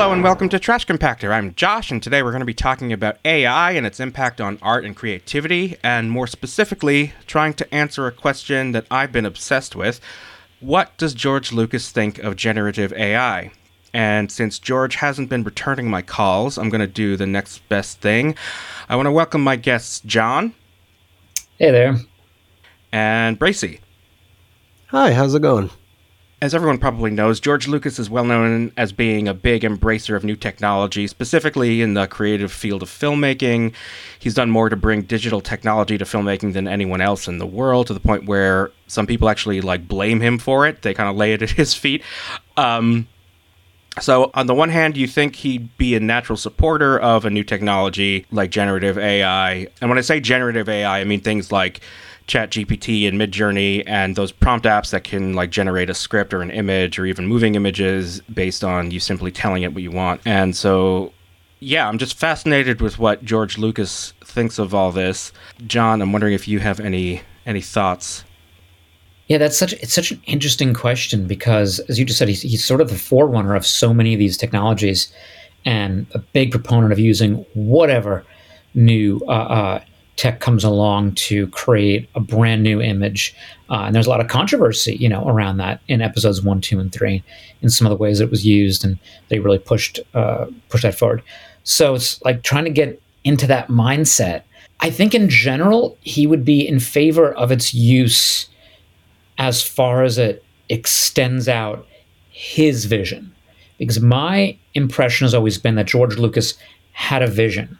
Hello 0.00 0.14
and 0.14 0.22
welcome 0.22 0.48
to 0.48 0.58
Trash 0.58 0.86
Compactor. 0.86 1.30
I'm 1.30 1.54
Josh, 1.54 1.90
and 1.90 2.02
today 2.02 2.22
we're 2.22 2.30
going 2.30 2.40
to 2.40 2.46
be 2.46 2.54
talking 2.54 2.90
about 2.90 3.18
AI 3.22 3.72
and 3.72 3.86
its 3.86 4.00
impact 4.00 4.40
on 4.40 4.58
art 4.62 4.82
and 4.86 4.96
creativity, 4.96 5.76
and 5.82 6.10
more 6.10 6.26
specifically, 6.26 7.12
trying 7.26 7.52
to 7.52 7.74
answer 7.74 8.06
a 8.06 8.10
question 8.10 8.72
that 8.72 8.86
I've 8.90 9.12
been 9.12 9.26
obsessed 9.26 9.76
with. 9.76 10.00
What 10.60 10.96
does 10.96 11.12
George 11.12 11.52
Lucas 11.52 11.92
think 11.92 12.18
of 12.20 12.36
generative 12.36 12.94
AI? 12.94 13.52
And 13.92 14.32
since 14.32 14.58
George 14.58 14.94
hasn't 14.94 15.28
been 15.28 15.44
returning 15.44 15.90
my 15.90 16.00
calls, 16.00 16.56
I'm 16.56 16.70
going 16.70 16.80
to 16.80 16.86
do 16.86 17.18
the 17.18 17.26
next 17.26 17.58
best 17.68 18.00
thing. 18.00 18.36
I 18.88 18.96
want 18.96 19.04
to 19.04 19.12
welcome 19.12 19.44
my 19.44 19.56
guests, 19.56 20.00
John. 20.00 20.54
Hey 21.58 21.72
there. 21.72 21.98
And 22.90 23.38
Bracey. 23.38 23.80
Hi, 24.86 25.12
how's 25.12 25.34
it 25.34 25.42
going? 25.42 25.68
As 26.42 26.54
everyone 26.54 26.78
probably 26.78 27.10
knows, 27.10 27.38
George 27.38 27.68
Lucas 27.68 27.98
is 27.98 28.08
well 28.08 28.24
known 28.24 28.72
as 28.78 28.92
being 28.92 29.28
a 29.28 29.34
big 29.34 29.60
embracer 29.60 30.16
of 30.16 30.24
new 30.24 30.36
technology, 30.36 31.06
specifically 31.06 31.82
in 31.82 31.92
the 31.92 32.06
creative 32.06 32.50
field 32.50 32.82
of 32.82 32.88
filmmaking. 32.88 33.74
He's 34.18 34.32
done 34.32 34.50
more 34.50 34.70
to 34.70 34.76
bring 34.76 35.02
digital 35.02 35.42
technology 35.42 35.98
to 35.98 36.04
filmmaking 36.06 36.54
than 36.54 36.66
anyone 36.66 37.02
else 37.02 37.28
in 37.28 37.36
the 37.36 37.46
world, 37.46 37.88
to 37.88 37.94
the 37.94 38.00
point 38.00 38.24
where 38.24 38.70
some 38.86 39.06
people 39.06 39.28
actually 39.28 39.60
like 39.60 39.86
blame 39.86 40.22
him 40.22 40.38
for 40.38 40.66
it. 40.66 40.80
They 40.80 40.94
kind 40.94 41.10
of 41.10 41.16
lay 41.16 41.34
it 41.34 41.42
at 41.42 41.50
his 41.60 41.74
feet. 41.74 42.02
Um, 42.56 43.06
so, 44.00 44.30
on 44.32 44.46
the 44.46 44.54
one 44.54 44.70
hand, 44.70 44.96
you 44.96 45.06
think 45.06 45.36
he'd 45.36 45.76
be 45.76 45.94
a 45.94 46.00
natural 46.00 46.38
supporter 46.38 46.98
of 46.98 47.26
a 47.26 47.30
new 47.30 47.44
technology 47.44 48.24
like 48.30 48.50
generative 48.50 48.96
AI. 48.96 49.66
And 49.82 49.90
when 49.90 49.98
I 49.98 50.02
say 50.02 50.20
generative 50.20 50.70
AI, 50.70 51.00
I 51.00 51.04
mean 51.04 51.20
things 51.20 51.52
like 51.52 51.80
ChatGPT 52.30 53.08
and 53.08 53.20
Midjourney 53.20 53.82
and 53.88 54.14
those 54.14 54.30
prompt 54.30 54.64
apps 54.64 54.90
that 54.90 55.02
can 55.02 55.34
like 55.34 55.50
generate 55.50 55.90
a 55.90 55.94
script 55.94 56.32
or 56.32 56.42
an 56.42 56.50
image 56.50 56.96
or 56.96 57.04
even 57.04 57.26
moving 57.26 57.56
images 57.56 58.20
based 58.32 58.62
on 58.62 58.92
you 58.92 59.00
simply 59.00 59.32
telling 59.32 59.64
it 59.64 59.74
what 59.74 59.82
you 59.82 59.90
want. 59.90 60.20
And 60.24 60.54
so 60.54 61.12
yeah, 61.58 61.88
I'm 61.88 61.98
just 61.98 62.16
fascinated 62.16 62.80
with 62.80 63.00
what 63.00 63.24
George 63.24 63.58
Lucas 63.58 64.12
thinks 64.24 64.60
of 64.60 64.74
all 64.74 64.92
this. 64.92 65.32
John, 65.66 66.00
I'm 66.00 66.12
wondering 66.12 66.34
if 66.34 66.46
you 66.46 66.60
have 66.60 66.78
any 66.78 67.22
any 67.46 67.60
thoughts. 67.60 68.24
Yeah, 69.26 69.38
that's 69.38 69.58
such 69.58 69.72
it's 69.74 69.92
such 69.92 70.12
an 70.12 70.22
interesting 70.26 70.72
question 70.72 71.26
because, 71.26 71.80
as 71.80 71.98
you 71.98 72.04
just 72.04 72.18
said, 72.18 72.28
he's, 72.28 72.42
he's 72.42 72.64
sort 72.64 72.80
of 72.80 72.90
the 72.90 72.96
forerunner 72.96 73.56
of 73.56 73.66
so 73.66 73.92
many 73.92 74.14
of 74.14 74.20
these 74.20 74.36
technologies, 74.36 75.12
and 75.64 76.06
a 76.12 76.20
big 76.20 76.52
proponent 76.52 76.92
of 76.92 77.00
using 77.00 77.44
whatever 77.54 78.24
new 78.74 79.20
uh, 79.26 79.32
uh, 79.32 79.84
tech 80.20 80.40
comes 80.40 80.64
along 80.64 81.14
to 81.14 81.46
create 81.48 82.06
a 82.14 82.20
brand 82.20 82.62
new 82.62 82.78
image. 82.82 83.34
Uh, 83.70 83.84
and 83.84 83.94
there's 83.94 84.06
a 84.06 84.10
lot 84.10 84.20
of 84.20 84.28
controversy, 84.28 84.94
you 84.96 85.08
know, 85.08 85.26
around 85.26 85.56
that 85.56 85.80
in 85.88 86.02
episodes 86.02 86.42
one, 86.42 86.60
two, 86.60 86.78
and 86.78 86.92
three, 86.92 87.22
in 87.62 87.70
some 87.70 87.86
of 87.86 87.90
the 87.90 88.02
ways 88.02 88.20
it 88.20 88.30
was 88.30 88.44
used, 88.44 88.84
and 88.84 88.98
they 89.28 89.38
really 89.38 89.58
pushed 89.58 89.98
uh, 90.12 90.44
pushed 90.68 90.82
that 90.82 90.98
forward. 90.98 91.22
So 91.64 91.94
it's 91.94 92.20
like 92.22 92.42
trying 92.42 92.66
to 92.66 92.70
get 92.70 93.00
into 93.24 93.46
that 93.46 93.68
mindset. 93.68 94.42
I 94.80 94.90
think 94.90 95.14
in 95.14 95.28
general 95.28 95.96
he 96.02 96.26
would 96.26 96.44
be 96.44 96.68
in 96.68 96.80
favor 96.80 97.32
of 97.32 97.50
its 97.50 97.72
use 97.72 98.48
as 99.38 99.62
far 99.62 100.04
as 100.04 100.18
it 100.18 100.44
extends 100.68 101.48
out 101.48 101.86
his 102.30 102.84
vision, 102.84 103.32
because 103.78 104.00
my 104.00 104.56
impression 104.74 105.24
has 105.24 105.34
always 105.34 105.58
been 105.58 105.76
that 105.76 105.86
George 105.86 106.18
Lucas 106.18 106.58
had 106.92 107.22
a 107.22 107.26
vision. 107.26 107.78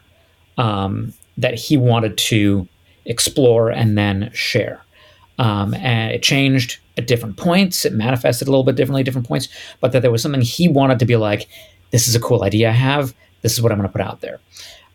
Um, 0.57 1.13
that 1.41 1.55
he 1.55 1.77
wanted 1.77 2.17
to 2.17 2.67
explore 3.05 3.69
and 3.69 3.97
then 3.97 4.31
share. 4.33 4.81
Um, 5.39 5.73
and 5.73 6.11
it 6.11 6.21
changed 6.21 6.79
at 6.97 7.07
different 7.07 7.37
points. 7.37 7.83
It 7.83 7.93
manifested 7.93 8.47
a 8.47 8.51
little 8.51 8.63
bit 8.63 8.75
differently 8.75 9.01
at 9.01 9.05
different 9.05 9.27
points, 9.27 9.49
but 9.79 9.91
that 9.91 10.01
there 10.01 10.11
was 10.11 10.21
something 10.21 10.41
he 10.41 10.67
wanted 10.67 10.99
to 10.99 11.05
be 11.05 11.15
like, 11.15 11.47
this 11.89 12.07
is 12.07 12.15
a 12.15 12.19
cool 12.19 12.43
idea 12.43 12.69
I 12.69 12.73
have. 12.73 13.13
This 13.41 13.53
is 13.53 13.61
what 13.61 13.71
I'm 13.71 13.77
going 13.77 13.89
to 13.89 13.91
put 13.91 14.01
out 14.01 14.21
there. 14.21 14.39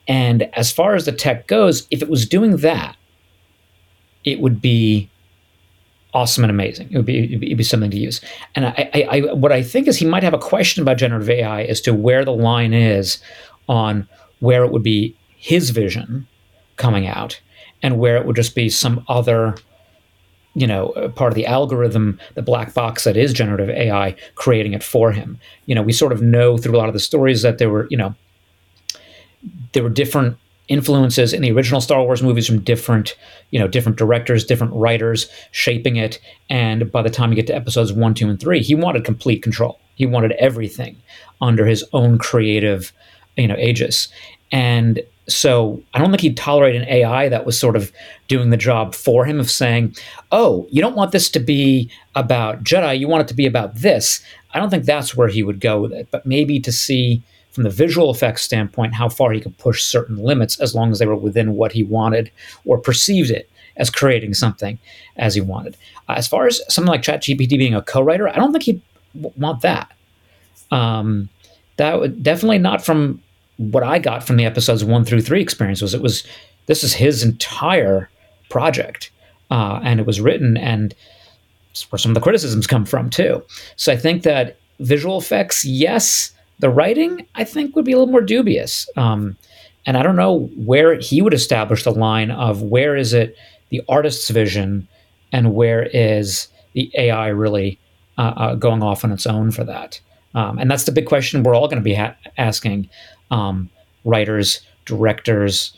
And 0.09 0.45
as 0.55 0.71
far 0.71 0.95
as 0.95 1.05
the 1.05 1.13
tech 1.13 1.49
goes, 1.49 1.87
if 1.91 2.01
it 2.01 2.09
was 2.09 2.29
doing 2.29 2.59
that, 2.59 2.97
it 4.25 4.41
would 4.41 4.61
be 4.61 5.11
awesome 6.15 6.45
and 6.45 6.51
amazing. 6.51 6.89
It 6.93 6.97
would 6.97 7.07
be, 7.07 7.25
it'd 7.25 7.41
be, 7.41 7.47
it'd 7.47 7.59
be 7.59 7.65
something 7.65 7.91
to 7.91 7.99
use. 7.99 8.21
And 8.55 8.67
I, 8.67 8.91
I, 8.95 9.03
I, 9.11 9.35
what 9.35 9.53
I 9.53 9.63
think 9.63 9.89
is 9.89 9.97
he 9.97 10.07
might 10.07 10.23
have 10.23 10.33
a 10.33 10.39
question 10.39 10.81
about 10.81 10.97
generative 10.97 11.29
AI 11.29 11.63
as 11.65 11.81
to 11.83 11.93
where 11.93 12.25
the 12.25 12.33
line 12.33 12.73
is 12.73 13.19
on 13.69 14.09
where 14.39 14.65
it 14.65 14.71
would 14.71 14.85
be 14.85 15.17
his 15.37 15.71
vision 15.71 16.27
coming 16.77 17.07
out 17.07 17.41
and 17.83 17.99
where 17.99 18.17
it 18.17 18.27
would 18.27 18.37
just 18.37 18.55
be 18.55 18.69
some 18.69 19.05
other 19.09 19.55
you 20.55 20.67
know 20.67 20.91
uh, 20.91 21.09
part 21.09 21.31
of 21.31 21.35
the 21.35 21.47
algorithm 21.47 22.19
the 22.35 22.43
black 22.43 22.73
box 22.75 23.05
that 23.05 23.17
is 23.17 23.33
generative 23.33 23.69
ai 23.71 24.15
creating 24.35 24.73
it 24.73 24.83
for 24.83 25.13
him 25.13 25.39
you 25.67 25.75
know 25.75 25.83
we 25.83 25.93
sort 25.93 26.13
of 26.13 26.23
know 26.23 26.57
through 26.57 26.75
a 26.75 26.79
lot 26.79 26.89
of 26.89 26.95
the 26.95 27.01
stories 27.01 27.43
that 27.43 27.59
there 27.59 27.71
were 27.71 27.87
you 27.91 27.97
know 27.97 28.15
there 29.73 29.83
were 29.83 29.91
different 29.91 30.39
influences 30.69 31.33
in 31.33 31.43
the 31.43 31.53
original 31.53 31.81
Star 31.81 32.03
Wars 32.03 32.23
movies 32.23 32.47
from 32.47 32.61
different, 32.61 33.17
you 33.51 33.59
know, 33.59 33.69
different 33.69 33.99
directors, 33.99 34.45
different 34.45 34.73
writers 34.75 35.29
shaping 35.53 35.97
it. 35.97 36.19
And 36.51 36.91
by 36.91 37.03
the 37.03 37.11
time 37.11 37.31
you 37.31 37.37
get 37.37 37.47
to 37.49 37.55
episodes 37.55 37.93
one, 37.93 38.15
two, 38.15 38.29
and 38.29 38.41
three, 38.41 38.63
he 38.63 38.75
wanted 38.75 39.05
complete 39.05 39.43
control. 39.43 39.79
He 39.95 40.07
wanted 40.07 40.33
everything 40.33 40.97
under 41.41 41.67
his 41.67 41.85
own 41.93 42.19
creative, 42.19 42.93
you 43.37 43.47
know, 43.47 43.57
aegis. 43.57 44.09
And 44.51 45.01
so 45.29 45.83
I 45.93 45.99
don't 45.99 46.11
think 46.11 46.21
he'd 46.21 46.37
tolerate 46.37 46.77
an 46.77 46.89
AI 46.89 47.29
that 47.29 47.45
was 47.45 47.59
sort 47.59 47.77
of 47.77 47.93
doing 48.29 48.51
the 48.51 48.57
job 48.57 48.95
for 48.95 49.25
him 49.25 49.41
of 49.41 49.51
saying, 49.51 49.97
"Oh, 50.33 50.67
you 50.71 50.81
don't 50.81 50.97
want 50.97 51.13
this 51.13 51.29
to 51.31 51.41
be 51.41 51.91
about 52.15 52.63
Jedi. 52.63 52.99
You 52.99 53.09
want 53.09 53.23
it 53.23 53.29
to 53.29 53.35
be 53.35 53.47
about 53.47 53.77
this." 53.77 54.23
I 54.53 54.59
don't 54.59 54.71
think 54.71 54.85
that's 54.85 55.17
where 55.17 55.29
he 55.29 55.43
would 55.43 55.61
go 55.61 55.81
with 55.81 55.93
it. 55.93 56.09
But 56.11 56.27
maybe 56.27 56.61
to 56.61 56.73
see 56.73 57.23
from 57.51 57.65
the 57.65 57.71
visual 57.71 58.11
effects 58.11 58.43
standpoint 58.43 58.95
how 58.95 59.09
far 59.09 59.33
he 59.33 59.41
could 59.41 59.57
push 59.59 59.83
certain 59.83 60.17
limits 60.17 60.61
as 60.61 60.75
long 60.75 60.93
as 60.93 60.99
they 60.99 61.07
were 61.07 61.17
within 61.17 61.55
what 61.55 61.73
he 61.73 61.83
wanted 61.83 62.31
or 62.65 62.79
perceived 62.79 63.31
it 63.31 63.49
as 63.77 63.91
creating 63.91 64.35
something 64.35 64.79
as 65.17 65.35
he 65.35 65.41
wanted. 65.41 65.77
Uh, 66.09 66.15
as 66.17 66.29
far 66.29 66.47
as 66.47 66.61
something 66.73 66.91
like 66.91 67.03
ChatGPT 67.03 67.59
being 67.59 67.75
a 67.75 67.83
co-writer, 67.83 68.29
I 68.29 68.37
don't 68.37 68.53
think 68.53 68.65
he'd 68.65 68.83
w- 69.15 69.33
want 69.39 69.63
that. 69.63 69.91
Um, 70.71 71.29
that 71.77 71.99
would 71.99 72.23
definitely 72.23 72.59
not 72.59 72.85
from 72.85 73.23
what 73.57 73.83
I 73.83 73.99
got 73.99 74.25
from 74.25 74.37
the 74.37 74.45
episodes 74.45 74.85
one 74.85 75.05
through 75.05 75.23
three 75.23 75.41
experience 75.41 75.83
was 75.83 75.95
it 75.95 76.03
was 76.03 76.25
this 76.67 76.85
is 76.85 76.93
his 76.93 77.23
entire 77.23 78.11
project, 78.51 79.11
uh, 79.51 79.81
and 79.83 80.01
it 80.01 80.07
was 80.07 80.21
written 80.21 80.57
and 80.57 80.95
where 81.91 81.99
some 81.99 82.11
of 82.11 82.15
the 82.15 82.21
criticisms 82.21 82.67
come 82.67 82.87
from 82.87 83.11
too. 83.11 83.43
So 83.77 83.93
I 83.93 83.97
think 83.97 84.23
that 84.23 84.57
visual 84.81 85.19
effects, 85.19 85.65
yes, 85.65 86.33
the 86.59 86.71
writing 86.71 87.27
I 87.35 87.45
think 87.45 87.77
would 87.77 87.85
be 87.85 87.93
a 87.93 87.99
little 87.99 88.13
more 88.13 88.23
dubious. 88.23 88.89
Um, 88.97 89.37
and 89.85 89.97
I 89.97 90.03
don't 90.03 90.17
know 90.17 90.51
where 90.57 90.99
he 90.99 91.23
would 91.23 91.35
establish 91.35 91.85
the 91.85 91.93
line 91.93 92.31
of 92.31 92.63
where 92.63 92.97
is 92.97 93.13
it 93.13 93.37
the 93.69 93.83
artist's 93.89 94.31
vision 94.31 94.89
and 95.33 95.55
where 95.55 95.85
is 95.85 96.49
the 96.73 96.91
AI 96.97 97.29
really 97.29 97.79
uh, 98.19 98.33
uh, 98.37 98.55
going 98.55 98.83
off 98.83 99.05
on 99.05 99.13
its 99.13 99.27
own 99.27 99.51
for 99.51 99.65
that. 99.65 100.01
Um, 100.35 100.59
and 100.59 100.71
that's 100.71 100.85
the 100.85 100.93
big 100.93 101.07
question 101.07 101.43
we're 101.43 101.55
all 101.55 101.69
going 101.69 101.79
to 101.79 101.85
be 101.85 101.95
ha- 101.95 102.17
asking 102.37 102.89
um, 103.31 103.71
writers, 104.05 104.61
directors, 104.85 105.77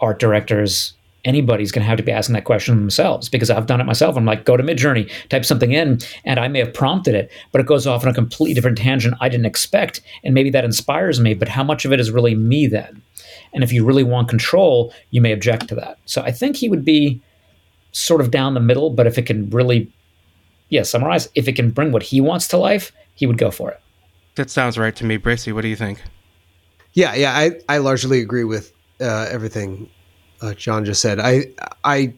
art 0.00 0.18
directors, 0.18 0.94
anybody's 1.24 1.70
going 1.70 1.82
to 1.82 1.88
have 1.88 1.96
to 1.96 2.02
be 2.02 2.12
asking 2.12 2.34
that 2.34 2.44
question 2.44 2.76
themselves 2.76 3.28
because 3.28 3.50
I've 3.50 3.66
done 3.66 3.80
it 3.80 3.84
myself. 3.84 4.16
I'm 4.16 4.24
like, 4.24 4.44
go 4.44 4.56
to 4.56 4.62
Midjourney, 4.62 5.10
type 5.28 5.44
something 5.44 5.72
in, 5.72 6.00
and 6.24 6.40
I 6.40 6.48
may 6.48 6.58
have 6.58 6.74
prompted 6.74 7.14
it, 7.14 7.30
but 7.52 7.60
it 7.60 7.66
goes 7.66 7.86
off 7.86 8.02
on 8.02 8.10
a 8.10 8.14
completely 8.14 8.54
different 8.54 8.78
tangent 8.78 9.14
I 9.20 9.28
didn't 9.28 9.46
expect. 9.46 10.00
And 10.24 10.34
maybe 10.34 10.50
that 10.50 10.64
inspires 10.64 11.20
me, 11.20 11.34
but 11.34 11.48
how 11.48 11.62
much 11.62 11.84
of 11.84 11.92
it 11.92 12.00
is 12.00 12.10
really 12.10 12.34
me 12.34 12.66
then? 12.66 13.02
And 13.52 13.62
if 13.62 13.72
you 13.72 13.84
really 13.84 14.04
want 14.04 14.28
control, 14.28 14.92
you 15.10 15.20
may 15.20 15.32
object 15.32 15.68
to 15.68 15.74
that. 15.76 15.98
So 16.06 16.22
I 16.22 16.32
think 16.32 16.56
he 16.56 16.68
would 16.68 16.84
be 16.84 17.20
sort 17.92 18.20
of 18.20 18.30
down 18.30 18.54
the 18.54 18.60
middle, 18.60 18.90
but 18.90 19.06
if 19.06 19.18
it 19.18 19.26
can 19.26 19.48
really, 19.50 19.90
yeah, 20.70 20.82
summarize, 20.82 21.28
if 21.34 21.46
it 21.46 21.52
can 21.52 21.70
bring 21.70 21.92
what 21.92 22.02
he 22.02 22.20
wants 22.20 22.48
to 22.48 22.56
life, 22.56 22.92
he 23.14 23.26
would 23.26 23.38
go 23.38 23.50
for 23.50 23.70
it. 23.70 23.80
That 24.36 24.50
sounds 24.50 24.78
right 24.78 24.96
to 24.96 25.04
me. 25.04 25.18
Bracey, 25.18 25.52
what 25.52 25.60
do 25.60 25.68
you 25.68 25.76
think? 25.76 26.02
Yeah, 26.94 27.14
yeah, 27.14 27.32
I, 27.32 27.60
I 27.68 27.78
largely 27.78 28.20
agree 28.20 28.44
with 28.44 28.72
uh, 29.00 29.26
everything 29.30 29.88
uh, 30.42 30.54
John 30.54 30.84
just 30.84 31.00
said. 31.00 31.20
I 31.20 31.46
I 31.84 32.12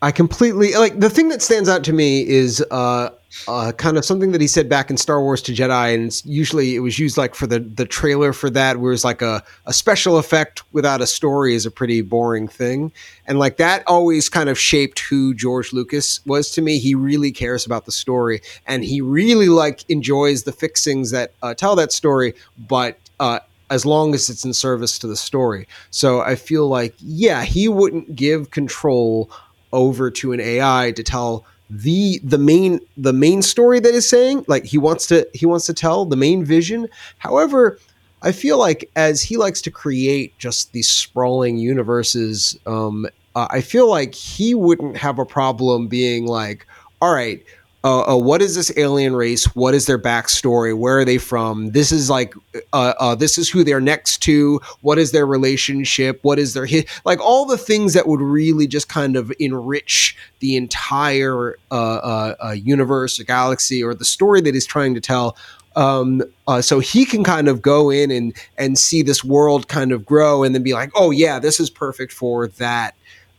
I 0.00 0.12
completely 0.12 0.74
like 0.74 1.00
the 1.00 1.10
thing 1.10 1.28
that 1.30 1.42
stands 1.42 1.68
out 1.68 1.84
to 1.84 1.92
me 1.92 2.26
is 2.26 2.64
uh, 2.70 3.10
uh, 3.48 3.72
kind 3.72 3.96
of 3.96 4.04
something 4.04 4.32
that 4.32 4.40
he 4.40 4.46
said 4.46 4.68
back 4.68 4.90
in 4.90 4.96
Star 4.96 5.20
Wars 5.20 5.42
to 5.42 5.52
Jedi, 5.52 5.94
and 5.94 6.22
usually 6.24 6.76
it 6.76 6.80
was 6.80 6.98
used 6.98 7.16
like 7.16 7.34
for 7.34 7.46
the 7.46 7.58
the 7.58 7.84
trailer 7.84 8.32
for 8.32 8.48
that, 8.50 8.78
where 8.78 8.92
it's 8.92 9.04
like 9.04 9.22
a 9.22 9.42
a 9.66 9.72
special 9.72 10.18
effect 10.18 10.62
without 10.72 11.00
a 11.00 11.06
story 11.06 11.54
is 11.54 11.66
a 11.66 11.70
pretty 11.70 12.00
boring 12.00 12.48
thing, 12.48 12.92
and 13.26 13.38
like 13.38 13.56
that 13.56 13.82
always 13.86 14.28
kind 14.28 14.48
of 14.48 14.58
shaped 14.58 15.00
who 15.00 15.34
George 15.34 15.72
Lucas 15.72 16.20
was 16.26 16.50
to 16.50 16.62
me. 16.62 16.78
He 16.78 16.94
really 16.94 17.32
cares 17.32 17.66
about 17.66 17.86
the 17.86 17.92
story, 17.92 18.40
and 18.66 18.84
he 18.84 19.00
really 19.00 19.48
like 19.48 19.88
enjoys 19.88 20.44
the 20.44 20.52
fixings 20.52 21.10
that 21.10 21.32
uh, 21.42 21.54
tell 21.54 21.76
that 21.76 21.92
story, 21.92 22.34
but 22.56 22.98
uh, 23.20 23.40
as 23.70 23.86
long 23.86 24.14
as 24.14 24.28
it's 24.28 24.44
in 24.44 24.52
service 24.52 24.98
to 24.98 25.06
the 25.06 25.16
story. 25.16 25.66
So 25.90 26.20
I 26.20 26.36
feel 26.36 26.68
like, 26.68 26.94
yeah, 26.98 27.44
he 27.44 27.68
wouldn't 27.68 28.14
give 28.14 28.50
control 28.50 29.30
over 29.72 30.10
to 30.10 30.32
an 30.32 30.40
AI 30.40 30.92
to 30.96 31.02
tell 31.02 31.44
the 31.70 32.20
the 32.22 32.38
main 32.38 32.78
the 32.96 33.12
main 33.12 33.40
story 33.40 33.80
that 33.80 33.94
is 33.94 34.06
saying 34.08 34.44
like 34.46 34.64
he 34.64 34.76
wants 34.76 35.06
to 35.06 35.26
he 35.32 35.46
wants 35.46 35.64
to 35.64 35.72
tell 35.72 36.04
the 36.04 36.14
main 36.14 36.44
vision 36.44 36.86
however 37.18 37.78
I 38.24 38.32
feel 38.32 38.58
like 38.58 38.90
as 38.96 39.20
he 39.20 39.36
likes 39.36 39.60
to 39.62 39.70
create 39.70 40.36
just 40.38 40.72
these 40.72 40.88
sprawling 40.88 41.58
universes, 41.58 42.58
um, 42.66 43.06
uh, 43.36 43.48
I 43.50 43.60
feel 43.60 43.88
like 43.88 44.14
he 44.14 44.54
wouldn't 44.54 44.96
have 44.96 45.18
a 45.18 45.26
problem 45.26 45.88
being 45.88 46.24
like, 46.26 46.66
all 47.02 47.12
right, 47.12 47.44
uh, 47.84 48.14
uh, 48.14 48.16
what 48.16 48.40
is 48.40 48.54
this 48.54 48.72
alien 48.78 49.14
race? 49.14 49.44
What 49.54 49.74
is 49.74 49.84
their 49.84 49.98
backstory? 49.98 50.76
Where 50.76 51.00
are 51.00 51.04
they 51.04 51.18
from? 51.18 51.72
This 51.72 51.92
is 51.92 52.08
like, 52.08 52.34
uh, 52.72 52.94
uh 52.98 53.14
this 53.14 53.36
is 53.36 53.50
who 53.50 53.62
they're 53.62 53.80
next 53.80 54.22
to. 54.22 54.58
What 54.80 54.98
is 54.98 55.12
their 55.12 55.26
relationship? 55.26 56.18
What 56.22 56.38
is 56.38 56.54
their 56.54 56.64
hit? 56.64 56.88
Like 57.04 57.20
all 57.20 57.44
the 57.44 57.58
things 57.58 57.92
that 57.92 58.08
would 58.08 58.22
really 58.22 58.66
just 58.66 58.88
kind 58.88 59.16
of 59.16 59.30
enrich 59.38 60.16
the 60.40 60.56
entire 60.56 61.56
uh, 61.70 62.34
uh, 62.42 62.52
universe, 62.52 63.20
or 63.20 63.24
galaxy, 63.24 63.84
or 63.84 63.94
the 63.94 64.04
story 64.04 64.40
that 64.40 64.54
he's 64.54 64.66
trying 64.66 64.94
to 64.94 65.00
tell. 65.00 65.36
Um, 65.76 66.22
so 66.60 66.78
he 66.78 67.04
can 67.04 67.22
kind 67.22 67.48
of 67.48 67.60
go 67.60 67.90
in 67.90 68.10
and 68.10 68.32
and 68.56 68.78
see 68.78 69.02
this 69.02 69.22
world 69.22 69.68
kind 69.68 69.92
of 69.92 70.06
grow, 70.06 70.42
and 70.42 70.54
then 70.54 70.62
be 70.62 70.72
like, 70.72 70.90
oh 70.94 71.10
yeah, 71.10 71.38
this 71.38 71.60
is 71.60 71.68
perfect 71.68 72.12
for 72.12 72.48
that 72.48 72.94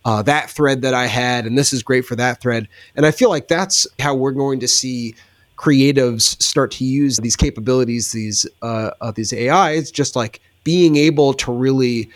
uh, 0.05 0.21
that 0.21 0.49
thread 0.49 0.83
that 0.83 0.93
I 0.93 1.07
had, 1.07 1.45
and 1.45 1.57
this 1.57 1.73
is 1.73 1.83
great 1.83 2.05
for 2.05 2.15
that 2.15 2.39
thread. 2.39 2.67
And 2.95 3.05
I 3.05 3.11
feel 3.11 3.29
like 3.29 3.47
that's 3.47 3.87
how 3.99 4.13
we're 4.13 4.31
going 4.31 4.59
to 4.59 4.67
see 4.67 5.15
creatives 5.57 6.41
start 6.41 6.71
to 6.71 6.85
use 6.85 7.17
these 7.17 7.35
capabilities, 7.35 8.11
these 8.11 8.45
uh, 8.61 8.91
uh, 9.01 9.11
these 9.11 9.33
AIs, 9.33 9.89
just 9.91 10.15
like 10.15 10.41
being 10.63 10.95
able 10.95 11.33
to 11.33 11.51
really 11.51 12.09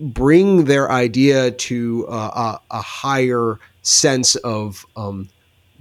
bring 0.00 0.66
their 0.66 0.90
idea 0.92 1.50
to 1.50 2.06
a, 2.08 2.60
a, 2.70 2.80
higher 2.80 3.58
sense 3.82 4.36
of 4.36 4.86
um, 4.96 5.28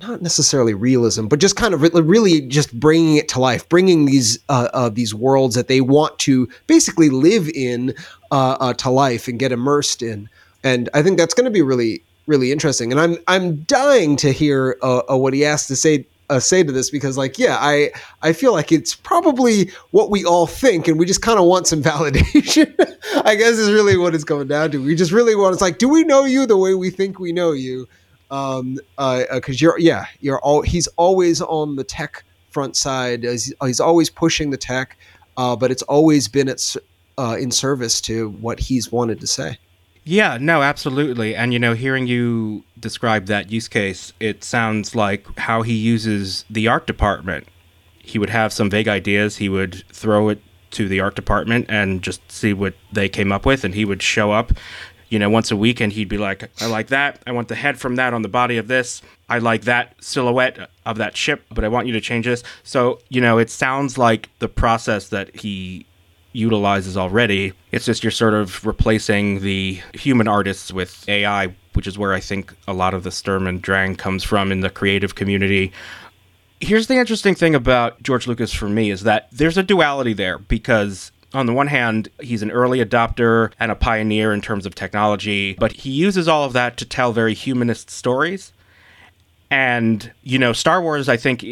not 0.02 0.24
necessarily 0.24 0.74
realism, 0.74 1.28
but 1.28 1.40
just 1.40 1.56
kind 1.56 1.74
of 1.74 1.82
really 1.82 2.42
just 2.42 2.78
bringing 2.80 3.18
it 3.18 3.30
to 3.30 3.40
life, 3.40 3.68
bringing 3.70 4.06
these 4.06 4.40
uh, 4.50 4.70
uh, 4.74 4.90
these 4.90 5.14
worlds 5.14 5.56
that 5.56 5.68
they 5.68 5.82
want 5.82 6.18
to 6.20 6.48
basically 6.68 7.10
live 7.10 7.50
in 7.50 7.94
uh, 8.32 8.58
uh 8.60 8.74
to 8.74 8.90
life 8.90 9.28
and 9.28 9.40
get 9.40 9.52
immersed 9.52 10.02
in 10.02 10.30
and 10.64 10.90
I 10.94 11.02
think 11.02 11.18
that's 11.18 11.34
going 11.34 11.46
to 11.46 11.52
be 11.52 11.62
really 11.62 12.02
really 12.28 12.52
interesting. 12.52 12.92
And 12.92 13.02
I'm 13.02 13.18
I'm 13.28 13.58
dying 13.64 14.16
to 14.18 14.32
hear 14.32 14.78
uh, 14.84 15.02
uh, 15.10 15.18
what 15.18 15.34
he 15.34 15.42
has 15.42 15.66
to 15.68 15.76
say 15.76 16.06
uh, 16.30 16.40
say 16.40 16.62
to 16.62 16.72
this 16.72 16.90
because 16.90 17.18
like 17.18 17.40
yeah 17.40 17.58
I 17.60 17.92
I 18.22 18.34
feel 18.34 18.52
like 18.52 18.72
it's 18.72 18.94
probably 18.94 19.72
what 19.92 20.12
we 20.12 20.26
all 20.26 20.46
think 20.46 20.88
and 20.88 21.00
we 21.00 21.06
just 21.06 21.22
kind 21.22 21.40
of 21.40 21.46
want 21.46 21.68
some 21.68 21.82
validation. 21.92 22.74
I 23.26 23.36
guess 23.36 23.54
is 23.54 23.72
really 23.72 23.98
what 23.98 24.14
it's 24.14 24.24
coming 24.24 24.48
down 24.48 24.72
to. 24.72 24.84
We 24.84 24.96
just 24.96 25.12
really 25.12 25.36
want 25.36 25.54
it's 25.54 25.62
like 25.62 25.80
do 25.80 25.90
we 25.90 26.04
know 26.04 26.26
you 26.26 26.46
the 26.46 26.58
way 26.58 26.76
we 26.76 26.90
think 26.92 27.20
we 27.20 27.32
know 27.32 27.54
you? 27.54 27.88
Um, 28.30 28.78
uh, 28.98 29.24
because 29.34 29.56
uh, 29.56 29.64
you're 29.64 29.80
yeah 29.80 30.06
you're 30.20 30.40
all 30.40 30.62
he's 30.62 30.88
always 30.98 31.42
on 31.42 31.78
the 31.78 31.84
tech 31.84 32.24
front 32.50 32.76
side. 32.76 33.24
He's, 33.24 33.54
he's 33.64 33.80
always 33.80 34.10
pushing 34.10 34.50
the 34.50 34.58
tech, 34.58 34.98
uh, 35.38 35.56
but 35.56 35.72
it's 35.72 35.84
always 35.84 36.28
been 36.28 36.50
at, 36.50 36.76
uh, 37.18 37.38
in 37.40 37.52
service 37.52 38.02
to 38.02 38.32
what 38.42 38.60
he's 38.60 38.92
wanted 38.92 39.22
to 39.22 39.28
say. 39.28 39.58
Yeah, 40.08 40.38
no, 40.40 40.62
absolutely. 40.62 41.36
And 41.36 41.52
you 41.52 41.60
know, 41.60 41.74
hearing 41.74 42.08
you 42.08 42.64
describe 42.80 43.26
that 43.26 43.52
use 43.52 43.68
case, 43.68 44.14
it 44.22 44.42
sounds 44.42 44.96
like 44.96 45.28
how 45.38 45.64
he 45.64 45.74
uses 45.74 46.46
the 46.50 46.70
art 46.70 46.88
department. 46.88 47.46
He 48.00 48.18
would 48.18 48.30
have 48.30 48.54
some 48.54 48.70
vague 48.70 48.88
ideas, 48.88 49.36
he 49.36 49.50
would 49.50 49.84
throw 49.92 50.30
it 50.30 50.42
to 50.72 50.88
the 50.88 51.02
art 51.02 51.16
department 51.16 51.66
and 51.68 52.02
just 52.02 52.22
see 52.32 52.54
what 52.54 52.74
they 52.92 53.10
came 53.10 53.34
up 53.34 53.46
with 53.46 53.64
and 53.64 53.74
he 53.74 53.86
would 53.86 54.02
show 54.02 54.32
up 54.32 54.52
you 55.08 55.18
know 55.18 55.30
once 55.30 55.50
a 55.50 55.56
week 55.56 55.80
and 55.80 55.94
he'd 55.94 56.10
be 56.10 56.18
like 56.18 56.52
i 56.62 56.66
like 56.66 56.88
that 56.88 57.24
i 57.26 57.32
want 57.32 57.48
the 57.48 57.56
head 57.56 57.80
from 57.80 57.96
that 57.96 58.14
on 58.14 58.22
the 58.22 58.28
body 58.28 58.58
of 58.58 58.68
this 58.68 59.02
i 59.30 59.38
like 59.38 59.62
that 59.62 59.96
silhouette 60.04 60.70
of 60.86 60.98
that 60.98 61.16
ship 61.16 61.46
but 61.56 61.64
i 61.64 61.70
want 61.70 61.88
you 61.88 61.94
to 61.94 62.02
change 62.02 62.26
this 62.26 62.44
so 62.64 63.00
you 63.08 63.22
know 63.22 63.38
it 63.38 63.50
sounds 63.50 63.98
like 63.98 64.30
the 64.40 64.50
process 64.50 65.08
that 65.08 65.34
he 65.38 65.86
utilizes 66.38 66.96
already. 66.96 67.52
It's 67.72 67.86
just 67.86 68.04
you're 68.04 68.12
sort 68.12 68.36
of 68.36 68.64
replacing 68.66 69.42
the 69.42 69.82
human 69.94 70.28
artists 70.28 70.72
with 70.72 71.08
AI, 71.10 71.56
which 71.74 71.88
is 71.88 71.98
where 71.98 72.14
I 72.14 72.20
think 72.20 72.54
a 72.68 72.74
lot 72.74 72.94
of 72.94 73.04
the 73.04 73.12
Sturm 73.12 73.48
and 73.48 73.62
Drang 73.62 73.96
comes 73.96 74.24
from 74.24 74.52
in 74.52 74.62
the 74.62 74.70
creative 74.70 75.16
community. 75.16 75.74
Here's 76.60 76.88
the 76.88 76.96
interesting 76.96 77.36
thing 77.36 77.56
about 77.56 78.02
George 78.04 78.28
Lucas 78.28 78.54
for 78.54 78.70
me 78.70 78.92
is 78.92 79.02
that 79.02 79.28
there's 79.32 79.58
a 79.58 79.64
duality 79.64 80.14
there 80.14 80.38
because 80.38 81.12
on 81.34 81.46
the 81.46 81.54
one 81.54 81.68
hand, 81.68 82.10
he's 82.22 82.42
an 82.42 82.52
early 82.52 82.84
adopter 82.84 83.52
and 83.60 83.72
a 83.72 83.76
pioneer 83.76 84.32
in 84.32 84.42
terms 84.42 84.66
of 84.66 84.76
technology, 84.76 85.56
but 85.56 85.72
he 85.72 85.90
uses 85.90 86.28
all 86.28 86.44
of 86.44 86.54
that 86.54 86.78
to 86.78 86.86
tell 86.86 87.12
very 87.14 87.34
humanist 87.34 87.90
stories. 87.90 88.54
And, 89.50 90.12
you 90.24 90.38
know, 90.38 90.54
Star 90.54 90.82
Wars, 90.82 91.10
I 91.10 91.18
think, 91.18 91.44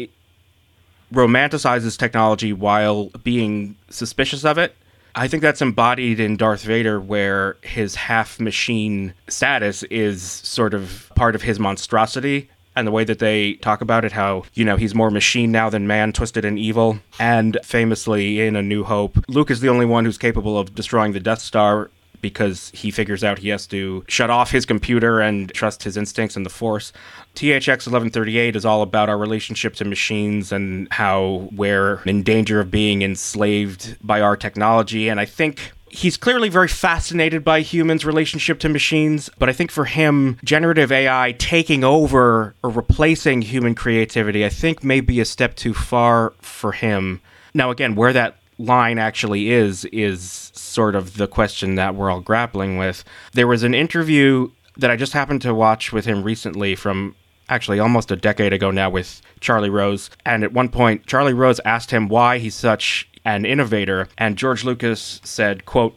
romanticizes 1.12 1.98
technology 1.98 2.52
while 2.52 3.10
being 3.22 3.76
suspicious 3.90 4.44
of 4.44 4.58
it. 4.58 4.76
I 5.14 5.28
think 5.28 5.42
that's 5.42 5.62
embodied 5.62 6.20
in 6.20 6.36
Darth 6.36 6.62
Vader, 6.62 7.00
where 7.00 7.56
his 7.62 7.94
half 7.94 8.38
machine 8.38 9.14
status 9.28 9.82
is 9.84 10.22
sort 10.22 10.74
of 10.74 11.10
part 11.14 11.34
of 11.34 11.42
his 11.42 11.58
monstrosity. 11.58 12.50
And 12.74 12.86
the 12.86 12.92
way 12.92 13.04
that 13.04 13.20
they 13.20 13.54
talk 13.54 13.80
about 13.80 14.04
it, 14.04 14.12
how, 14.12 14.44
you 14.52 14.62
know, 14.62 14.76
he's 14.76 14.94
more 14.94 15.10
machine 15.10 15.50
now 15.50 15.70
than 15.70 15.86
man, 15.86 16.12
twisted 16.12 16.44
and 16.44 16.58
evil. 16.58 16.98
And 17.18 17.56
famously 17.64 18.42
in 18.42 18.54
A 18.54 18.62
New 18.62 18.84
Hope, 18.84 19.24
Luke 19.28 19.50
is 19.50 19.60
the 19.60 19.70
only 19.70 19.86
one 19.86 20.04
who's 20.04 20.18
capable 20.18 20.58
of 20.58 20.74
destroying 20.74 21.12
the 21.12 21.20
Death 21.20 21.40
Star 21.40 21.90
because 22.28 22.72
he 22.74 22.90
figures 22.90 23.22
out 23.22 23.38
he 23.38 23.50
has 23.50 23.68
to 23.68 24.04
shut 24.08 24.30
off 24.30 24.50
his 24.50 24.66
computer 24.66 25.20
and 25.20 25.52
trust 25.54 25.84
his 25.84 25.96
instincts 25.96 26.34
and 26.34 26.44
the 26.44 26.50
Force. 26.50 26.92
THX 27.36 27.86
1138 27.86 28.56
is 28.56 28.64
all 28.64 28.82
about 28.82 29.08
our 29.08 29.16
relationship 29.16 29.74
to 29.74 29.84
machines 29.84 30.50
and 30.50 30.88
how 30.90 31.48
we're 31.52 32.02
in 32.04 32.24
danger 32.24 32.58
of 32.58 32.68
being 32.68 33.02
enslaved 33.02 33.96
by 34.04 34.20
our 34.20 34.36
technology. 34.36 35.08
And 35.08 35.20
I 35.20 35.24
think 35.24 35.70
he's 35.88 36.16
clearly 36.16 36.48
very 36.48 36.66
fascinated 36.66 37.44
by 37.44 37.60
humans' 37.60 38.04
relationship 38.04 38.58
to 38.60 38.68
machines, 38.68 39.30
but 39.38 39.48
I 39.48 39.52
think 39.52 39.70
for 39.70 39.84
him, 39.84 40.38
generative 40.42 40.90
AI 40.90 41.36
taking 41.38 41.84
over 41.84 42.56
or 42.64 42.70
replacing 42.70 43.42
human 43.42 43.76
creativity, 43.76 44.44
I 44.44 44.48
think 44.48 44.82
may 44.82 45.00
be 45.00 45.20
a 45.20 45.24
step 45.24 45.54
too 45.54 45.74
far 45.74 46.32
for 46.40 46.72
him. 46.72 47.20
Now, 47.54 47.70
again, 47.70 47.94
where 47.94 48.12
that 48.12 48.36
line 48.58 48.98
actually 48.98 49.50
is, 49.50 49.84
is 49.86 50.50
sort 50.54 50.94
of 50.94 51.16
the 51.16 51.26
question 51.26 51.74
that 51.74 51.94
we're 51.94 52.10
all 52.10 52.20
grappling 52.20 52.78
with. 52.78 53.04
There 53.32 53.46
was 53.46 53.62
an 53.62 53.74
interview 53.74 54.50
that 54.76 54.90
I 54.90 54.96
just 54.96 55.12
happened 55.12 55.42
to 55.42 55.54
watch 55.54 55.92
with 55.92 56.04
him 56.04 56.22
recently 56.22 56.74
from 56.74 57.14
actually 57.48 57.78
almost 57.78 58.10
a 58.10 58.16
decade 58.16 58.52
ago 58.52 58.70
now 58.70 58.90
with 58.90 59.22
Charlie 59.40 59.70
Rose. 59.70 60.10
And 60.24 60.42
at 60.44 60.52
one 60.52 60.68
point, 60.68 61.06
Charlie 61.06 61.32
Rose 61.32 61.60
asked 61.64 61.90
him 61.90 62.08
why 62.08 62.38
he's 62.38 62.54
such 62.54 63.08
an 63.24 63.44
innovator. 63.44 64.08
And 64.18 64.36
George 64.36 64.64
Lucas 64.64 65.20
said, 65.24 65.64
quote, 65.64 65.96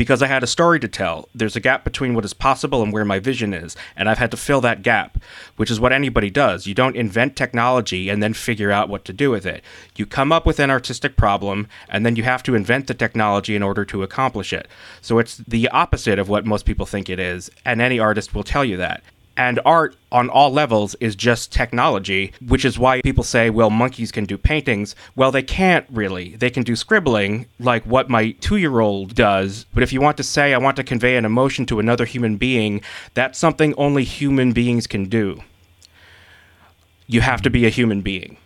because 0.00 0.22
I 0.22 0.28
had 0.28 0.42
a 0.42 0.46
story 0.46 0.80
to 0.80 0.88
tell. 0.88 1.28
There's 1.34 1.56
a 1.56 1.60
gap 1.60 1.84
between 1.84 2.14
what 2.14 2.24
is 2.24 2.32
possible 2.32 2.82
and 2.82 2.90
where 2.90 3.04
my 3.04 3.18
vision 3.18 3.52
is, 3.52 3.76
and 3.94 4.08
I've 4.08 4.16
had 4.16 4.30
to 4.30 4.38
fill 4.38 4.62
that 4.62 4.80
gap, 4.80 5.18
which 5.56 5.70
is 5.70 5.78
what 5.78 5.92
anybody 5.92 6.30
does. 6.30 6.66
You 6.66 6.72
don't 6.72 6.96
invent 6.96 7.36
technology 7.36 8.08
and 8.08 8.22
then 8.22 8.32
figure 8.32 8.70
out 8.70 8.88
what 8.88 9.04
to 9.04 9.12
do 9.12 9.30
with 9.30 9.44
it. 9.44 9.62
You 9.96 10.06
come 10.06 10.32
up 10.32 10.46
with 10.46 10.58
an 10.58 10.70
artistic 10.70 11.18
problem, 11.18 11.68
and 11.90 12.06
then 12.06 12.16
you 12.16 12.22
have 12.22 12.42
to 12.44 12.54
invent 12.54 12.86
the 12.86 12.94
technology 12.94 13.54
in 13.54 13.62
order 13.62 13.84
to 13.84 14.02
accomplish 14.02 14.54
it. 14.54 14.68
So 15.02 15.18
it's 15.18 15.36
the 15.36 15.68
opposite 15.68 16.18
of 16.18 16.30
what 16.30 16.46
most 16.46 16.64
people 16.64 16.86
think 16.86 17.10
it 17.10 17.18
is, 17.18 17.50
and 17.66 17.82
any 17.82 17.98
artist 17.98 18.34
will 18.34 18.42
tell 18.42 18.64
you 18.64 18.78
that. 18.78 19.02
And 19.40 19.58
art 19.64 19.96
on 20.12 20.28
all 20.28 20.52
levels 20.52 20.94
is 21.00 21.16
just 21.16 21.50
technology, 21.50 22.34
which 22.46 22.62
is 22.62 22.78
why 22.78 23.00
people 23.00 23.24
say, 23.24 23.48
well, 23.48 23.70
monkeys 23.70 24.12
can 24.12 24.26
do 24.26 24.36
paintings. 24.36 24.94
Well, 25.16 25.32
they 25.32 25.42
can't 25.42 25.86
really. 25.90 26.36
They 26.36 26.50
can 26.50 26.62
do 26.62 26.76
scribbling, 26.76 27.46
like 27.58 27.82
what 27.86 28.10
my 28.10 28.32
two 28.32 28.58
year 28.58 28.80
old 28.80 29.14
does. 29.14 29.64
But 29.72 29.82
if 29.82 29.94
you 29.94 30.00
want 30.02 30.18
to 30.18 30.22
say, 30.22 30.52
I 30.52 30.58
want 30.58 30.76
to 30.76 30.84
convey 30.84 31.16
an 31.16 31.24
emotion 31.24 31.64
to 31.66 31.80
another 31.80 32.04
human 32.04 32.36
being, 32.36 32.82
that's 33.14 33.38
something 33.38 33.72
only 33.78 34.04
human 34.04 34.52
beings 34.52 34.86
can 34.86 35.06
do. 35.06 35.40
You 37.06 37.22
have 37.22 37.40
to 37.40 37.48
be 37.48 37.64
a 37.64 37.70
human 37.70 38.02
being 38.02 38.36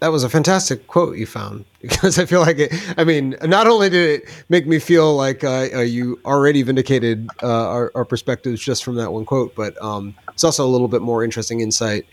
that 0.00 0.08
was 0.08 0.24
a 0.24 0.28
fantastic 0.28 0.86
quote 0.86 1.16
you 1.16 1.26
found 1.26 1.64
because 1.80 2.18
I 2.18 2.26
feel 2.26 2.40
like 2.40 2.58
it. 2.58 2.72
I 2.96 3.04
mean, 3.04 3.36
not 3.42 3.66
only 3.66 3.88
did 3.88 4.22
it 4.22 4.44
make 4.48 4.66
me 4.66 4.78
feel 4.78 5.16
like 5.16 5.44
uh, 5.44 5.68
uh, 5.74 5.80
you 5.80 6.20
already 6.24 6.62
vindicated 6.62 7.28
uh, 7.42 7.68
our, 7.68 7.92
our, 7.94 8.04
perspectives 8.04 8.60
just 8.60 8.84
from 8.84 8.96
that 8.96 9.12
one 9.12 9.24
quote, 9.24 9.54
but 9.54 9.80
um, 9.82 10.14
it's 10.32 10.44
also 10.44 10.66
a 10.66 10.68
little 10.68 10.88
bit 10.88 11.02
more 11.02 11.24
interesting 11.24 11.60
insight 11.60 12.06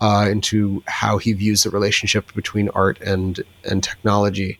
uh, 0.00 0.26
into 0.30 0.82
how 0.86 1.18
he 1.18 1.32
views 1.32 1.62
the 1.62 1.70
relationship 1.70 2.32
between 2.34 2.68
art 2.70 3.00
and 3.00 3.40
and 3.64 3.82
technology. 3.82 4.58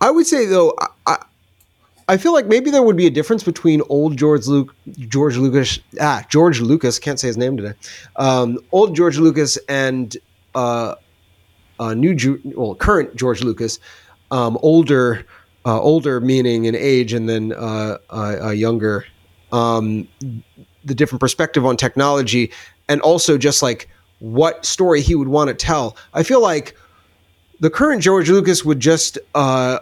I 0.00 0.10
would 0.10 0.26
say 0.26 0.46
though, 0.46 0.74
I, 1.06 1.18
I 2.08 2.16
feel 2.16 2.32
like 2.32 2.46
maybe 2.46 2.70
there 2.70 2.82
would 2.82 2.96
be 2.96 3.06
a 3.06 3.10
difference 3.10 3.42
between 3.42 3.82
old 3.88 4.16
George 4.16 4.46
Luke, 4.46 4.74
George 4.92 5.36
Lucas, 5.36 5.80
ah, 6.00 6.24
George 6.28 6.60
Lucas, 6.60 6.98
can't 6.98 7.18
say 7.18 7.26
his 7.26 7.36
name 7.36 7.56
today, 7.56 7.74
um, 8.16 8.58
old 8.72 8.94
George 8.94 9.18
Lucas 9.18 9.58
and 9.68 10.16
uh, 10.54 10.94
uh, 11.78 11.94
new, 11.94 12.40
well, 12.44 12.74
current 12.74 13.14
George 13.16 13.42
Lucas, 13.42 13.78
um, 14.30 14.58
older, 14.62 15.26
uh, 15.64 15.80
older 15.80 16.20
meaning 16.20 16.64
in 16.64 16.74
age, 16.74 17.12
and 17.12 17.28
then 17.28 17.52
uh, 17.52 17.98
younger. 18.54 19.04
Um, 19.52 20.08
the 20.84 20.94
different 20.94 21.20
perspective 21.20 21.66
on 21.66 21.76
technology, 21.76 22.52
and 22.88 23.00
also 23.00 23.38
just 23.38 23.62
like 23.62 23.88
what 24.18 24.64
story 24.64 25.00
he 25.00 25.14
would 25.14 25.28
want 25.28 25.48
to 25.48 25.54
tell. 25.54 25.96
I 26.14 26.22
feel 26.22 26.40
like 26.40 26.76
the 27.60 27.70
current 27.70 28.02
George 28.02 28.28
Lucas 28.28 28.64
would 28.64 28.80
just 28.80 29.18
uh, 29.34 29.78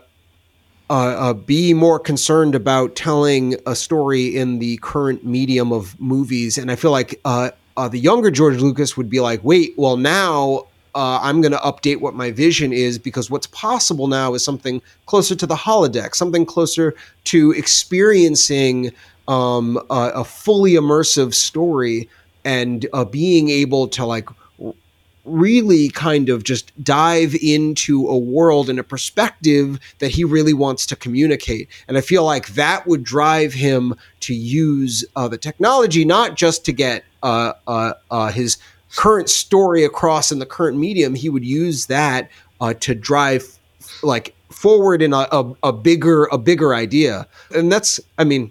uh, 0.90 0.92
uh, 0.92 1.32
be 1.34 1.74
more 1.74 1.98
concerned 1.98 2.54
about 2.54 2.94
telling 2.96 3.56
a 3.66 3.74
story 3.74 4.36
in 4.36 4.58
the 4.58 4.78
current 4.78 5.24
medium 5.24 5.72
of 5.72 5.98
movies. 6.00 6.58
And 6.58 6.70
I 6.70 6.76
feel 6.76 6.90
like 6.90 7.20
uh, 7.24 7.50
uh 7.76 7.88
the 7.88 7.98
younger 7.98 8.30
George 8.30 8.58
Lucas 8.58 8.96
would 8.96 9.08
be 9.08 9.20
like, 9.20 9.42
wait, 9.42 9.74
well, 9.76 9.96
now 9.96 10.66
uh, 10.94 11.18
I'm 11.22 11.40
going 11.40 11.52
to 11.52 11.58
update 11.58 12.00
what 12.00 12.14
my 12.14 12.30
vision 12.30 12.72
is 12.72 12.98
because 12.98 13.30
what's 13.30 13.46
possible 13.48 14.06
now 14.06 14.34
is 14.34 14.44
something 14.44 14.80
closer 15.06 15.34
to 15.34 15.46
the 15.46 15.56
holodeck, 15.56 16.14
something 16.14 16.46
closer 16.46 16.94
to 17.24 17.52
experiencing 17.52 18.92
um, 19.26 19.78
a, 19.90 20.12
a, 20.16 20.24
fully 20.24 20.72
immersive 20.72 21.32
story 21.32 22.08
and 22.44 22.86
uh, 22.92 23.04
being 23.04 23.48
able 23.48 23.88
to 23.88 24.04
like 24.04 24.28
really 25.24 25.88
kind 25.88 26.28
of 26.28 26.44
just 26.44 26.72
dive 26.84 27.34
into 27.36 28.06
a 28.08 28.18
world 28.18 28.68
and 28.68 28.78
a 28.78 28.84
perspective 28.84 29.80
that 29.98 30.10
he 30.10 30.22
really 30.24 30.52
wants 30.52 30.84
to 30.86 30.96
communicate. 30.96 31.68
And 31.88 31.96
I 31.96 32.02
feel 32.02 32.24
like 32.24 32.48
that 32.48 32.86
would 32.86 33.04
drive 33.04 33.54
him 33.54 33.94
to 34.20 34.34
use 34.34 35.04
uh, 35.16 35.28
the 35.28 35.38
technology, 35.38 36.04
not 36.04 36.36
just 36.36 36.64
to 36.66 36.72
get 36.72 37.04
uh, 37.22 37.54
uh, 37.66 37.94
uh 38.10 38.30
his 38.30 38.58
current 38.96 39.28
story 39.28 39.84
across 39.84 40.32
in 40.32 40.38
the 40.38 40.46
current 40.46 40.76
medium. 40.76 41.14
He 41.14 41.28
would 41.28 41.44
use 41.44 41.86
that 41.86 42.30
uh, 42.60 42.74
to 42.80 42.94
drive 42.94 43.58
like 44.02 44.34
forward 44.50 45.02
in 45.02 45.12
a, 45.12 45.26
a, 45.32 45.54
a 45.64 45.72
bigger 45.72 46.24
a 46.26 46.38
bigger 46.38 46.74
idea. 46.74 47.26
And 47.54 47.70
that's, 47.70 48.00
I 48.18 48.24
mean, 48.24 48.50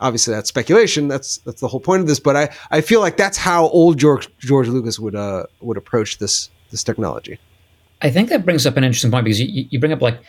obviously 0.00 0.34
that's 0.34 0.48
speculation. 0.48 1.08
That's 1.08 1.38
that's 1.38 1.60
the 1.60 1.68
whole 1.68 1.80
point 1.80 2.00
of 2.00 2.08
this. 2.08 2.20
But 2.20 2.36
I, 2.36 2.48
I 2.70 2.80
feel 2.80 3.00
like 3.00 3.16
that's 3.16 3.38
how 3.38 3.68
old 3.68 3.98
George 3.98 4.28
George 4.38 4.68
Lucas 4.68 4.98
would 4.98 5.14
uh 5.14 5.44
would 5.60 5.76
approach 5.76 6.18
this 6.18 6.50
this 6.70 6.82
technology. 6.82 7.38
I 8.02 8.10
think 8.10 8.28
that 8.30 8.44
brings 8.44 8.66
up 8.66 8.76
an 8.76 8.84
interesting 8.84 9.10
point 9.10 9.24
because 9.24 9.40
you, 9.40 9.66
you 9.70 9.78
bring 9.78 9.92
up 9.92 10.02
like 10.02 10.20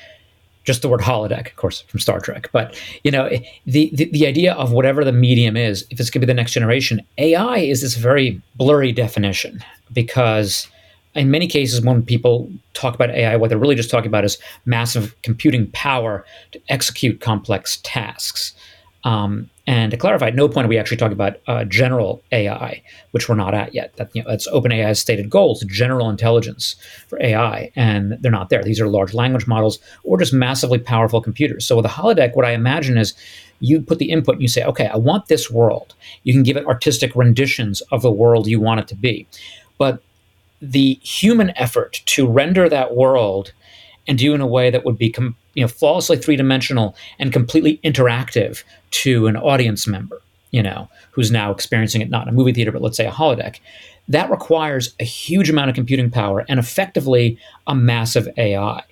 just 0.63 0.81
the 0.81 0.89
word 0.89 1.01
holodeck, 1.01 1.47
of 1.47 1.55
course, 1.55 1.81
from 1.81 1.99
Star 1.99 2.19
Trek. 2.19 2.49
But 2.51 2.79
you 3.03 3.11
know, 3.11 3.29
the, 3.65 3.89
the, 3.93 4.05
the 4.05 4.27
idea 4.27 4.53
of 4.53 4.71
whatever 4.71 5.03
the 5.03 5.11
medium 5.11 5.57
is, 5.57 5.85
if 5.89 5.99
it's 5.99 6.09
going 6.09 6.21
to 6.21 6.27
be 6.27 6.31
the 6.31 6.35
next 6.35 6.53
generation, 6.53 7.01
AI 7.17 7.57
is 7.57 7.81
this 7.81 7.95
very 7.95 8.41
blurry 8.55 8.91
definition 8.91 9.63
because 9.91 10.67
in 11.15 11.29
many 11.29 11.47
cases, 11.47 11.81
when 11.81 12.03
people 12.03 12.51
talk 12.73 12.95
about 12.95 13.11
AI, 13.11 13.35
what 13.35 13.49
they're 13.49 13.57
really 13.57 13.75
just 13.75 13.91
talking 13.91 14.07
about 14.07 14.25
is 14.25 14.37
massive 14.65 15.15
computing 15.21 15.69
power 15.71 16.25
to 16.51 16.61
execute 16.69 17.21
complex 17.21 17.79
tasks. 17.83 18.53
Um, 19.03 19.49
and 19.65 19.91
to 19.91 19.97
clarify, 19.97 20.27
at 20.27 20.35
no 20.35 20.49
point 20.49 20.65
are 20.65 20.69
we 20.69 20.77
actually 20.77 20.97
talking 20.97 21.13
about 21.13 21.37
uh, 21.47 21.63
general 21.65 22.21
AI, 22.31 22.81
which 23.11 23.29
we're 23.29 23.35
not 23.35 23.53
at 23.53 23.73
yet. 23.73 23.95
That 23.95 24.09
you 24.13 24.21
know, 24.21 24.29
that's 24.29 24.47
OpenAI's 24.49 24.99
stated 24.99 25.29
goals, 25.29 25.63
general 25.67 26.09
intelligence 26.09 26.75
for 27.07 27.21
AI, 27.21 27.71
and 27.75 28.17
they're 28.21 28.31
not 28.31 28.49
there. 28.49 28.63
These 28.63 28.81
are 28.81 28.87
large 28.87 29.13
language 29.13 29.47
models 29.47 29.79
or 30.03 30.17
just 30.17 30.33
massively 30.33 30.79
powerful 30.79 31.21
computers. 31.21 31.65
So 31.65 31.77
with 31.77 31.85
a 31.85 31.89
holodeck, 31.89 32.35
what 32.35 32.45
I 32.45 32.51
imagine 32.51 32.97
is 32.97 33.13
you 33.59 33.81
put 33.81 33.99
the 33.99 34.09
input 34.09 34.35
and 34.35 34.41
you 34.41 34.49
say, 34.49 34.63
okay, 34.65 34.87
I 34.87 34.97
want 34.97 35.27
this 35.27 35.49
world. 35.49 35.95
You 36.23 36.33
can 36.33 36.43
give 36.43 36.57
it 36.57 36.65
artistic 36.65 37.15
renditions 37.15 37.81
of 37.91 38.01
the 38.01 38.11
world 38.11 38.47
you 38.47 38.59
want 38.59 38.81
it 38.81 38.87
to 38.89 38.95
be, 38.95 39.27
but 39.77 40.01
the 40.61 40.95
human 41.03 41.51
effort 41.57 42.01
to 42.05 42.27
render 42.27 42.69
that 42.69 42.95
world 42.95 43.53
and 44.07 44.17
do 44.17 44.31
it 44.31 44.35
in 44.35 44.41
a 44.41 44.47
way 44.47 44.69
that 44.69 44.85
would 44.85 44.97
be 44.97 45.09
com- 45.09 45.35
you 45.53 45.61
know 45.61 45.67
flawlessly 45.67 46.17
three 46.17 46.35
dimensional 46.35 46.95
and 47.19 47.33
completely 47.33 47.79
interactive 47.83 48.63
to 48.91 49.27
an 49.27 49.37
audience 49.37 49.87
member, 49.87 50.21
you 50.51 50.63
know, 50.63 50.89
who's 51.11 51.31
now 51.31 51.51
experiencing 51.51 52.01
it 52.01 52.09
not 52.09 52.23
in 52.27 52.33
a 52.33 52.37
movie 52.37 52.53
theater 52.53 52.71
but 52.71 52.81
let's 52.81 52.97
say 52.97 53.07
a 53.07 53.11
holodeck. 53.11 53.59
That 54.07 54.29
requires 54.29 54.93
a 54.99 55.05
huge 55.05 55.49
amount 55.49 55.69
of 55.69 55.75
computing 55.75 56.09
power 56.09 56.45
and 56.49 56.59
effectively 56.59 57.37
a 57.67 57.75
massive 57.75 58.27
AI 58.37 58.83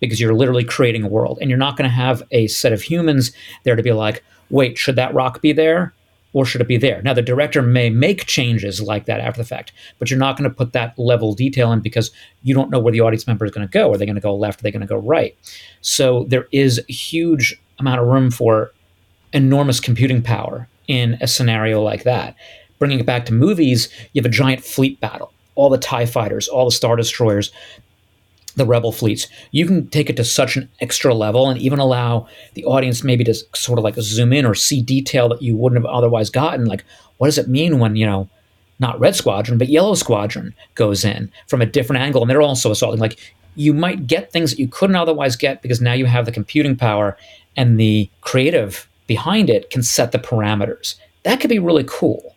because 0.00 0.20
you're 0.20 0.34
literally 0.34 0.64
creating 0.64 1.02
a 1.04 1.08
world 1.08 1.38
and 1.40 1.48
you're 1.48 1.58
not 1.58 1.76
going 1.76 1.88
to 1.88 1.94
have 1.94 2.22
a 2.30 2.46
set 2.48 2.72
of 2.72 2.82
humans 2.82 3.32
there 3.64 3.76
to 3.76 3.82
be 3.82 3.92
like, 3.92 4.22
"Wait, 4.50 4.78
should 4.78 4.96
that 4.96 5.14
rock 5.14 5.40
be 5.40 5.52
there?" 5.52 5.94
Or 6.32 6.44
should 6.44 6.60
it 6.60 6.68
be 6.68 6.76
there? 6.76 7.00
Now, 7.02 7.14
the 7.14 7.22
director 7.22 7.62
may 7.62 7.90
make 7.90 8.26
changes 8.26 8.80
like 8.80 9.06
that 9.06 9.20
after 9.20 9.40
the 9.40 9.48
fact, 9.48 9.72
but 9.98 10.10
you're 10.10 10.18
not 10.18 10.36
going 10.36 10.48
to 10.48 10.54
put 10.54 10.72
that 10.72 10.98
level 10.98 11.30
of 11.30 11.36
detail 11.36 11.72
in 11.72 11.80
because 11.80 12.10
you 12.42 12.54
don't 12.54 12.70
know 12.70 12.78
where 12.78 12.92
the 12.92 13.00
audience 13.00 13.26
member 13.26 13.44
is 13.44 13.50
going 13.50 13.66
to 13.66 13.72
go. 13.72 13.92
Are 13.92 13.96
they 13.96 14.06
going 14.06 14.14
to 14.14 14.20
go 14.20 14.34
left? 14.34 14.60
Are 14.60 14.62
they 14.62 14.70
going 14.70 14.80
to 14.80 14.86
go 14.86 14.98
right? 14.98 15.36
So 15.80 16.24
there 16.24 16.46
is 16.52 16.80
a 16.88 16.92
huge 16.92 17.58
amount 17.78 18.00
of 18.00 18.06
room 18.06 18.30
for 18.30 18.72
enormous 19.32 19.80
computing 19.80 20.22
power 20.22 20.68
in 20.86 21.16
a 21.20 21.26
scenario 21.26 21.82
like 21.82 22.04
that. 22.04 22.34
Bringing 22.78 23.00
it 23.00 23.06
back 23.06 23.26
to 23.26 23.32
movies, 23.32 23.88
you 24.12 24.22
have 24.22 24.30
a 24.30 24.34
giant 24.34 24.64
fleet 24.64 25.00
battle. 25.00 25.32
All 25.54 25.70
the 25.70 25.78
TIE 25.78 26.06
fighters, 26.06 26.46
all 26.46 26.66
the 26.66 26.70
Star 26.70 26.94
Destroyers, 26.94 27.50
the 28.58 28.66
rebel 28.66 28.92
fleets. 28.92 29.26
You 29.50 29.66
can 29.66 29.88
take 29.88 30.10
it 30.10 30.16
to 30.16 30.24
such 30.24 30.56
an 30.56 30.68
extra 30.80 31.14
level 31.14 31.48
and 31.48 31.60
even 31.60 31.78
allow 31.78 32.28
the 32.54 32.64
audience 32.64 33.02
maybe 33.02 33.24
to 33.24 33.34
sort 33.54 33.78
of 33.78 33.84
like 33.84 33.94
zoom 33.96 34.32
in 34.32 34.44
or 34.44 34.54
see 34.54 34.82
detail 34.82 35.28
that 35.30 35.42
you 35.42 35.56
wouldn't 35.56 35.82
have 35.82 35.90
otherwise 35.90 36.28
gotten. 36.28 36.66
Like 36.66 36.84
what 37.16 37.28
does 37.28 37.38
it 37.38 37.48
mean 37.48 37.78
when 37.78 37.96
you 37.96 38.06
know 38.06 38.28
not 38.80 39.00
red 39.00 39.16
squadron 39.16 39.58
but 39.58 39.68
yellow 39.68 39.94
squadron 39.94 40.54
goes 40.74 41.04
in 41.04 41.32
from 41.46 41.62
a 41.62 41.66
different 41.66 42.02
angle? 42.02 42.22
And 42.22 42.30
they're 42.30 42.42
also 42.42 42.70
assaulting. 42.70 43.00
Like 43.00 43.18
you 43.54 43.72
might 43.72 44.06
get 44.06 44.30
things 44.30 44.50
that 44.50 44.58
you 44.58 44.68
couldn't 44.68 44.96
otherwise 44.96 45.36
get 45.36 45.62
because 45.62 45.80
now 45.80 45.92
you 45.92 46.06
have 46.06 46.26
the 46.26 46.32
computing 46.32 46.76
power 46.76 47.16
and 47.56 47.78
the 47.78 48.10
creative 48.20 48.88
behind 49.06 49.50
it 49.50 49.70
can 49.70 49.82
set 49.82 50.12
the 50.12 50.18
parameters. 50.18 50.96
That 51.24 51.40
could 51.40 51.50
be 51.50 51.58
really 51.58 51.84
cool. 51.86 52.34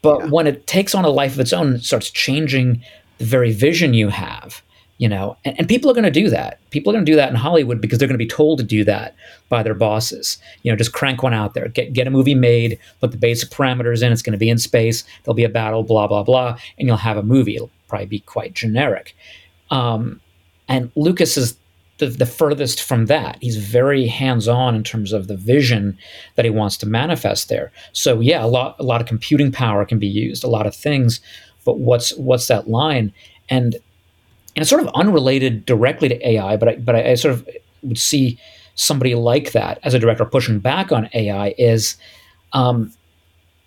But 0.00 0.20
yeah. 0.20 0.26
when 0.30 0.46
it 0.46 0.66
takes 0.66 0.94
on 0.94 1.04
a 1.04 1.10
life 1.10 1.34
of 1.34 1.40
its 1.40 1.52
own 1.52 1.74
and 1.74 1.84
starts 1.84 2.10
changing 2.10 2.82
the 3.18 3.24
very 3.24 3.52
vision 3.52 3.94
you 3.94 4.08
have 4.08 4.62
you 4.98 5.08
know 5.08 5.36
and, 5.44 5.58
and 5.58 5.68
people 5.68 5.90
are 5.90 5.94
going 5.94 6.04
to 6.04 6.10
do 6.10 6.28
that. 6.30 6.60
People 6.70 6.90
are 6.90 6.94
going 6.94 7.04
to 7.04 7.10
do 7.10 7.16
that 7.16 7.30
in 7.30 7.34
hollywood 7.34 7.80
because 7.80 7.98
they're 7.98 8.08
going 8.08 8.18
to 8.18 8.24
be 8.24 8.28
told 8.28 8.58
to 8.58 8.64
do 8.64 8.84
that 8.84 9.14
by 9.48 9.62
their 9.62 9.74
bosses. 9.74 10.38
You 10.62 10.70
know 10.70 10.76
just 10.76 10.92
crank 10.92 11.22
one 11.22 11.34
out 11.34 11.54
there. 11.54 11.68
Get, 11.68 11.92
get 11.92 12.06
a 12.06 12.10
movie 12.10 12.34
made 12.34 12.78
put 13.00 13.12
the 13.12 13.16
basic 13.16 13.50
parameters 13.50 14.02
in 14.02 14.12
it's 14.12 14.22
going 14.22 14.32
to 14.32 14.38
be 14.38 14.50
in 14.50 14.58
space 14.58 15.04
there'll 15.24 15.34
be 15.34 15.44
a 15.44 15.48
battle 15.48 15.82
blah 15.82 16.06
blah 16.06 16.22
blah 16.22 16.58
and 16.78 16.86
you'll 16.86 16.96
have 16.96 17.16
a 17.16 17.22
movie. 17.22 17.56
It'll 17.56 17.70
probably 17.88 18.06
be 18.06 18.20
quite 18.20 18.54
generic. 18.54 19.16
Um, 19.70 20.20
and 20.68 20.90
lucas 20.94 21.36
is 21.36 21.56
the, 21.98 22.06
the 22.06 22.26
furthest 22.26 22.80
from 22.82 23.06
that. 23.06 23.38
He's 23.40 23.56
very 23.56 24.06
hands-on 24.06 24.76
in 24.76 24.84
terms 24.84 25.12
of 25.12 25.26
the 25.26 25.36
vision 25.36 25.98
that 26.36 26.44
he 26.44 26.50
wants 26.50 26.76
to 26.78 26.86
manifest 26.86 27.48
there. 27.48 27.72
So 27.92 28.20
yeah 28.20 28.44
a 28.44 28.46
lot 28.46 28.76
a 28.78 28.84
lot 28.84 29.00
of 29.00 29.06
computing 29.06 29.52
power 29.52 29.84
can 29.84 29.98
be 29.98 30.06
used 30.06 30.44
a 30.44 30.48
lot 30.48 30.66
of 30.66 30.74
things 30.76 31.20
but 31.68 31.80
what's 31.80 32.16
what's 32.16 32.46
that 32.46 32.66
line? 32.66 33.12
And 33.50 33.76
and 34.56 34.62
it's 34.62 34.70
sort 34.70 34.82
of 34.82 34.88
unrelated 34.94 35.64
directly 35.66 36.08
to 36.08 36.28
AI, 36.28 36.56
but 36.56 36.68
I, 36.68 36.76
but 36.76 36.96
I, 36.96 37.10
I 37.10 37.14
sort 37.14 37.34
of 37.34 37.48
would 37.82 37.98
see 37.98 38.38
somebody 38.74 39.14
like 39.14 39.52
that 39.52 39.78
as 39.82 39.94
a 39.94 39.98
director 39.98 40.24
pushing 40.24 40.58
back 40.60 40.92
on 40.92 41.08
AI 41.12 41.54
is 41.58 41.96
um, 42.52 42.92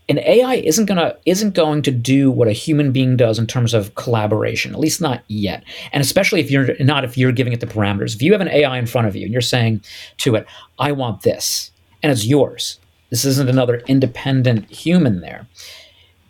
an 0.09 0.19
AI 0.19 0.55
isn't 0.55 0.85
gonna 0.85 1.15
isn't 1.25 1.53
going 1.53 1.81
to 1.83 1.91
do 1.91 2.29
what 2.31 2.47
a 2.47 2.53
human 2.53 2.91
being 2.91 3.15
does 3.15 3.39
in 3.39 3.47
terms 3.47 3.73
of 3.73 3.95
collaboration, 3.95 4.73
at 4.73 4.79
least 4.79 4.99
not 4.99 5.23
yet. 5.27 5.63
And 5.93 6.01
especially 6.01 6.39
if 6.39 6.51
you're 6.51 6.75
not 6.79 7.03
if 7.03 7.17
you're 7.17 7.31
giving 7.31 7.53
it 7.53 7.59
the 7.59 7.67
parameters. 7.67 8.15
If 8.15 8.21
you 8.21 8.31
have 8.33 8.41
an 8.41 8.49
AI 8.49 8.77
in 8.77 8.85
front 8.85 9.07
of 9.07 9.15
you 9.15 9.23
and 9.23 9.31
you're 9.31 9.41
saying 9.41 9.81
to 10.17 10.35
it, 10.35 10.45
"I 10.79 10.91
want 10.91 11.21
this," 11.21 11.71
and 12.03 12.11
it's 12.11 12.25
yours. 12.25 12.79
This 13.09 13.25
isn't 13.25 13.49
another 13.49 13.81
independent 13.87 14.69
human 14.69 15.21
there 15.21 15.47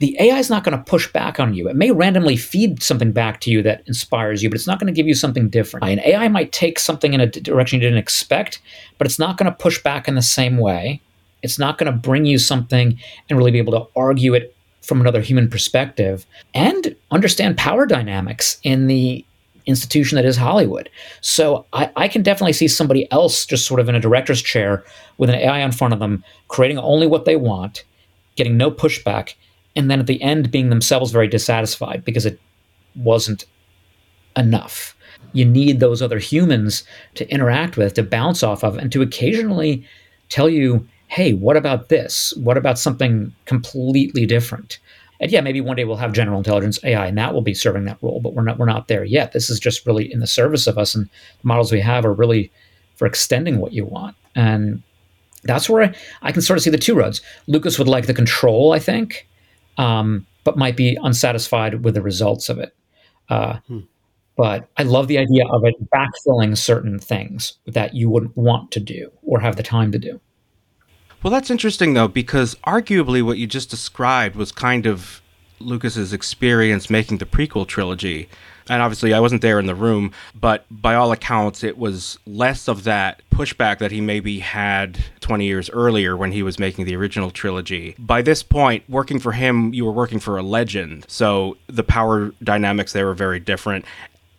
the 0.01 0.17
AI 0.19 0.39
is 0.39 0.49
not 0.49 0.63
going 0.63 0.75
to 0.75 0.83
push 0.83 1.07
back 1.13 1.39
on 1.39 1.53
you. 1.53 1.69
It 1.69 1.75
may 1.75 1.91
randomly 1.91 2.35
feed 2.35 2.81
something 2.81 3.11
back 3.11 3.39
to 3.41 3.51
you 3.51 3.61
that 3.61 3.83
inspires 3.85 4.41
you, 4.41 4.49
but 4.49 4.55
it's 4.55 4.65
not 4.65 4.79
going 4.79 4.91
to 4.91 4.97
give 4.97 5.07
you 5.07 5.13
something 5.13 5.47
different. 5.47 5.85
An 5.87 5.99
AI 5.99 6.27
might 6.27 6.51
take 6.51 6.79
something 6.79 7.13
in 7.13 7.21
a 7.21 7.27
direction 7.27 7.79
you 7.79 7.85
didn't 7.85 7.99
expect, 7.99 8.59
but 8.97 9.05
it's 9.05 9.19
not 9.19 9.37
going 9.37 9.45
to 9.45 9.55
push 9.55 9.81
back 9.83 10.07
in 10.07 10.15
the 10.15 10.23
same 10.23 10.57
way. 10.57 10.99
It's 11.43 11.59
not 11.59 11.77
going 11.77 11.91
to 11.91 11.97
bring 11.97 12.25
you 12.25 12.39
something 12.39 12.99
and 13.29 13.37
really 13.37 13.51
be 13.51 13.59
able 13.59 13.73
to 13.73 13.87
argue 13.95 14.33
it 14.33 14.55
from 14.81 14.99
another 15.01 15.21
human 15.21 15.47
perspective 15.47 16.25
and 16.55 16.95
understand 17.11 17.55
power 17.57 17.85
dynamics 17.85 18.59
in 18.63 18.87
the 18.87 19.23
institution 19.67 20.15
that 20.15 20.25
is 20.25 20.35
Hollywood. 20.35 20.89
So 21.21 21.67
I, 21.73 21.91
I, 21.95 22.07
can 22.07 22.23
definitely 22.23 22.53
see 22.53 22.67
somebody 22.67 23.09
else 23.11 23.45
just 23.45 23.67
sort 23.67 23.79
of 23.79 23.87
in 23.87 23.93
a 23.93 23.99
director's 23.99 24.41
chair 24.41 24.83
with 25.19 25.29
an 25.29 25.35
AI 25.35 25.59
in 25.59 25.71
front 25.71 25.93
of 25.93 25.99
them, 25.99 26.23
creating 26.47 26.79
only 26.79 27.05
what 27.05 27.25
they 27.25 27.35
want, 27.35 27.83
getting 28.35 28.57
no 28.57 28.71
pushback, 28.71 29.35
and 29.75 29.89
then 29.89 29.99
at 29.99 30.07
the 30.07 30.21
end 30.21 30.51
being 30.51 30.69
themselves 30.69 31.11
very 31.11 31.27
dissatisfied 31.27 32.03
because 32.03 32.25
it 32.25 32.39
wasn't 32.95 33.45
enough. 34.35 34.95
You 35.33 35.45
need 35.45 35.79
those 35.79 36.01
other 36.01 36.19
humans 36.19 36.83
to 37.15 37.29
interact 37.29 37.77
with, 37.77 37.93
to 37.93 38.03
bounce 38.03 38.43
off 38.43 38.63
of, 38.63 38.77
and 38.77 38.91
to 38.91 39.01
occasionally 39.01 39.85
tell 40.29 40.49
you, 40.49 40.87
hey, 41.07 41.33
what 41.33 41.57
about 41.57 41.89
this? 41.89 42.33
What 42.37 42.57
about 42.57 42.79
something 42.79 43.33
completely 43.45 44.25
different? 44.25 44.79
And 45.19 45.31
yeah, 45.31 45.41
maybe 45.41 45.61
one 45.61 45.75
day 45.75 45.83
we'll 45.83 45.97
have 45.97 46.13
general 46.13 46.39
intelligence 46.39 46.79
AI, 46.83 47.05
and 47.05 47.17
that 47.17 47.33
will 47.33 47.41
be 47.41 47.53
serving 47.53 47.85
that 47.85 47.99
role, 48.01 48.19
but 48.19 48.33
we're 48.33 48.43
not 48.43 48.57
we're 48.57 48.65
not 48.65 48.87
there 48.87 49.03
yet. 49.03 49.33
This 49.33 49.49
is 49.49 49.59
just 49.59 49.85
really 49.85 50.11
in 50.11 50.19
the 50.19 50.27
service 50.27 50.67
of 50.67 50.77
us, 50.77 50.95
and 50.95 51.05
the 51.05 51.47
models 51.47 51.71
we 51.71 51.79
have 51.79 52.05
are 52.05 52.13
really 52.13 52.51
for 52.95 53.05
extending 53.05 53.59
what 53.59 53.71
you 53.71 53.85
want. 53.85 54.15
And 54.35 54.81
that's 55.43 55.69
where 55.69 55.83
I, 55.83 55.95
I 56.23 56.31
can 56.31 56.41
sort 56.41 56.57
of 56.57 56.63
see 56.63 56.69
the 56.69 56.77
two 56.77 56.95
roads. 56.95 57.21
Lucas 57.47 57.77
would 57.77 57.87
like 57.87 58.07
the 58.07 58.13
control, 58.13 58.73
I 58.73 58.79
think, 58.79 59.27
um, 59.77 60.25
but 60.43 60.57
might 60.57 60.75
be 60.75 60.97
unsatisfied 61.01 61.83
with 61.83 61.93
the 61.93 62.01
results 62.01 62.49
of 62.49 62.59
it. 62.59 62.75
Uh, 63.29 63.59
hmm. 63.67 63.79
but 64.35 64.67
I 64.75 64.83
love 64.83 65.07
the 65.07 65.17
idea 65.17 65.47
of 65.47 65.63
it 65.63 65.75
backfilling 65.89 66.57
certain 66.57 66.99
things 66.99 67.53
that 67.65 67.93
you 67.93 68.09
wouldn't 68.09 68.35
want 68.35 68.71
to 68.71 68.81
do 68.81 69.09
or 69.23 69.39
have 69.39 69.55
the 69.55 69.63
time 69.63 69.91
to 69.93 69.99
do. 69.99 70.19
Well, 71.23 71.31
that's 71.31 71.51
interesting 71.51 71.93
though, 71.93 72.07
because 72.07 72.55
arguably 72.67 73.23
what 73.23 73.37
you 73.37 73.47
just 73.47 73.69
described 73.69 74.35
was 74.35 74.51
kind 74.51 74.85
of 74.85 75.21
Lucas's 75.59 76.11
experience 76.11 76.89
making 76.89 77.19
the 77.19 77.25
prequel 77.25 77.67
trilogy. 77.67 78.27
And 78.69 78.81
obviously, 78.81 79.13
I 79.13 79.19
wasn't 79.19 79.41
there 79.41 79.59
in 79.59 79.65
the 79.65 79.75
room, 79.75 80.11
but 80.39 80.65
by 80.69 80.95
all 80.95 81.11
accounts, 81.11 81.63
it 81.63 81.77
was 81.77 82.17
less 82.25 82.67
of 82.67 82.83
that 82.83 83.21
pushback 83.31 83.79
that 83.79 83.91
he 83.91 84.01
maybe 84.01 84.39
had 84.39 84.99
20 85.21 85.45
years 85.45 85.69
earlier 85.71 86.15
when 86.15 86.31
he 86.31 86.43
was 86.43 86.59
making 86.59 86.85
the 86.85 86.95
original 86.95 87.31
trilogy. 87.31 87.95
By 87.97 88.21
this 88.21 88.43
point, 88.43 88.83
working 88.89 89.19
for 89.19 89.31
him, 89.31 89.73
you 89.73 89.85
were 89.85 89.91
working 89.91 90.19
for 90.19 90.37
a 90.37 90.43
legend. 90.43 91.05
So 91.07 91.57
the 91.67 91.83
power 91.83 92.33
dynamics 92.43 92.93
there 92.93 93.05
were 93.05 93.13
very 93.13 93.39
different. 93.39 93.85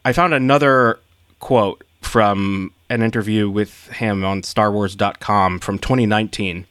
I 0.05 0.13
found 0.13 0.35
another 0.35 0.99
quote 1.41 1.85
from 2.01 2.73
an 2.89 3.03
interview 3.03 3.49
with 3.49 3.89
him 3.89 4.25
on 4.25 4.43
StarWars.com 4.43 5.61
from 5.61 5.79
2019. 5.79 6.67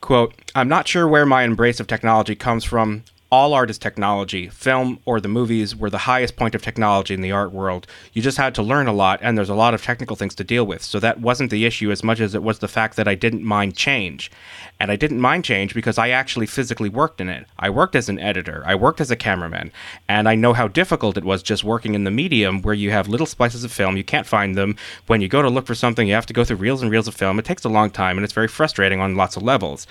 Quote, 0.00 0.34
I'm 0.54 0.68
not 0.68 0.88
sure 0.88 1.06
where 1.06 1.24
my 1.24 1.44
embrace 1.44 1.78
of 1.78 1.86
technology 1.86 2.34
comes 2.34 2.64
from 2.64 3.04
all 3.32 3.54
art 3.54 3.70
is 3.70 3.78
technology. 3.78 4.46
Film 4.50 5.00
or 5.06 5.18
the 5.18 5.26
movies 5.26 5.74
were 5.74 5.88
the 5.88 5.96
highest 5.96 6.36
point 6.36 6.54
of 6.54 6.60
technology 6.60 7.14
in 7.14 7.22
the 7.22 7.32
art 7.32 7.50
world. 7.50 7.86
You 8.12 8.20
just 8.20 8.36
had 8.36 8.54
to 8.56 8.62
learn 8.62 8.86
a 8.86 8.92
lot, 8.92 9.20
and 9.22 9.38
there's 9.38 9.48
a 9.48 9.54
lot 9.54 9.72
of 9.72 9.82
technical 9.82 10.16
things 10.16 10.34
to 10.34 10.44
deal 10.44 10.66
with. 10.66 10.82
So 10.82 11.00
that 11.00 11.18
wasn't 11.18 11.50
the 11.50 11.64
issue 11.64 11.90
as 11.90 12.04
much 12.04 12.20
as 12.20 12.34
it 12.34 12.42
was 12.42 12.58
the 12.58 12.68
fact 12.68 12.94
that 12.96 13.08
I 13.08 13.14
didn't 13.14 13.42
mind 13.42 13.74
change. 13.74 14.30
And 14.78 14.90
I 14.90 14.96
didn't 14.96 15.22
mind 15.22 15.46
change 15.46 15.72
because 15.72 15.96
I 15.96 16.10
actually 16.10 16.44
physically 16.44 16.90
worked 16.90 17.22
in 17.22 17.30
it. 17.30 17.46
I 17.58 17.70
worked 17.70 17.96
as 17.96 18.10
an 18.10 18.18
editor, 18.18 18.62
I 18.66 18.74
worked 18.74 19.00
as 19.00 19.10
a 19.10 19.16
cameraman, 19.16 19.72
and 20.10 20.28
I 20.28 20.34
know 20.34 20.52
how 20.52 20.68
difficult 20.68 21.16
it 21.16 21.24
was 21.24 21.42
just 21.42 21.64
working 21.64 21.94
in 21.94 22.04
the 22.04 22.10
medium 22.10 22.60
where 22.60 22.74
you 22.74 22.90
have 22.90 23.08
little 23.08 23.26
splices 23.26 23.64
of 23.64 23.72
film, 23.72 23.96
you 23.96 24.04
can't 24.04 24.26
find 24.26 24.56
them. 24.56 24.76
When 25.06 25.22
you 25.22 25.28
go 25.28 25.40
to 25.40 25.48
look 25.48 25.66
for 25.66 25.74
something, 25.74 26.06
you 26.06 26.12
have 26.12 26.26
to 26.26 26.34
go 26.34 26.44
through 26.44 26.56
reels 26.56 26.82
and 26.82 26.90
reels 26.90 27.08
of 27.08 27.14
film. 27.14 27.38
It 27.38 27.46
takes 27.46 27.64
a 27.64 27.70
long 27.70 27.88
time, 27.88 28.18
and 28.18 28.24
it's 28.24 28.34
very 28.34 28.48
frustrating 28.48 29.00
on 29.00 29.16
lots 29.16 29.36
of 29.38 29.42
levels. 29.42 29.86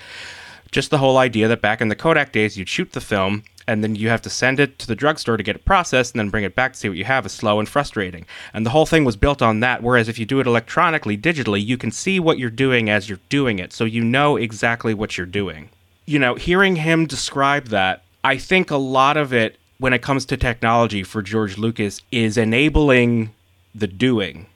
Just 0.72 0.90
the 0.90 0.98
whole 0.98 1.18
idea 1.18 1.48
that 1.48 1.60
back 1.60 1.82
in 1.82 1.88
the 1.88 1.94
Kodak 1.94 2.32
days, 2.32 2.56
you'd 2.56 2.68
shoot 2.68 2.92
the 2.92 3.00
film 3.00 3.44
and 3.68 3.84
then 3.84 3.94
you 3.94 4.08
have 4.08 4.22
to 4.22 4.30
send 4.30 4.58
it 4.58 4.78
to 4.78 4.86
the 4.86 4.96
drugstore 4.96 5.36
to 5.36 5.42
get 5.42 5.54
it 5.54 5.64
processed 5.64 6.14
and 6.14 6.18
then 6.18 6.30
bring 6.30 6.44
it 6.44 6.54
back 6.54 6.72
to 6.72 6.78
see 6.78 6.88
what 6.88 6.98
you 6.98 7.04
have 7.04 7.26
is 7.26 7.32
slow 7.32 7.58
and 7.60 7.68
frustrating. 7.68 8.26
And 8.52 8.66
the 8.66 8.70
whole 8.70 8.86
thing 8.86 9.04
was 9.04 9.16
built 9.16 9.42
on 9.42 9.60
that. 9.60 9.82
Whereas 9.82 10.08
if 10.08 10.18
you 10.18 10.26
do 10.26 10.40
it 10.40 10.46
electronically, 10.46 11.16
digitally, 11.16 11.64
you 11.64 11.76
can 11.76 11.90
see 11.90 12.18
what 12.18 12.38
you're 12.38 12.50
doing 12.50 12.88
as 12.90 13.08
you're 13.08 13.20
doing 13.28 13.58
it. 13.58 13.72
So 13.72 13.84
you 13.84 14.02
know 14.02 14.36
exactly 14.36 14.94
what 14.94 15.16
you're 15.16 15.26
doing. 15.26 15.68
You 16.06 16.18
know, 16.18 16.34
hearing 16.34 16.76
him 16.76 17.06
describe 17.06 17.66
that, 17.66 18.02
I 18.24 18.38
think 18.38 18.70
a 18.70 18.76
lot 18.76 19.16
of 19.16 19.32
it 19.32 19.58
when 19.78 19.92
it 19.92 20.02
comes 20.02 20.24
to 20.26 20.36
technology 20.36 21.02
for 21.02 21.22
George 21.22 21.58
Lucas 21.58 22.00
is 22.10 22.36
enabling 22.36 23.32
the 23.74 23.86
doing, 23.86 24.46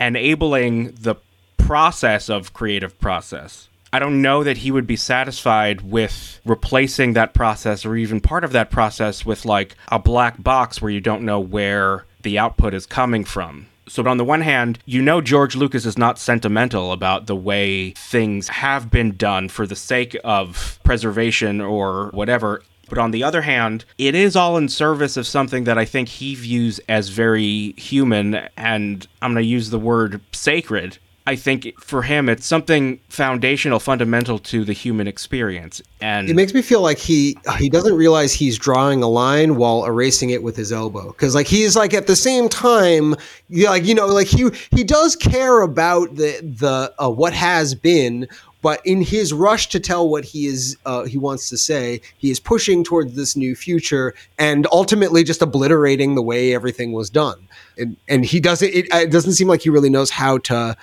enabling 0.00 0.92
the 0.92 1.16
process 1.58 2.28
of 2.28 2.52
creative 2.52 2.98
process 3.00 3.68
I 3.94 3.98
don't 3.98 4.22
know 4.22 4.42
that 4.42 4.58
he 4.58 4.70
would 4.70 4.86
be 4.86 4.96
satisfied 4.96 5.82
with 5.82 6.40
replacing 6.46 7.12
that 7.12 7.34
process 7.34 7.84
or 7.84 7.94
even 7.94 8.20
part 8.20 8.42
of 8.42 8.52
that 8.52 8.70
process 8.70 9.26
with 9.26 9.44
like 9.44 9.76
a 9.88 9.98
black 9.98 10.42
box 10.42 10.80
where 10.80 10.90
you 10.90 11.00
don't 11.00 11.24
know 11.24 11.38
where 11.38 12.06
the 12.22 12.38
output 12.38 12.72
is 12.72 12.86
coming 12.86 13.22
from. 13.24 13.66
So, 13.88 14.06
on 14.08 14.16
the 14.16 14.24
one 14.24 14.40
hand, 14.40 14.78
you 14.86 15.02
know 15.02 15.20
George 15.20 15.56
Lucas 15.56 15.84
is 15.84 15.98
not 15.98 16.18
sentimental 16.18 16.92
about 16.92 17.26
the 17.26 17.36
way 17.36 17.90
things 17.90 18.48
have 18.48 18.90
been 18.90 19.16
done 19.16 19.50
for 19.50 19.66
the 19.66 19.76
sake 19.76 20.16
of 20.24 20.78
preservation 20.84 21.60
or 21.60 22.08
whatever. 22.12 22.62
But 22.88 22.98
on 22.98 23.10
the 23.10 23.24
other 23.24 23.42
hand, 23.42 23.84
it 23.98 24.14
is 24.14 24.36
all 24.36 24.56
in 24.56 24.68
service 24.68 25.18
of 25.18 25.26
something 25.26 25.64
that 25.64 25.76
I 25.76 25.84
think 25.84 26.08
he 26.08 26.34
views 26.34 26.80
as 26.88 27.10
very 27.10 27.72
human 27.76 28.48
and 28.56 29.06
I'm 29.20 29.32
going 29.32 29.44
to 29.44 29.48
use 29.48 29.68
the 29.68 29.78
word 29.78 30.20
sacred 30.32 30.98
I 31.26 31.36
think 31.36 31.78
for 31.78 32.02
him, 32.02 32.28
it's 32.28 32.44
something 32.44 32.98
foundational, 33.08 33.78
fundamental 33.78 34.40
to 34.40 34.64
the 34.64 34.72
human 34.72 35.06
experience, 35.06 35.80
and 36.00 36.28
it 36.28 36.34
makes 36.34 36.52
me 36.52 36.62
feel 36.62 36.80
like 36.80 36.98
he 36.98 37.38
he 37.58 37.68
doesn't 37.68 37.94
realize 37.94 38.32
he's 38.32 38.58
drawing 38.58 39.04
a 39.04 39.08
line 39.08 39.54
while 39.54 39.84
erasing 39.84 40.30
it 40.30 40.42
with 40.42 40.56
his 40.56 40.72
elbow. 40.72 41.08
Because 41.08 41.34
like 41.34 41.46
he's 41.46 41.76
like 41.76 41.94
at 41.94 42.08
the 42.08 42.16
same 42.16 42.48
time, 42.48 43.14
like 43.50 43.84
you 43.84 43.94
know, 43.94 44.06
like 44.06 44.26
he 44.26 44.50
he 44.72 44.82
does 44.82 45.14
care 45.14 45.62
about 45.62 46.16
the 46.16 46.40
the 46.42 46.92
uh, 46.98 47.08
what 47.08 47.32
has 47.32 47.72
been, 47.72 48.26
but 48.62 48.84
in 48.84 49.02
his 49.02 49.32
rush 49.32 49.68
to 49.68 49.78
tell 49.78 50.08
what 50.08 50.24
he 50.24 50.46
is 50.46 50.76
uh, 50.86 51.04
he 51.04 51.18
wants 51.18 51.48
to 51.50 51.56
say 51.58 52.00
he 52.18 52.30
is 52.30 52.40
pushing 52.40 52.82
towards 52.82 53.14
this 53.14 53.36
new 53.36 53.54
future 53.54 54.14
and 54.38 54.66
ultimately 54.72 55.22
just 55.22 55.42
obliterating 55.42 56.14
the 56.14 56.22
way 56.22 56.54
everything 56.54 56.92
was 56.92 57.10
done 57.10 57.48
and 57.76 57.96
and 58.08 58.24
he 58.24 58.40
doesn't 58.40 58.72
it, 58.72 58.86
it 58.92 59.10
doesn't 59.10 59.32
seem 59.32 59.48
like 59.48 59.62
he 59.62 59.70
really 59.70 59.90
knows 59.90 60.10
how 60.10 60.38
to 60.38 60.76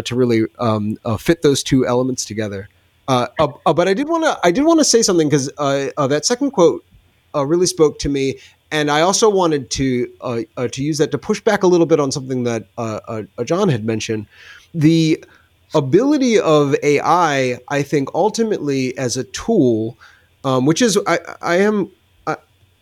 to 0.00 0.14
really 0.16 0.44
um, 0.58 0.96
uh, 1.04 1.16
fit 1.16 1.42
those 1.42 1.62
two 1.62 1.86
elements 1.86 2.24
together. 2.24 2.68
Uh, 3.08 3.26
uh, 3.38 3.48
uh 3.66 3.72
but 3.72 3.88
I 3.88 3.94
did 3.94 4.08
want 4.08 4.24
to 4.24 4.38
I 4.44 4.50
did 4.50 4.64
want 4.64 4.80
to 4.80 4.84
say 4.84 5.02
something 5.02 5.28
because 5.28 5.50
uh, 5.58 6.06
that 6.06 6.24
second 6.24 6.52
quote 6.52 6.84
really 7.34 7.66
spoke 7.66 7.98
to 8.00 8.08
me, 8.08 8.38
and 8.70 8.90
I 8.90 9.00
also 9.00 9.28
wanted 9.28 9.70
to 9.72 10.06
to 10.56 10.82
use 10.82 10.98
that 10.98 11.10
to 11.10 11.18
push 11.18 11.40
back 11.40 11.62
a 11.62 11.66
little 11.66 11.86
bit 11.86 12.00
on 12.00 12.12
something 12.12 12.44
that 12.44 12.66
John 13.44 13.68
had 13.68 13.84
mentioned. 13.84 14.26
The 14.74 15.22
ability 15.74 16.38
of 16.38 16.74
AI, 16.82 17.58
I 17.68 17.82
think, 17.82 18.08
ultimately 18.14 18.96
as 18.98 19.16
a 19.16 19.24
tool, 19.24 19.98
um, 20.44 20.66
which 20.66 20.82
is 20.82 20.98
I, 21.06 21.18
I 21.40 21.56
am 21.56 21.90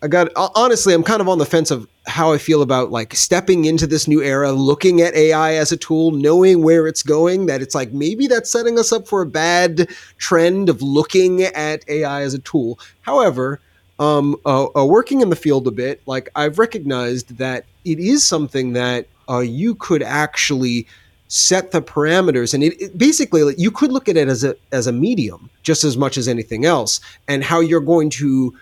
I 0.03 0.07
got 0.07 0.29
honestly, 0.35 0.93
I'm 0.95 1.03
kind 1.03 1.21
of 1.21 1.29
on 1.29 1.37
the 1.37 1.45
fence 1.45 1.69
of 1.69 1.87
how 2.07 2.33
I 2.33 2.39
feel 2.39 2.63
about 2.63 2.89
like 2.89 3.13
stepping 3.13 3.65
into 3.65 3.85
this 3.85 4.07
new 4.07 4.23
era, 4.23 4.51
looking 4.51 4.99
at 5.01 5.13
AI 5.13 5.53
as 5.53 5.71
a 5.71 5.77
tool, 5.77 6.09
knowing 6.09 6.63
where 6.63 6.87
it's 6.87 7.03
going. 7.03 7.45
That 7.45 7.61
it's 7.61 7.75
like 7.75 7.91
maybe 7.91 8.25
that's 8.25 8.51
setting 8.51 8.79
us 8.79 8.91
up 8.91 9.07
for 9.07 9.21
a 9.21 9.27
bad 9.27 9.89
trend 10.17 10.69
of 10.69 10.81
looking 10.81 11.43
at 11.43 11.87
AI 11.87 12.21
as 12.23 12.33
a 12.33 12.39
tool. 12.39 12.79
However, 13.01 13.59
um, 13.99 14.35
uh, 14.43 14.67
uh, 14.75 14.85
working 14.85 15.21
in 15.21 15.29
the 15.29 15.35
field 15.35 15.67
a 15.67 15.71
bit, 15.71 16.01
like 16.07 16.29
I've 16.35 16.57
recognized 16.57 17.37
that 17.37 17.65
it 17.85 17.99
is 17.99 18.25
something 18.25 18.73
that 18.73 19.05
uh, 19.29 19.39
you 19.39 19.75
could 19.75 20.01
actually 20.01 20.87
set 21.27 21.71
the 21.71 21.81
parameters 21.81 22.53
and 22.53 22.61
it, 22.61 22.81
it, 22.81 22.97
basically 22.97 23.55
you 23.57 23.71
could 23.71 23.89
look 23.89 24.09
at 24.09 24.17
it 24.17 24.27
as 24.27 24.43
a 24.43 24.53
as 24.73 24.85
a 24.85 24.91
medium 24.91 25.49
just 25.63 25.85
as 25.85 25.95
much 25.95 26.17
as 26.17 26.27
anything 26.27 26.65
else 26.65 26.99
and 27.29 27.41
how 27.41 27.61
you're 27.61 27.79
going 27.79 28.09
to 28.09 28.53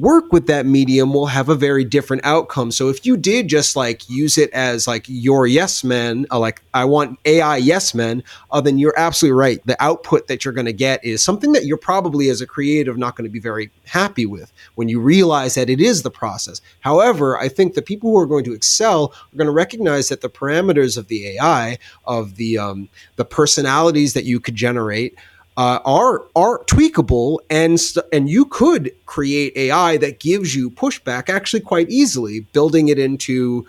work 0.00 0.32
with 0.32 0.46
that 0.46 0.66
medium 0.66 1.12
will 1.12 1.26
have 1.26 1.48
a 1.48 1.54
very 1.54 1.84
different 1.84 2.24
outcome. 2.24 2.70
So 2.70 2.88
if 2.88 3.06
you 3.06 3.16
did 3.16 3.48
just 3.48 3.76
like 3.76 4.08
use 4.08 4.36
it 4.36 4.50
as 4.50 4.86
like 4.86 5.04
your 5.08 5.46
yes 5.46 5.82
men, 5.82 6.26
uh, 6.30 6.38
like 6.38 6.62
I 6.74 6.84
want 6.84 7.18
AI 7.24 7.56
yes 7.56 7.94
men, 7.94 8.22
uh, 8.50 8.60
then 8.60 8.78
you're 8.78 8.98
absolutely 8.98 9.38
right. 9.38 9.66
The 9.66 9.82
output 9.82 10.28
that 10.28 10.44
you're 10.44 10.54
going 10.54 10.66
to 10.66 10.72
get 10.72 11.04
is 11.04 11.22
something 11.22 11.52
that 11.52 11.64
you're 11.64 11.76
probably 11.76 12.28
as 12.28 12.40
a 12.40 12.46
creative 12.46 12.98
not 12.98 13.16
going 13.16 13.24
to 13.24 13.32
be 13.32 13.40
very 13.40 13.70
happy 13.84 14.26
with 14.26 14.52
when 14.74 14.88
you 14.88 15.00
realize 15.00 15.54
that 15.54 15.70
it 15.70 15.80
is 15.80 16.02
the 16.02 16.10
process. 16.10 16.60
However, 16.80 17.38
I 17.38 17.48
think 17.48 17.74
the 17.74 17.82
people 17.82 18.10
who 18.10 18.18
are 18.18 18.26
going 18.26 18.44
to 18.44 18.54
excel 18.54 19.14
are 19.32 19.36
going 19.36 19.46
to 19.46 19.52
recognize 19.52 20.08
that 20.08 20.20
the 20.20 20.28
parameters 20.28 20.98
of 20.98 21.08
the 21.08 21.36
AI, 21.36 21.78
of 22.04 22.36
the 22.36 22.58
um, 22.58 22.88
the 23.16 23.24
personalities 23.24 24.12
that 24.14 24.24
you 24.24 24.40
could 24.40 24.54
generate 24.54 25.16
uh, 25.56 25.80
are 25.84 26.24
are 26.36 26.62
tweakable 26.64 27.38
and 27.48 27.80
st- 27.80 28.04
and 28.12 28.28
you 28.28 28.44
could 28.44 28.92
create 29.06 29.56
AI 29.56 29.96
that 29.96 30.20
gives 30.20 30.54
you 30.54 30.70
pushback 30.70 31.28
actually 31.28 31.60
quite 31.60 31.88
easily, 31.88 32.40
building 32.40 32.88
it 32.88 32.98
into 32.98 33.66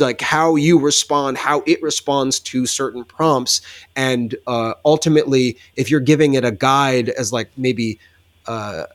like 0.00 0.20
how 0.20 0.56
you 0.56 0.78
respond, 0.78 1.38
how 1.38 1.62
it 1.66 1.80
responds 1.82 2.40
to 2.40 2.66
certain 2.66 3.04
prompts, 3.04 3.60
and 3.94 4.34
uh, 4.46 4.74
ultimately, 4.84 5.56
if 5.76 5.90
you're 5.90 6.00
giving 6.00 6.34
it 6.34 6.44
a 6.44 6.52
guide 6.52 7.08
as 7.10 7.32
like 7.32 7.50
maybe. 7.56 7.98
Uh, 8.46 8.86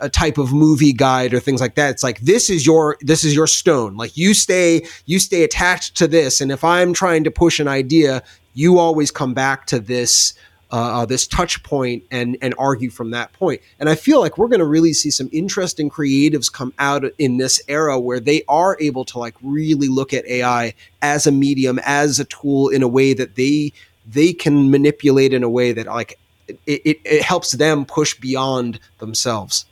a 0.00 0.08
type 0.08 0.38
of 0.38 0.50
movie 0.52 0.94
guide 0.94 1.34
or 1.34 1.38
things 1.38 1.60
like 1.60 1.74
that 1.74 1.90
it's 1.90 2.02
like 2.02 2.18
this 2.20 2.48
is 2.48 2.64
your 2.64 2.96
this 3.02 3.22
is 3.22 3.34
your 3.34 3.46
stone 3.46 3.96
like 3.98 4.16
you 4.16 4.32
stay 4.32 4.82
you 5.04 5.18
stay 5.18 5.44
attached 5.44 5.94
to 5.94 6.08
this 6.08 6.40
and 6.40 6.50
if 6.50 6.64
i'm 6.64 6.94
trying 6.94 7.22
to 7.22 7.30
push 7.30 7.60
an 7.60 7.68
idea 7.68 8.22
you 8.54 8.78
always 8.78 9.10
come 9.10 9.34
back 9.34 9.66
to 9.66 9.78
this 9.78 10.32
uh, 10.74 11.02
uh, 11.02 11.06
this 11.06 11.24
touch 11.24 11.62
point 11.62 12.02
and 12.10 12.36
and 12.42 12.52
argue 12.58 12.90
from 12.90 13.12
that 13.12 13.32
point. 13.32 13.60
And 13.78 13.88
I 13.88 13.94
feel 13.94 14.18
like 14.18 14.36
we're 14.36 14.48
going 14.48 14.58
to 14.58 14.66
really 14.66 14.92
see 14.92 15.08
some 15.08 15.28
interesting 15.30 15.88
creatives 15.88 16.52
come 16.52 16.74
out 16.80 17.04
in 17.16 17.36
this 17.36 17.62
era 17.68 18.00
where 18.00 18.18
they 18.18 18.42
are 18.48 18.76
able 18.80 19.04
to 19.04 19.20
like 19.20 19.36
really 19.40 19.86
look 19.86 20.12
at 20.12 20.26
AI 20.26 20.74
as 21.00 21.28
a 21.28 21.30
medium, 21.30 21.78
as 21.84 22.18
a 22.18 22.24
tool 22.24 22.70
in 22.70 22.82
a 22.82 22.88
way 22.88 23.14
that 23.14 23.36
they 23.36 23.72
they 24.04 24.32
can 24.32 24.68
manipulate 24.72 25.32
in 25.32 25.44
a 25.44 25.48
way 25.48 25.70
that 25.70 25.86
like 25.86 26.18
it, 26.48 26.58
it, 26.66 27.00
it 27.04 27.22
helps 27.22 27.52
them 27.52 27.84
push 27.84 28.18
beyond 28.18 28.80
themselves. 28.98 29.66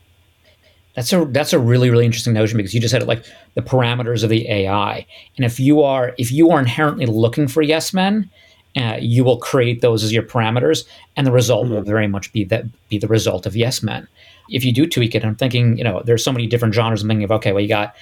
That's 0.94 1.12
a 1.12 1.24
that's 1.24 1.52
a 1.52 1.58
really 1.58 1.90
really 1.90 2.06
interesting 2.06 2.32
notion 2.32 2.58
because 2.58 2.74
you 2.74 2.80
just 2.80 2.92
said 2.92 3.02
it 3.02 3.08
like 3.08 3.24
the 3.54 3.62
parameters 3.62 4.22
of 4.22 4.30
the 4.30 4.48
AI, 4.48 5.04
and 5.36 5.44
if 5.44 5.58
you 5.58 5.82
are 5.82 6.14
if 6.16 6.30
you 6.30 6.52
are 6.52 6.60
inherently 6.60 7.06
looking 7.06 7.48
for 7.48 7.60
yes 7.60 7.92
men, 7.92 8.30
uh, 8.76 8.96
you 9.00 9.24
will 9.24 9.38
create 9.38 9.80
those 9.80 10.02
as 10.02 10.12
your 10.12 10.22
parameters, 10.22 10.84
and 11.16 11.26
the 11.26 11.32
result 11.32 11.66
mm-hmm. 11.66 11.74
will 11.74 11.82
very 11.82 12.06
much 12.06 12.32
be 12.32 12.44
that 12.44 12.64
be 12.88 12.98
the 12.98 13.08
result 13.08 13.46
of 13.46 13.56
yes 13.56 13.82
men. 13.82 14.08
If 14.48 14.64
you 14.64 14.72
do 14.72 14.86
tweak 14.86 15.14
it, 15.14 15.24
I'm 15.24 15.36
thinking, 15.36 15.78
you 15.78 15.84
know, 15.84 16.02
there's 16.04 16.24
so 16.24 16.32
many 16.32 16.46
different 16.46 16.74
genres. 16.74 17.02
I'm 17.02 17.08
thinking 17.08 17.24
of 17.24 17.32
okay, 17.32 17.52
well, 17.52 17.62
you 17.62 17.68
got 17.68 17.94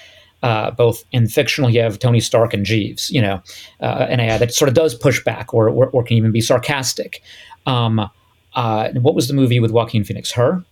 uh, 0.43 0.71
both 0.71 1.05
in 1.13 1.29
fictional, 1.29 1.71
you 1.71 1.81
have 1.81 1.99
Tony 1.99 2.21
Stark 2.21 2.55
and 2.55 2.65
Jeeves, 2.65 3.11
you 3.11 3.21
know, 3.21 3.43
uh, 3.81 4.07
an 4.09 4.21
AI 4.21 4.39
that 4.39 4.55
sort 4.55 4.69
of 4.69 4.75
does 4.75 4.95
push 4.95 5.23
back 5.23 5.53
or, 5.53 5.69
or, 5.69 5.89
or 5.89 6.03
can 6.03 6.17
even 6.17 6.33
be 6.33 6.41
sarcastic. 6.41 7.23
Um, 7.67 8.09
uh, 8.55 8.89
what 8.93 9.15
was 9.15 9.29
the 9.29 9.35
movie 9.35 9.61
with 9.61 9.71
Joaquin 9.71 10.05
Phoenix? 10.05 10.33
Her? 10.33 10.65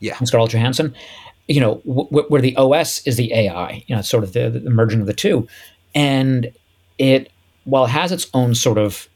Yeah. 0.00 0.16
And 0.18 0.26
Scarlett 0.26 0.50
Johansson? 0.50 0.94
You 1.46 1.60
know, 1.60 1.74
w- 1.86 2.26
where 2.28 2.40
the 2.40 2.56
OS 2.56 3.06
is 3.06 3.16
the 3.16 3.32
AI, 3.32 3.84
you 3.86 3.94
know, 3.94 4.02
sort 4.02 4.24
of 4.24 4.32
the, 4.32 4.50
the 4.50 4.70
merging 4.70 5.00
of 5.00 5.06
the 5.06 5.14
two. 5.14 5.46
And 5.94 6.52
it, 6.98 7.30
while 7.64 7.84
it 7.84 7.90
has 7.90 8.12
its 8.12 8.28
own 8.34 8.54
sort 8.54 8.78
of, 8.78 9.08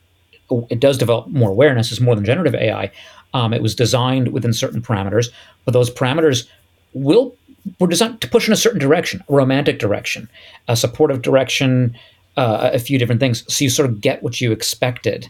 it 0.71 0.81
does 0.81 0.99
develop 0.99 1.29
more 1.29 1.51
awareness, 1.51 1.91
it's 1.91 2.01
more 2.01 2.15
than 2.15 2.25
generative 2.25 2.55
AI. 2.55 2.91
Um, 3.35 3.53
it 3.53 3.63
was 3.63 3.75
designed 3.75 4.29
within 4.29 4.53
certain 4.53 4.81
parameters, 4.81 5.29
but 5.65 5.73
those 5.73 5.91
parameters 5.91 6.47
will 6.93 7.37
were 7.81 7.89
designed 7.89 8.21
to 8.21 8.29
push 8.29 8.47
in 8.47 8.53
a 8.53 8.57
certain 8.57 8.79
direction, 8.79 9.23
a 9.29 9.33
romantic 9.33 9.79
direction, 9.79 10.29
a 10.69 10.77
supportive 10.77 11.23
direction, 11.23 11.97
uh, 12.37 12.71
a 12.73 12.79
few 12.79 12.99
different 12.99 13.21
things. 13.21 13.45
So 13.53 13.65
you 13.65 13.71
sort 13.71 13.89
of 13.91 14.01
get 14.01 14.23
what 14.23 14.41
you 14.41 14.53
expected, 14.53 15.29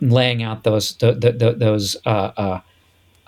laying 0.00 0.42
out 0.42 0.64
those 0.64 0.96
the, 0.98 1.12
the, 1.12 1.32
the, 1.32 1.52
those 1.52 1.96
uh, 2.04 2.32
uh, 2.36 2.60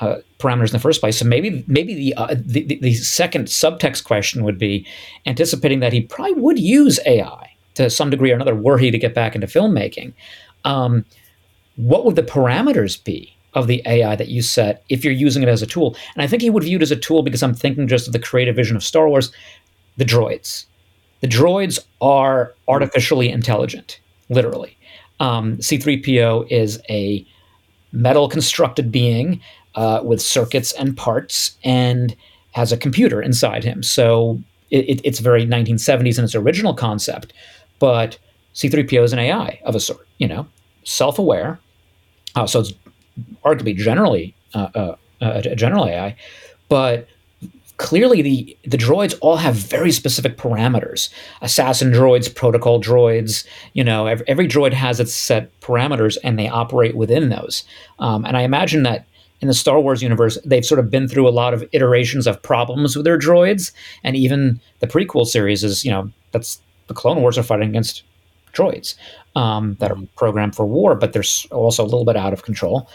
uh 0.00 0.16
parameters 0.38 0.66
in 0.66 0.72
the 0.72 0.78
first 0.78 1.00
place. 1.00 1.18
So 1.18 1.24
maybe 1.24 1.64
maybe 1.66 1.94
the, 1.94 2.14
uh, 2.14 2.34
the, 2.38 2.78
the 2.80 2.94
second 2.94 3.46
subtext 3.46 4.04
question 4.04 4.44
would 4.44 4.58
be 4.58 4.86
anticipating 5.26 5.80
that 5.80 5.92
he 5.92 6.02
probably 6.02 6.34
would 6.34 6.58
use 6.58 7.00
AI 7.06 7.51
to 7.74 7.90
some 7.90 8.10
degree 8.10 8.32
or 8.32 8.34
another 8.34 8.54
were 8.54 8.78
he 8.78 8.90
to 8.90 8.98
get 8.98 9.14
back 9.14 9.34
into 9.34 9.46
filmmaking. 9.46 10.12
Um, 10.64 11.04
what 11.76 12.04
would 12.04 12.16
the 12.16 12.22
parameters 12.22 13.02
be 13.02 13.34
of 13.54 13.66
the 13.66 13.82
AI 13.86 14.16
that 14.16 14.28
you 14.28 14.42
set 14.42 14.84
if 14.88 15.04
you're 15.04 15.12
using 15.12 15.42
it 15.42 15.48
as 15.48 15.62
a 15.62 15.66
tool. 15.66 15.96
And 16.14 16.22
I 16.22 16.26
think 16.26 16.42
he 16.42 16.50
would 16.50 16.64
view 16.64 16.76
it 16.76 16.82
as 16.82 16.90
a 16.90 16.96
tool 16.96 17.22
because 17.22 17.42
I'm 17.42 17.54
thinking 17.54 17.88
just 17.88 18.06
of 18.06 18.12
the 18.12 18.18
creative 18.18 18.56
vision 18.56 18.76
of 18.76 18.84
Star 18.84 19.08
Wars, 19.08 19.32
the 19.96 20.04
droids. 20.04 20.66
The 21.20 21.28
droids 21.28 21.78
are 22.00 22.54
artificially 22.66 23.28
intelligent, 23.28 24.00
literally. 24.28 24.76
Um, 25.20 25.58
C3PO 25.58 26.50
is 26.50 26.80
a 26.88 27.26
metal 27.92 28.28
constructed 28.28 28.90
being 28.90 29.40
uh, 29.74 30.00
with 30.02 30.20
circuits 30.20 30.72
and 30.72 30.96
parts 30.96 31.56
and 31.62 32.16
has 32.52 32.72
a 32.72 32.76
computer 32.76 33.22
inside 33.22 33.64
him. 33.64 33.82
So 33.82 34.42
it, 34.70 35.00
it's 35.04 35.20
very 35.20 35.46
1970s 35.46 36.18
in 36.18 36.24
its 36.24 36.34
original 36.34 36.74
concept, 36.74 37.32
but 37.82 38.16
C3PO 38.54 39.02
is 39.02 39.12
an 39.12 39.18
AI 39.18 39.60
of 39.64 39.74
a 39.74 39.80
sort, 39.80 40.06
you 40.18 40.28
know, 40.28 40.46
self 40.84 41.18
aware. 41.18 41.58
Uh, 42.36 42.46
so 42.46 42.60
it's 42.60 42.72
arguably 43.44 43.74
generally 43.74 44.36
uh, 44.54 44.68
uh, 44.76 44.94
a 45.20 45.56
general 45.56 45.86
AI, 45.86 46.14
but 46.68 47.08
clearly 47.78 48.22
the 48.22 48.56
the 48.64 48.76
droids 48.76 49.18
all 49.20 49.36
have 49.36 49.56
very 49.56 49.90
specific 49.90 50.36
parameters. 50.36 51.10
Assassin 51.40 51.90
droids, 51.90 52.32
protocol 52.32 52.80
droids, 52.80 53.44
you 53.72 53.82
know, 53.82 54.06
every, 54.06 54.28
every 54.28 54.46
droid 54.46 54.72
has 54.72 55.00
its 55.00 55.12
set 55.12 55.50
parameters, 55.60 56.16
and 56.22 56.38
they 56.38 56.48
operate 56.48 56.94
within 56.94 57.30
those. 57.30 57.64
Um, 57.98 58.24
and 58.24 58.36
I 58.36 58.42
imagine 58.42 58.84
that 58.84 59.06
in 59.40 59.48
the 59.48 59.54
Star 59.54 59.80
Wars 59.80 60.04
universe, 60.04 60.38
they've 60.44 60.64
sort 60.64 60.78
of 60.78 60.88
been 60.88 61.08
through 61.08 61.28
a 61.28 61.34
lot 61.34 61.52
of 61.52 61.64
iterations 61.72 62.28
of 62.28 62.40
problems 62.42 62.94
with 62.94 63.04
their 63.04 63.18
droids, 63.18 63.72
and 64.04 64.14
even 64.14 64.60
the 64.78 64.86
prequel 64.86 65.26
series 65.26 65.64
is, 65.64 65.84
you 65.84 65.90
know, 65.90 66.12
that's 66.30 66.62
the 66.86 66.94
Clone 66.94 67.20
Wars 67.20 67.38
are 67.38 67.42
fighting 67.42 67.68
against 67.68 68.02
droids 68.52 68.94
um, 69.34 69.76
that 69.80 69.90
are 69.90 69.98
programmed 70.16 70.54
for 70.54 70.66
war, 70.66 70.94
but 70.94 71.12
they're 71.12 71.24
also 71.50 71.82
a 71.82 71.86
little 71.86 72.04
bit 72.04 72.16
out 72.16 72.32
of 72.32 72.42
control. 72.42 72.88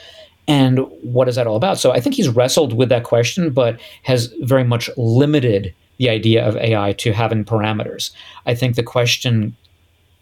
And 0.47 0.80
what 1.02 1.28
is 1.28 1.36
that 1.36 1.47
all 1.47 1.58
about? 1.58 1.78
So 1.78 1.91
I 1.91 2.00
think 2.00 2.15
he's 2.15 2.30
wrestled 2.30 2.73
with 2.73 2.89
that 2.89 3.04
question, 3.04 3.52
but 3.52 3.80
has 4.04 4.34
very 4.41 4.63
much 4.63 4.89
limited 4.95 5.73
the 5.97 6.10
idea 6.10 6.47
of 6.47 6.56
AI 6.58 6.93
to 6.93 7.12
having 7.12 7.43
parameters. 7.43 8.12
I 8.45 8.56
think 8.56 8.76
the 8.76 8.84
question 8.84 9.56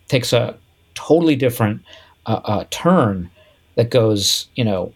takes 0.08 0.34
a 0.34 0.58
totally 0.96 1.36
different 1.36 1.82
uh, 2.26 2.40
uh, 2.46 2.66
turn 2.72 3.30
that 3.76 3.92
goes, 3.92 4.48
you 4.56 4.64
know, 4.64 4.94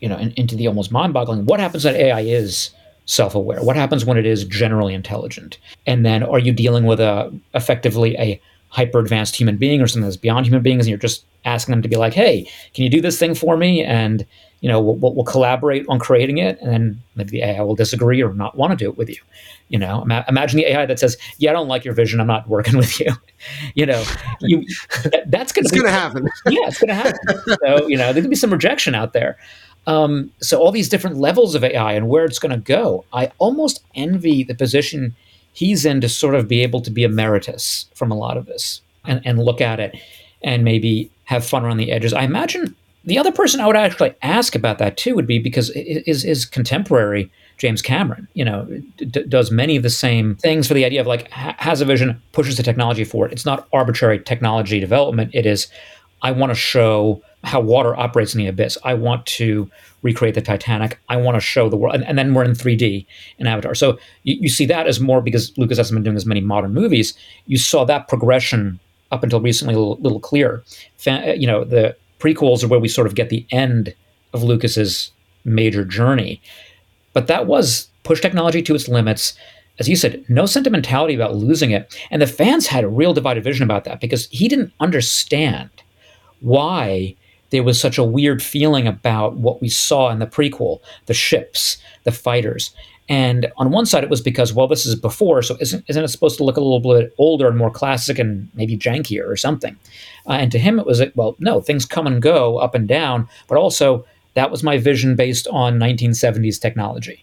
you 0.00 0.08
know, 0.08 0.18
in, 0.18 0.32
into 0.32 0.56
the 0.56 0.66
almost 0.66 0.90
mind-boggling. 0.90 1.46
What 1.46 1.60
happens 1.60 1.84
when 1.84 1.94
AI 1.94 2.20
is 2.20 2.70
self-aware? 3.06 3.62
What 3.62 3.76
happens 3.76 4.04
when 4.04 4.16
it 4.16 4.26
is 4.26 4.44
generally 4.44 4.94
intelligent? 4.94 5.58
And 5.86 6.04
then, 6.04 6.22
are 6.22 6.38
you 6.38 6.52
dealing 6.52 6.84
with 6.84 7.00
a 7.00 7.32
effectively 7.54 8.16
a 8.16 8.40
hyper 8.72 8.98
advanced 8.98 9.36
human 9.36 9.58
being 9.58 9.82
or 9.82 9.86
something 9.86 10.04
that's 10.04 10.16
beyond 10.16 10.46
human 10.46 10.62
beings 10.62 10.86
and 10.86 10.88
you're 10.88 10.98
just 10.98 11.26
asking 11.44 11.72
them 11.72 11.82
to 11.82 11.88
be 11.88 11.96
like 11.96 12.14
hey 12.14 12.48
can 12.72 12.84
you 12.84 12.90
do 12.90 13.00
this 13.00 13.18
thing 13.18 13.34
for 13.34 13.56
me? 13.56 13.84
And 13.84 14.26
you 14.60 14.68
know 14.68 14.80
we'll, 14.80 15.14
we'll 15.14 15.24
collaborate 15.24 15.84
on 15.88 15.98
creating 15.98 16.38
it 16.38 16.58
and 16.60 16.72
then 16.72 17.02
maybe 17.14 17.30
the 17.32 17.42
ai 17.42 17.60
will 17.62 17.74
disagree 17.74 18.22
or 18.22 18.32
not 18.32 18.56
want 18.56 18.70
to 18.70 18.76
do 18.76 18.88
it 18.88 18.96
with 18.96 19.10
you. 19.10 19.18
You 19.68 19.78
know 19.78 20.02
imagine 20.26 20.56
the 20.56 20.66
ai 20.72 20.86
that 20.86 20.98
says 20.98 21.18
yeah 21.38 21.50
i 21.50 21.52
don't 21.52 21.68
like 21.68 21.84
your 21.84 21.94
vision 21.94 22.18
i'm 22.18 22.26
not 22.26 22.48
working 22.48 22.76
with 22.78 22.98
you. 22.98 23.12
You 23.74 23.86
know 23.86 24.02
you 24.40 24.64
that, 25.04 25.24
that's 25.26 25.52
gonna 25.52 25.66
it's 25.66 25.76
gonna 25.76 25.90
happen. 25.90 26.26
Yeah 26.46 26.68
it's 26.68 26.80
gonna 26.80 26.94
happen. 26.94 27.20
So 27.64 27.86
you 27.88 27.98
know 27.98 28.12
there 28.12 28.22
could 28.22 28.30
be 28.30 28.36
some 28.36 28.52
rejection 28.52 28.94
out 28.94 29.12
there 29.12 29.36
um, 29.86 30.30
so 30.40 30.60
all 30.60 30.70
these 30.70 30.88
different 30.88 31.16
levels 31.16 31.54
of 31.54 31.64
ai 31.64 31.92
and 31.92 32.08
where 32.08 32.24
it's 32.24 32.38
going 32.38 32.52
to 32.52 32.56
go 32.56 33.04
i 33.12 33.30
almost 33.38 33.82
envy 33.94 34.42
the 34.44 34.54
position 34.54 35.14
he's 35.52 35.84
in 35.84 36.00
to 36.00 36.08
sort 36.08 36.34
of 36.34 36.48
be 36.48 36.62
able 36.62 36.80
to 36.80 36.90
be 36.90 37.04
emeritus 37.04 37.86
from 37.94 38.10
a 38.10 38.16
lot 38.16 38.36
of 38.36 38.46
this 38.46 38.80
and, 39.04 39.20
and 39.24 39.38
look 39.38 39.60
at 39.60 39.80
it 39.80 39.96
and 40.42 40.64
maybe 40.64 41.10
have 41.24 41.44
fun 41.44 41.64
around 41.64 41.76
the 41.76 41.92
edges. 41.92 42.12
I 42.12 42.22
imagine 42.22 42.74
the 43.04 43.18
other 43.18 43.32
person 43.32 43.60
I 43.60 43.66
would 43.66 43.76
actually 43.76 44.14
ask 44.22 44.54
about 44.54 44.78
that 44.78 44.96
too 44.96 45.14
would 45.14 45.26
be 45.26 45.38
because 45.38 45.70
is 45.70 46.22
his 46.22 46.44
contemporary 46.44 47.30
James 47.58 47.82
Cameron, 47.82 48.26
you 48.34 48.44
know, 48.44 48.66
d- 48.96 49.24
does 49.28 49.50
many 49.50 49.76
of 49.76 49.82
the 49.82 49.90
same 49.90 50.36
things 50.36 50.66
for 50.66 50.74
the 50.74 50.84
idea 50.84 51.00
of 51.00 51.06
like 51.06 51.30
ha- 51.30 51.54
has 51.58 51.80
a 51.80 51.84
vision, 51.84 52.20
pushes 52.32 52.56
the 52.56 52.62
technology 52.62 53.04
forward. 53.04 53.32
It's 53.32 53.44
not 53.44 53.68
arbitrary 53.72 54.18
technology 54.20 54.80
development. 54.80 55.30
It 55.32 55.46
is, 55.46 55.68
I 56.22 56.32
want 56.32 56.50
to 56.50 56.54
show 56.54 57.22
how 57.44 57.60
water 57.60 57.94
operates 57.98 58.34
in 58.34 58.38
the 58.38 58.46
abyss. 58.46 58.78
I 58.84 58.94
want 58.94 59.26
to 59.26 59.70
recreate 60.02 60.34
the 60.34 60.42
Titanic. 60.42 60.98
I 61.08 61.16
want 61.16 61.36
to 61.36 61.40
show 61.40 61.68
the 61.68 61.76
world. 61.76 61.94
And, 61.94 62.04
and 62.04 62.18
then 62.18 62.34
we're 62.34 62.44
in 62.44 62.52
3D 62.52 63.06
in 63.38 63.46
Avatar. 63.46 63.74
So 63.74 63.98
you, 64.22 64.36
you, 64.40 64.48
see 64.48 64.66
that 64.66 64.86
as 64.86 65.00
more 65.00 65.20
because 65.20 65.56
Lucas 65.58 65.78
hasn't 65.78 65.96
been 65.96 66.04
doing 66.04 66.16
as 66.16 66.26
many 66.26 66.40
modern 66.40 66.72
movies. 66.72 67.14
You 67.46 67.58
saw 67.58 67.84
that 67.84 68.08
progression 68.08 68.78
up 69.10 69.22
until 69.22 69.40
recently 69.40 69.74
a 69.74 69.78
little, 69.78 69.96
little 69.96 70.20
clearer. 70.20 70.62
Fa- 70.96 71.30
uh, 71.30 71.32
you 71.32 71.46
know, 71.46 71.64
the 71.64 71.96
prequels 72.18 72.62
are 72.62 72.68
where 72.68 72.80
we 72.80 72.88
sort 72.88 73.06
of 73.06 73.14
get 73.14 73.28
the 73.28 73.46
end 73.50 73.94
of 74.32 74.42
Lucas's 74.42 75.10
major 75.44 75.84
journey. 75.84 76.40
But 77.12 77.26
that 77.26 77.46
was 77.46 77.88
push 78.04 78.20
technology 78.20 78.62
to 78.62 78.74
its 78.74 78.88
limits. 78.88 79.34
As 79.78 79.88
you 79.88 79.96
said, 79.96 80.24
no 80.28 80.46
sentimentality 80.46 81.14
about 81.14 81.34
losing 81.34 81.72
it. 81.72 81.96
And 82.10 82.22
the 82.22 82.26
fans 82.26 82.66
had 82.66 82.84
a 82.84 82.88
real 82.88 83.12
divided 83.14 83.42
vision 83.42 83.64
about 83.64 83.84
that 83.84 84.00
because 84.00 84.28
he 84.28 84.48
didn't 84.48 84.72
understand 84.80 85.70
why 86.40 87.16
there 87.52 87.62
was 87.62 87.80
such 87.80 87.98
a 87.98 88.04
weird 88.04 88.42
feeling 88.42 88.88
about 88.88 89.36
what 89.36 89.60
we 89.60 89.68
saw 89.68 90.10
in 90.10 90.18
the 90.18 90.26
prequel 90.26 90.80
the 91.06 91.14
ships, 91.14 91.76
the 92.02 92.10
fighters. 92.10 92.74
And 93.08 93.52
on 93.58 93.70
one 93.70 93.84
side, 93.84 94.04
it 94.04 94.10
was 94.10 94.22
because, 94.22 94.54
well, 94.54 94.66
this 94.66 94.86
is 94.86 94.94
before, 94.94 95.42
so 95.42 95.56
isn't, 95.60 95.84
isn't 95.86 96.02
it 96.02 96.08
supposed 96.08 96.38
to 96.38 96.44
look 96.44 96.56
a 96.56 96.60
little 96.60 96.80
bit 96.80 97.12
older 97.18 97.46
and 97.46 97.58
more 97.58 97.70
classic 97.70 98.18
and 98.18 98.48
maybe 98.54 98.76
jankier 98.76 99.28
or 99.28 99.36
something? 99.36 99.76
Uh, 100.26 100.32
and 100.32 100.50
to 100.50 100.58
him, 100.58 100.78
it 100.78 100.86
was 100.86 101.00
like, 101.00 101.12
well, 101.14 101.36
no, 101.38 101.60
things 101.60 101.84
come 101.84 102.06
and 102.06 102.22
go 102.22 102.56
up 102.58 102.74
and 102.74 102.88
down, 102.88 103.28
but 103.48 103.58
also 103.58 104.06
that 104.34 104.50
was 104.50 104.62
my 104.62 104.78
vision 104.78 105.14
based 105.14 105.46
on 105.48 105.78
1970s 105.78 106.60
technology. 106.60 107.22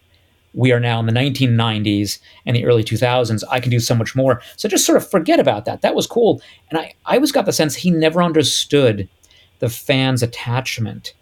We 0.54 0.72
are 0.72 0.80
now 0.80 1.00
in 1.00 1.06
the 1.06 1.12
1990s 1.12 2.20
and 2.46 2.56
the 2.56 2.66
early 2.66 2.84
2000s. 2.84 3.44
I 3.50 3.60
can 3.60 3.72
do 3.72 3.80
so 3.80 3.96
much 3.96 4.16
more. 4.16 4.42
So 4.58 4.68
just 4.68 4.86
sort 4.86 4.98
of 4.98 5.10
forget 5.10 5.40
about 5.40 5.66
that. 5.66 5.82
That 5.82 5.96
was 5.96 6.06
cool. 6.06 6.42
And 6.70 6.80
I, 6.80 6.94
I 7.06 7.16
always 7.16 7.32
got 7.32 7.46
the 7.46 7.54
sense 7.54 7.76
he 7.76 7.90
never 7.90 8.22
understood 8.22 9.08
the 9.60 9.70
fans' 9.70 10.24
attachment 10.24 11.14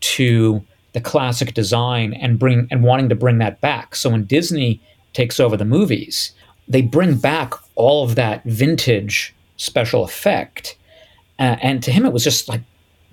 to 0.00 0.62
the 0.92 1.00
classic 1.00 1.52
design 1.54 2.14
and 2.14 2.38
bring 2.38 2.68
and 2.70 2.82
wanting 2.82 3.08
to 3.08 3.14
bring 3.14 3.38
that 3.38 3.60
back. 3.60 3.94
So 3.94 4.10
when 4.10 4.24
Disney 4.24 4.80
takes 5.12 5.40
over 5.40 5.56
the 5.56 5.64
movies, 5.64 6.32
they 6.68 6.82
bring 6.82 7.16
back 7.16 7.52
all 7.74 8.04
of 8.04 8.14
that 8.14 8.44
vintage 8.44 9.34
special 9.56 10.04
effect. 10.04 10.76
Uh, 11.38 11.56
and 11.60 11.82
to 11.82 11.92
him, 11.92 12.06
it 12.06 12.12
was 12.12 12.24
just 12.24 12.48
like, 12.48 12.62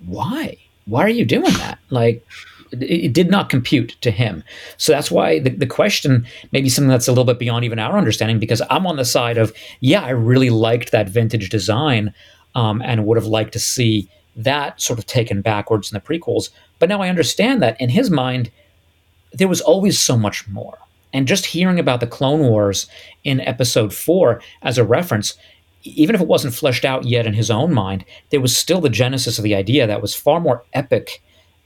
why? 0.06 0.56
Why 0.86 1.02
are 1.02 1.08
you 1.10 1.24
doing 1.24 1.52
that? 1.54 1.78
Like, 1.90 2.26
it, 2.72 3.06
it 3.06 3.12
did 3.12 3.30
not 3.30 3.48
compute 3.48 3.96
to 4.00 4.10
him. 4.10 4.42
So 4.76 4.92
that's 4.92 5.10
why 5.10 5.38
the, 5.38 5.50
the 5.50 5.66
question 5.66 6.26
may 6.52 6.60
be 6.60 6.68
something 6.68 6.88
that's 6.88 7.08
a 7.08 7.12
little 7.12 7.24
bit 7.24 7.38
beyond 7.38 7.64
even 7.64 7.78
our 7.78 7.96
understanding, 7.96 8.38
because 8.38 8.62
I'm 8.70 8.86
on 8.86 8.96
the 8.96 9.04
side 9.04 9.38
of, 9.38 9.52
yeah, 9.80 10.02
I 10.02 10.10
really 10.10 10.50
liked 10.50 10.90
that 10.92 11.08
vintage 11.08 11.48
design 11.48 12.12
um, 12.54 12.82
and 12.82 13.06
would 13.06 13.16
have 13.16 13.26
liked 13.26 13.52
to 13.52 13.58
see 13.58 14.08
that 14.36 14.80
sort 14.80 14.98
of 14.98 15.06
taken 15.06 15.42
backwards 15.42 15.92
in 15.92 15.96
the 15.96 16.00
prequels. 16.00 16.50
But 16.78 16.88
now 16.88 17.02
I 17.02 17.08
understand 17.08 17.62
that 17.62 17.80
in 17.80 17.90
his 17.90 18.10
mind, 18.10 18.50
there 19.32 19.48
was 19.48 19.60
always 19.60 19.98
so 19.98 20.16
much 20.16 20.48
more. 20.48 20.78
And 21.12 21.28
just 21.28 21.46
hearing 21.46 21.78
about 21.78 22.00
the 22.00 22.06
Clone 22.06 22.40
Wars 22.40 22.86
in 23.22 23.40
episode 23.40 23.94
four 23.94 24.40
as 24.62 24.78
a 24.78 24.84
reference, 24.84 25.34
even 25.84 26.14
if 26.14 26.20
it 26.20 26.26
wasn't 26.26 26.54
fleshed 26.54 26.84
out 26.84 27.04
yet 27.04 27.26
in 27.26 27.34
his 27.34 27.50
own 27.50 27.72
mind, 27.72 28.04
there 28.30 28.40
was 28.40 28.56
still 28.56 28.80
the 28.80 28.88
genesis 28.88 29.38
of 29.38 29.44
the 29.44 29.54
idea 29.54 29.86
that 29.86 30.02
was 30.02 30.14
far 30.14 30.40
more 30.40 30.64
epic 30.72 31.22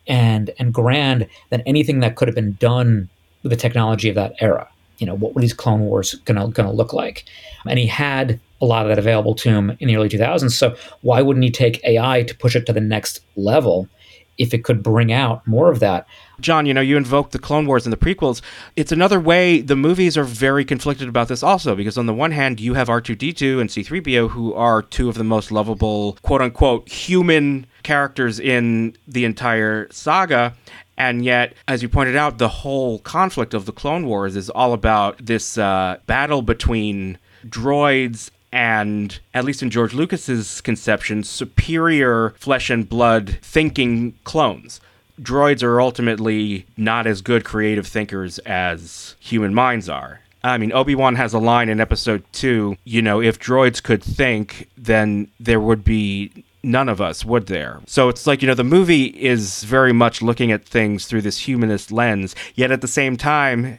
and 0.06 0.50
and 0.58 0.72
grand 0.72 1.28
than 1.50 1.60
anything 1.62 2.00
that 2.00 2.16
could 2.16 2.28
have 2.28 2.34
been 2.34 2.54
done 2.54 3.08
with 3.42 3.50
the 3.50 3.56
technology 3.56 4.08
of 4.08 4.14
that 4.14 4.34
era. 4.40 4.68
you 4.98 5.06
know, 5.06 5.14
what 5.14 5.34
were 5.34 5.40
these 5.40 5.54
Clone 5.54 5.80
Wars 5.80 6.14
gonna 6.24 6.48
gonna 6.48 6.72
look 6.72 6.92
like? 6.92 7.24
And 7.66 7.78
he 7.78 7.86
had 7.86 8.40
a 8.60 8.66
lot 8.66 8.82
of 8.82 8.88
that 8.88 8.98
available 8.98 9.34
to 9.36 9.48
him 9.48 9.76
in 9.80 9.88
the 9.88 9.96
early 9.96 10.08
2000s. 10.08 10.50
So 10.52 10.76
why 11.02 11.22
wouldn't 11.22 11.44
he 11.44 11.50
take 11.50 11.84
AI 11.84 12.22
to 12.24 12.34
push 12.36 12.56
it 12.56 12.66
to 12.66 12.72
the 12.72 12.80
next 12.80 13.20
level 13.36 13.88
if 14.36 14.54
it 14.54 14.62
could 14.62 14.82
bring 14.82 15.12
out 15.12 15.46
more 15.46 15.70
of 15.70 15.80
that? 15.80 16.06
John, 16.40 16.66
you 16.66 16.74
know, 16.74 16.80
you 16.80 16.96
invoked 16.96 17.32
the 17.32 17.38
Clone 17.38 17.66
Wars 17.66 17.86
and 17.86 17.92
the 17.92 17.96
prequels. 17.96 18.40
It's 18.76 18.92
another 18.92 19.18
way 19.18 19.60
the 19.60 19.74
movies 19.76 20.16
are 20.16 20.24
very 20.24 20.64
conflicted 20.64 21.08
about 21.08 21.28
this 21.28 21.42
also, 21.42 21.74
because 21.74 21.98
on 21.98 22.06
the 22.06 22.14
one 22.14 22.30
hand, 22.30 22.60
you 22.60 22.74
have 22.74 22.88
R2D2 22.88 23.60
and 23.60 23.68
C3PO, 23.68 24.30
who 24.30 24.54
are 24.54 24.82
two 24.82 25.08
of 25.08 25.16
the 25.16 25.24
most 25.24 25.50
lovable, 25.50 26.16
quote 26.22 26.40
unquote, 26.40 26.88
human 26.88 27.66
characters 27.82 28.38
in 28.38 28.96
the 29.06 29.24
entire 29.24 29.88
saga. 29.90 30.54
And 30.96 31.24
yet, 31.24 31.54
as 31.68 31.82
you 31.82 31.88
pointed 31.88 32.16
out, 32.16 32.38
the 32.38 32.48
whole 32.48 32.98
conflict 33.00 33.54
of 33.54 33.66
the 33.66 33.72
Clone 33.72 34.06
Wars 34.06 34.34
is 34.34 34.50
all 34.50 34.72
about 34.72 35.24
this 35.24 35.56
uh, 35.56 35.98
battle 36.06 36.42
between 36.42 37.18
droids 37.46 38.30
and 38.52 39.18
at 39.34 39.44
least 39.44 39.62
in 39.62 39.70
George 39.70 39.94
Lucas's 39.94 40.60
conception, 40.60 41.22
superior 41.22 42.30
flesh 42.38 42.70
and 42.70 42.88
blood 42.88 43.38
thinking 43.42 44.14
clones. 44.24 44.80
Droids 45.20 45.62
are 45.62 45.80
ultimately 45.80 46.66
not 46.76 47.06
as 47.06 47.22
good 47.22 47.44
creative 47.44 47.86
thinkers 47.86 48.38
as 48.40 49.16
human 49.18 49.52
minds 49.52 49.88
are. 49.88 50.20
I 50.44 50.56
mean, 50.56 50.72
Obi 50.72 50.94
Wan 50.94 51.16
has 51.16 51.34
a 51.34 51.38
line 51.38 51.68
in 51.68 51.80
episode 51.80 52.22
two, 52.32 52.76
you 52.84 53.02
know, 53.02 53.20
if 53.20 53.40
droids 53.40 53.82
could 53.82 54.02
think, 54.02 54.68
then 54.78 55.28
there 55.40 55.60
would 55.60 55.84
be 55.84 56.44
none 56.62 56.88
of 56.88 57.00
us, 57.00 57.24
would 57.24 57.46
there? 57.46 57.80
So 57.86 58.08
it's 58.08 58.26
like, 58.26 58.42
you 58.42 58.48
know, 58.48 58.54
the 58.54 58.64
movie 58.64 59.06
is 59.06 59.64
very 59.64 59.92
much 59.92 60.22
looking 60.22 60.52
at 60.52 60.64
things 60.64 61.06
through 61.06 61.22
this 61.22 61.38
humanist 61.38 61.90
lens, 61.90 62.36
yet 62.54 62.70
at 62.70 62.80
the 62.80 62.88
same 62.88 63.16
time, 63.16 63.78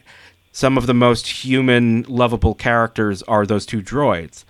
some 0.51 0.77
of 0.77 0.88
the 0.88 0.93
most 0.93 1.27
human, 1.27 2.03
lovable 2.03 2.55
characters 2.55 3.23
are 3.23 3.45
those 3.45 3.65
two 3.65 3.82
droids. 3.82 4.43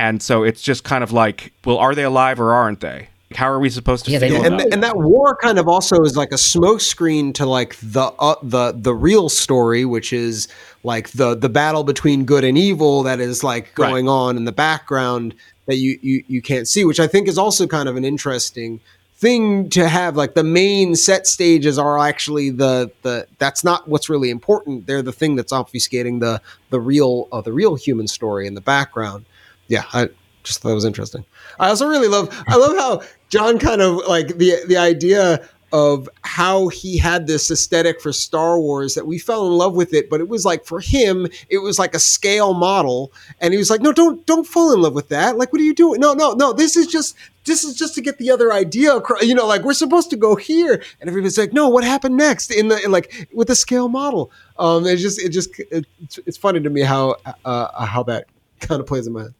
And 0.00 0.22
so 0.22 0.44
it's 0.44 0.62
just 0.62 0.82
kind 0.82 1.04
of 1.04 1.12
like, 1.12 1.52
well, 1.66 1.76
are 1.76 1.94
they 1.94 2.04
alive 2.04 2.40
or 2.40 2.54
aren't 2.54 2.80
they? 2.80 3.08
How 3.34 3.50
are 3.50 3.60
we 3.60 3.68
supposed 3.68 4.06
to 4.06 4.10
Yeah, 4.10 4.18
they 4.18 4.30
feel 4.30 4.42
don't 4.42 4.60
and, 4.60 4.72
and 4.72 4.82
that 4.82 4.96
war 4.96 5.36
kind 5.36 5.58
of 5.58 5.68
also 5.68 6.02
is 6.02 6.16
like 6.16 6.32
a 6.32 6.36
smokescreen 6.36 7.34
to 7.34 7.44
like 7.46 7.76
the 7.76 8.04
uh, 8.18 8.34
the 8.42 8.72
the 8.72 8.94
real 8.94 9.28
story, 9.28 9.84
which 9.84 10.12
is 10.12 10.48
like 10.84 11.10
the 11.10 11.36
the 11.36 11.50
battle 11.50 11.84
between 11.84 12.24
good 12.24 12.44
and 12.44 12.56
evil 12.58 13.02
that 13.04 13.20
is 13.20 13.44
like 13.44 13.66
Right. 13.78 13.88
going 13.88 14.08
on 14.08 14.36
in 14.36 14.46
the 14.46 14.52
background 14.52 15.34
that 15.66 15.76
you, 15.76 15.98
you 16.02 16.24
you 16.26 16.42
can't 16.42 16.66
see, 16.66 16.84
which 16.84 16.98
I 16.98 17.06
think 17.06 17.28
is 17.28 17.38
also 17.38 17.66
kind 17.66 17.88
of 17.88 17.96
an 17.96 18.04
interesting 18.04 18.80
thing 19.14 19.68
to 19.70 19.86
have. 19.86 20.16
Like 20.16 20.34
the 20.34 20.42
main 20.42 20.96
set 20.96 21.26
stages 21.26 21.78
are 21.78 21.98
actually 22.00 22.50
the 22.50 22.90
the 23.02 23.26
that's 23.38 23.62
not 23.62 23.86
what's 23.86 24.08
really 24.08 24.30
important. 24.30 24.86
They're 24.86 25.02
the 25.02 25.12
thing 25.12 25.36
that's 25.36 25.52
obfuscating 25.52 26.20
the 26.20 26.40
the 26.70 26.80
real 26.80 27.28
uh, 27.30 27.42
the 27.42 27.52
real 27.52 27.76
human 27.76 28.08
story 28.08 28.48
in 28.48 28.54
the 28.54 28.60
background. 28.62 29.26
Yeah, 29.70 29.84
I 29.92 30.08
just 30.42 30.60
thought 30.60 30.70
that 30.70 30.74
was 30.74 30.84
interesting. 30.84 31.24
I 31.60 31.68
also 31.68 31.86
really 31.86 32.08
love 32.08 32.28
I 32.48 32.56
love 32.56 32.76
how 32.76 33.02
John 33.28 33.58
kind 33.58 33.80
of 33.80 33.98
like 34.08 34.36
the 34.36 34.56
the 34.66 34.76
idea 34.76 35.48
of 35.72 36.08
how 36.22 36.66
he 36.66 36.98
had 36.98 37.28
this 37.28 37.48
aesthetic 37.48 38.00
for 38.00 38.12
Star 38.12 38.58
Wars 38.58 38.96
that 38.96 39.06
we 39.06 39.16
fell 39.16 39.46
in 39.46 39.52
love 39.52 39.76
with 39.76 39.94
it, 39.94 40.10
but 40.10 40.20
it 40.20 40.28
was 40.28 40.44
like 40.44 40.64
for 40.64 40.80
him, 40.80 41.28
it 41.48 41.58
was 41.58 41.78
like 41.78 41.94
a 41.94 42.00
scale 42.00 42.52
model, 42.52 43.12
and 43.40 43.54
he 43.54 43.58
was 43.58 43.70
like, 43.70 43.80
"No, 43.80 43.92
don't 43.92 44.26
don't 44.26 44.44
fall 44.44 44.74
in 44.74 44.82
love 44.82 44.94
with 44.94 45.08
that. 45.10 45.38
Like, 45.38 45.52
what 45.52 45.60
are 45.60 45.64
you 45.64 45.74
doing? 45.74 46.00
No, 46.00 46.14
no, 46.14 46.32
no. 46.32 46.52
This 46.52 46.76
is 46.76 46.88
just 46.88 47.14
this 47.44 47.62
is 47.62 47.76
just 47.76 47.94
to 47.94 48.00
get 48.00 48.18
the 48.18 48.32
other 48.32 48.52
idea 48.52 48.92
across. 48.96 49.22
You 49.22 49.36
know, 49.36 49.46
like 49.46 49.62
we're 49.62 49.72
supposed 49.72 50.10
to 50.10 50.16
go 50.16 50.34
here." 50.34 50.82
And 51.00 51.08
everybody's 51.08 51.38
like, 51.38 51.52
"No, 51.52 51.68
what 51.68 51.84
happened 51.84 52.16
next 52.16 52.50
in 52.50 52.66
the 52.66 52.84
in 52.84 52.90
like 52.90 53.28
with 53.32 53.46
the 53.46 53.54
scale 53.54 53.88
model?" 53.88 54.32
Um, 54.58 54.84
it's 54.84 55.00
just 55.00 55.22
it 55.22 55.28
just 55.28 55.50
it's, 55.70 56.18
it's 56.26 56.36
funny 56.36 56.58
to 56.58 56.70
me 56.70 56.80
how 56.80 57.14
uh, 57.44 57.86
how 57.86 58.02
that 58.04 58.26
kind 58.60 58.80
of 58.80 58.86
plays 58.86 59.06
in 59.06 59.12
my 59.12 59.22
head. 59.22 59.34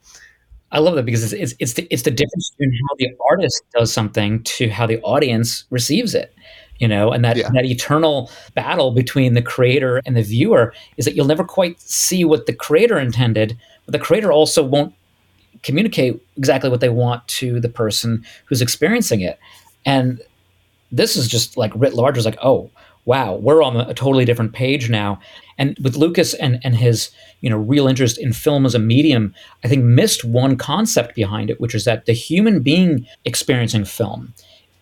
I 0.73 0.79
love 0.79 0.95
that 0.95 1.05
because 1.05 1.33
it's, 1.33 1.33
it's 1.33 1.55
it's 1.59 1.73
the 1.75 1.87
it's 1.91 2.03
the 2.03 2.11
difference 2.13 2.51
between 2.51 2.73
how 2.73 2.95
the 2.99 3.09
artist 3.29 3.63
does 3.77 3.93
something 3.93 4.43
to 4.45 4.69
how 4.69 4.87
the 4.87 5.01
audience 5.01 5.65
receives 5.71 6.15
it, 6.15 6.33
you 6.79 6.87
know, 6.87 7.11
and 7.11 7.25
that 7.25 7.37
Yeah. 7.37 7.51
that 7.55 7.65
eternal 7.65 8.31
battle 8.55 8.93
between 8.93 9.35
the 9.35 9.43
creator 9.43 10.01
and 10.07 10.17
the 10.17 10.23
viewer 10.23 10.73
is 10.97 11.05
that 11.07 11.17
you'll 11.17 11.27
never 11.27 11.45
quite 11.45 11.81
see 11.81 12.25
what 12.25 12.47
the 12.47 12.53
creator 12.53 12.99
intended, 12.99 13.59
but 13.85 13.93
the 13.93 13.99
creator 13.99 14.31
also 14.31 14.63
won't 14.63 14.95
communicate 15.65 16.23
exactly 16.37 16.71
what 16.71 16.81
they 16.81 16.89
want 16.89 17.27
to 17.27 17.59
the 17.61 17.69
person 17.69 18.25
who's 18.47 18.63
experiencing 18.63 19.21
it, 19.23 19.41
and 19.85 20.23
this 20.93 21.17
is 21.17 21.27
just 21.27 21.57
like 21.57 21.73
writ 21.75 21.95
large 21.95 22.17
is 22.17 22.25
like 22.25 22.39
oh 22.43 22.71
wow 23.05 23.35
we're 23.35 23.63
on 23.63 23.77
a 23.77 23.95
totally 23.95 24.25
different 24.25 24.53
page 24.53 24.91
now. 24.91 25.19
And 25.59 25.77
with 25.83 25.97
lucas 25.97 26.35
and 26.35 26.59
and 26.65 26.77
his 26.77 27.11
you 27.41 27.51
know 27.51 27.59
real 27.59 27.87
interest 27.87 28.19
in 28.19 28.33
film 28.33 28.65
as 28.67 28.75
a 28.75 28.79
medium 28.79 29.35
i 29.65 29.69
think 29.69 29.85
missed 29.85 30.25
one 30.25 30.57
concept 30.57 31.15
behind 31.15 31.51
it 31.51 31.61
which 31.61 31.75
is 31.75 31.85
that 31.85 32.07
the 32.07 32.13
human 32.13 32.61
being 32.61 33.07
experiencing 33.25 33.85
film 33.85 34.33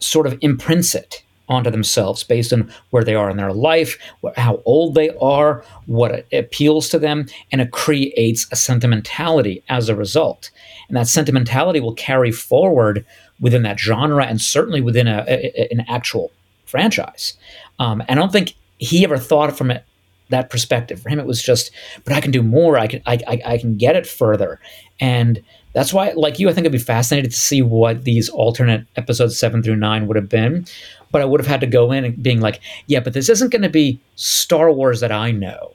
sort 0.01 0.27
of 0.27 0.39
imprints 0.41 0.95
it 0.95 1.23
onto 1.49 1.71
themselves 1.71 2.23
based 2.25 2.53
on 2.53 2.71
where 2.91 3.03
they 3.05 3.15
are 3.15 3.31
in 3.31 3.37
their 3.37 3.53
life 3.53 3.99
how 4.37 4.61
old 4.65 4.95
they 4.95 5.11
are 5.21 5.65
what 5.87 6.27
appeals 6.33 6.89
to 6.89 6.99
them 6.99 7.27
and 7.51 7.61
it 7.61 7.71
creates 7.71 8.47
a 8.53 8.57
sentimentality 8.57 9.63
as 9.69 9.89
a 9.89 9.97
result. 9.97 10.51
And 10.89 10.97
that 10.97 11.09
sentimentality 11.09 11.81
will 11.81 11.95
carry 11.95 12.31
forward 12.31 13.05
within 13.41 13.63
that 13.63 13.79
genre 13.81 14.25
and 14.25 14.41
certainly 14.41 14.81
within 14.81 15.07
a, 15.09 15.25
a- 15.27 15.69
an 15.71 15.85
actual 15.89 16.31
franchise. 16.69 17.35
Um, 17.79 18.03
and 18.09 18.19
I 18.19 18.23
don't 18.23 18.33
think 18.33 18.55
he 18.79 19.05
ever 19.05 19.19
thought 19.19 19.57
from 19.57 19.71
it 19.71 19.85
that 20.31 20.51
perspective. 20.51 21.01
For 21.01 21.09
him, 21.09 21.19
it 21.19 21.27
was 21.27 21.43
just, 21.43 21.71
but 22.05 22.13
I 22.13 22.21
can 22.21 22.31
do 22.31 22.43
more. 22.43 22.79
I 22.79 22.87
can, 22.87 23.03
I, 23.07 23.19
I, 23.27 23.43
I 23.45 23.59
can 23.59 23.77
get 23.77 23.97
it 23.97 24.07
further. 24.07 24.61
And 25.01 25.43
that's 25.73 25.93
why, 25.93 26.13
like 26.13 26.39
you, 26.39 26.49
I 26.49 26.53
think 26.53 26.67
I'd 26.67 26.73
be 26.73 26.79
fascinated 26.79 27.31
to 27.31 27.37
see 27.37 27.63
what 27.63 28.05
these 28.05 28.29
alternate 28.29 28.87
episodes 28.97 29.39
seven 29.39 29.63
through 29.63 29.77
nine 29.77 30.07
would 30.07 30.17
have 30.17 30.29
been. 30.29 30.67
But 31.11 31.23
I 31.23 31.25
would 31.25 31.41
have 31.41 31.47
had 31.47 31.61
to 31.61 31.67
go 31.67 31.93
in 31.93 32.05
and 32.05 32.23
being 32.23 32.41
like, 32.41 32.61
yeah, 32.87 33.01
but 33.01 33.15
this 33.15 33.29
isn't 33.31 33.51
going 33.51 33.63
to 33.63 33.71
be 33.71 34.01
Star 34.17 34.71
Wars 34.71 35.01
that 35.01 35.13
I 35.13 35.31
know. 35.31 35.75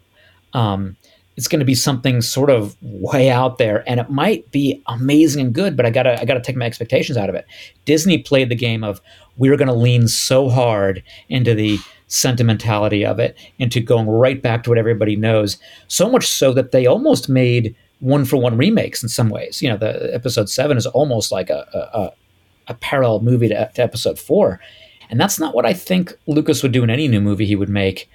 Um, 0.53 0.95
it's 1.35 1.47
going 1.47 1.59
to 1.59 1.65
be 1.65 1.75
something 1.75 2.21
sort 2.21 2.49
of 2.49 2.75
way 2.81 3.29
out 3.29 3.57
there, 3.57 3.83
and 3.89 3.99
it 3.99 4.09
might 4.09 4.49
be 4.51 4.81
amazing 4.87 5.45
and 5.45 5.53
good. 5.53 5.75
But 5.75 5.85
I 5.85 5.89
gotta, 5.89 6.19
I 6.21 6.25
gotta 6.25 6.41
take 6.41 6.55
my 6.55 6.65
expectations 6.65 7.17
out 7.17 7.29
of 7.29 7.35
it. 7.35 7.45
Disney 7.85 8.19
played 8.19 8.49
the 8.49 8.55
game 8.55 8.83
of 8.83 9.01
we're 9.37 9.57
going 9.57 9.67
to 9.67 9.73
lean 9.73 10.07
so 10.07 10.49
hard 10.49 11.03
into 11.29 11.55
the 11.55 11.79
sentimentality 12.07 13.05
of 13.05 13.19
it, 13.19 13.37
into 13.57 13.79
going 13.79 14.07
right 14.07 14.41
back 14.41 14.63
to 14.63 14.69
what 14.69 14.77
everybody 14.77 15.15
knows. 15.15 15.57
So 15.87 16.09
much 16.09 16.27
so 16.27 16.53
that 16.53 16.71
they 16.71 16.85
almost 16.85 17.29
made 17.29 17.75
one 17.99 18.25
for 18.25 18.37
one 18.37 18.57
remakes 18.57 19.01
in 19.01 19.09
some 19.09 19.29
ways. 19.29 19.61
You 19.61 19.69
know, 19.69 19.77
the 19.77 20.13
episode 20.13 20.49
seven 20.49 20.77
is 20.77 20.85
almost 20.85 21.31
like 21.31 21.49
a 21.49 21.65
a, 21.93 22.11
a, 22.67 22.73
parallel 22.75 23.21
movie 23.21 23.47
to, 23.47 23.71
to 23.73 23.81
episode 23.81 24.19
four, 24.19 24.59
and 25.09 25.19
that's 25.19 25.39
not 25.39 25.55
what 25.55 25.65
I 25.65 25.73
think 25.73 26.13
Lucas 26.27 26.61
would 26.61 26.71
do 26.71 26.83
in 26.83 26.89
any 26.89 27.07
new 27.07 27.21
movie 27.21 27.45
he 27.45 27.55
would 27.55 27.69
make, 27.69 28.09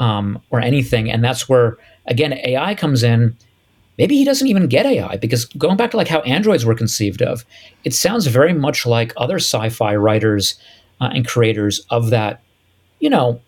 um, 0.00 0.40
or 0.50 0.60
anything. 0.60 1.10
And 1.10 1.22
that's 1.22 1.48
where 1.48 1.76
again 2.06 2.32
AI 2.32 2.74
comes 2.74 3.02
in. 3.02 3.36
Maybe 3.96 4.16
he 4.16 4.24
doesn't 4.24 4.48
even 4.48 4.66
get 4.66 4.86
AI 4.86 5.16
because 5.18 5.44
going 5.44 5.76
back 5.76 5.92
to 5.92 5.96
like 5.96 6.08
how 6.08 6.20
androids 6.22 6.64
were 6.64 6.74
conceived 6.74 7.22
of, 7.22 7.44
it 7.84 7.94
sounds 7.94 8.26
very 8.26 8.52
much 8.52 8.86
like 8.86 9.12
other 9.16 9.36
sci-fi 9.36 9.94
writers 9.94 10.56
uh, 11.00 11.10
and 11.14 11.26
creators 11.26 11.80
of 11.90 12.10
that, 12.10 12.42
you 12.98 13.08
know, 13.08 13.40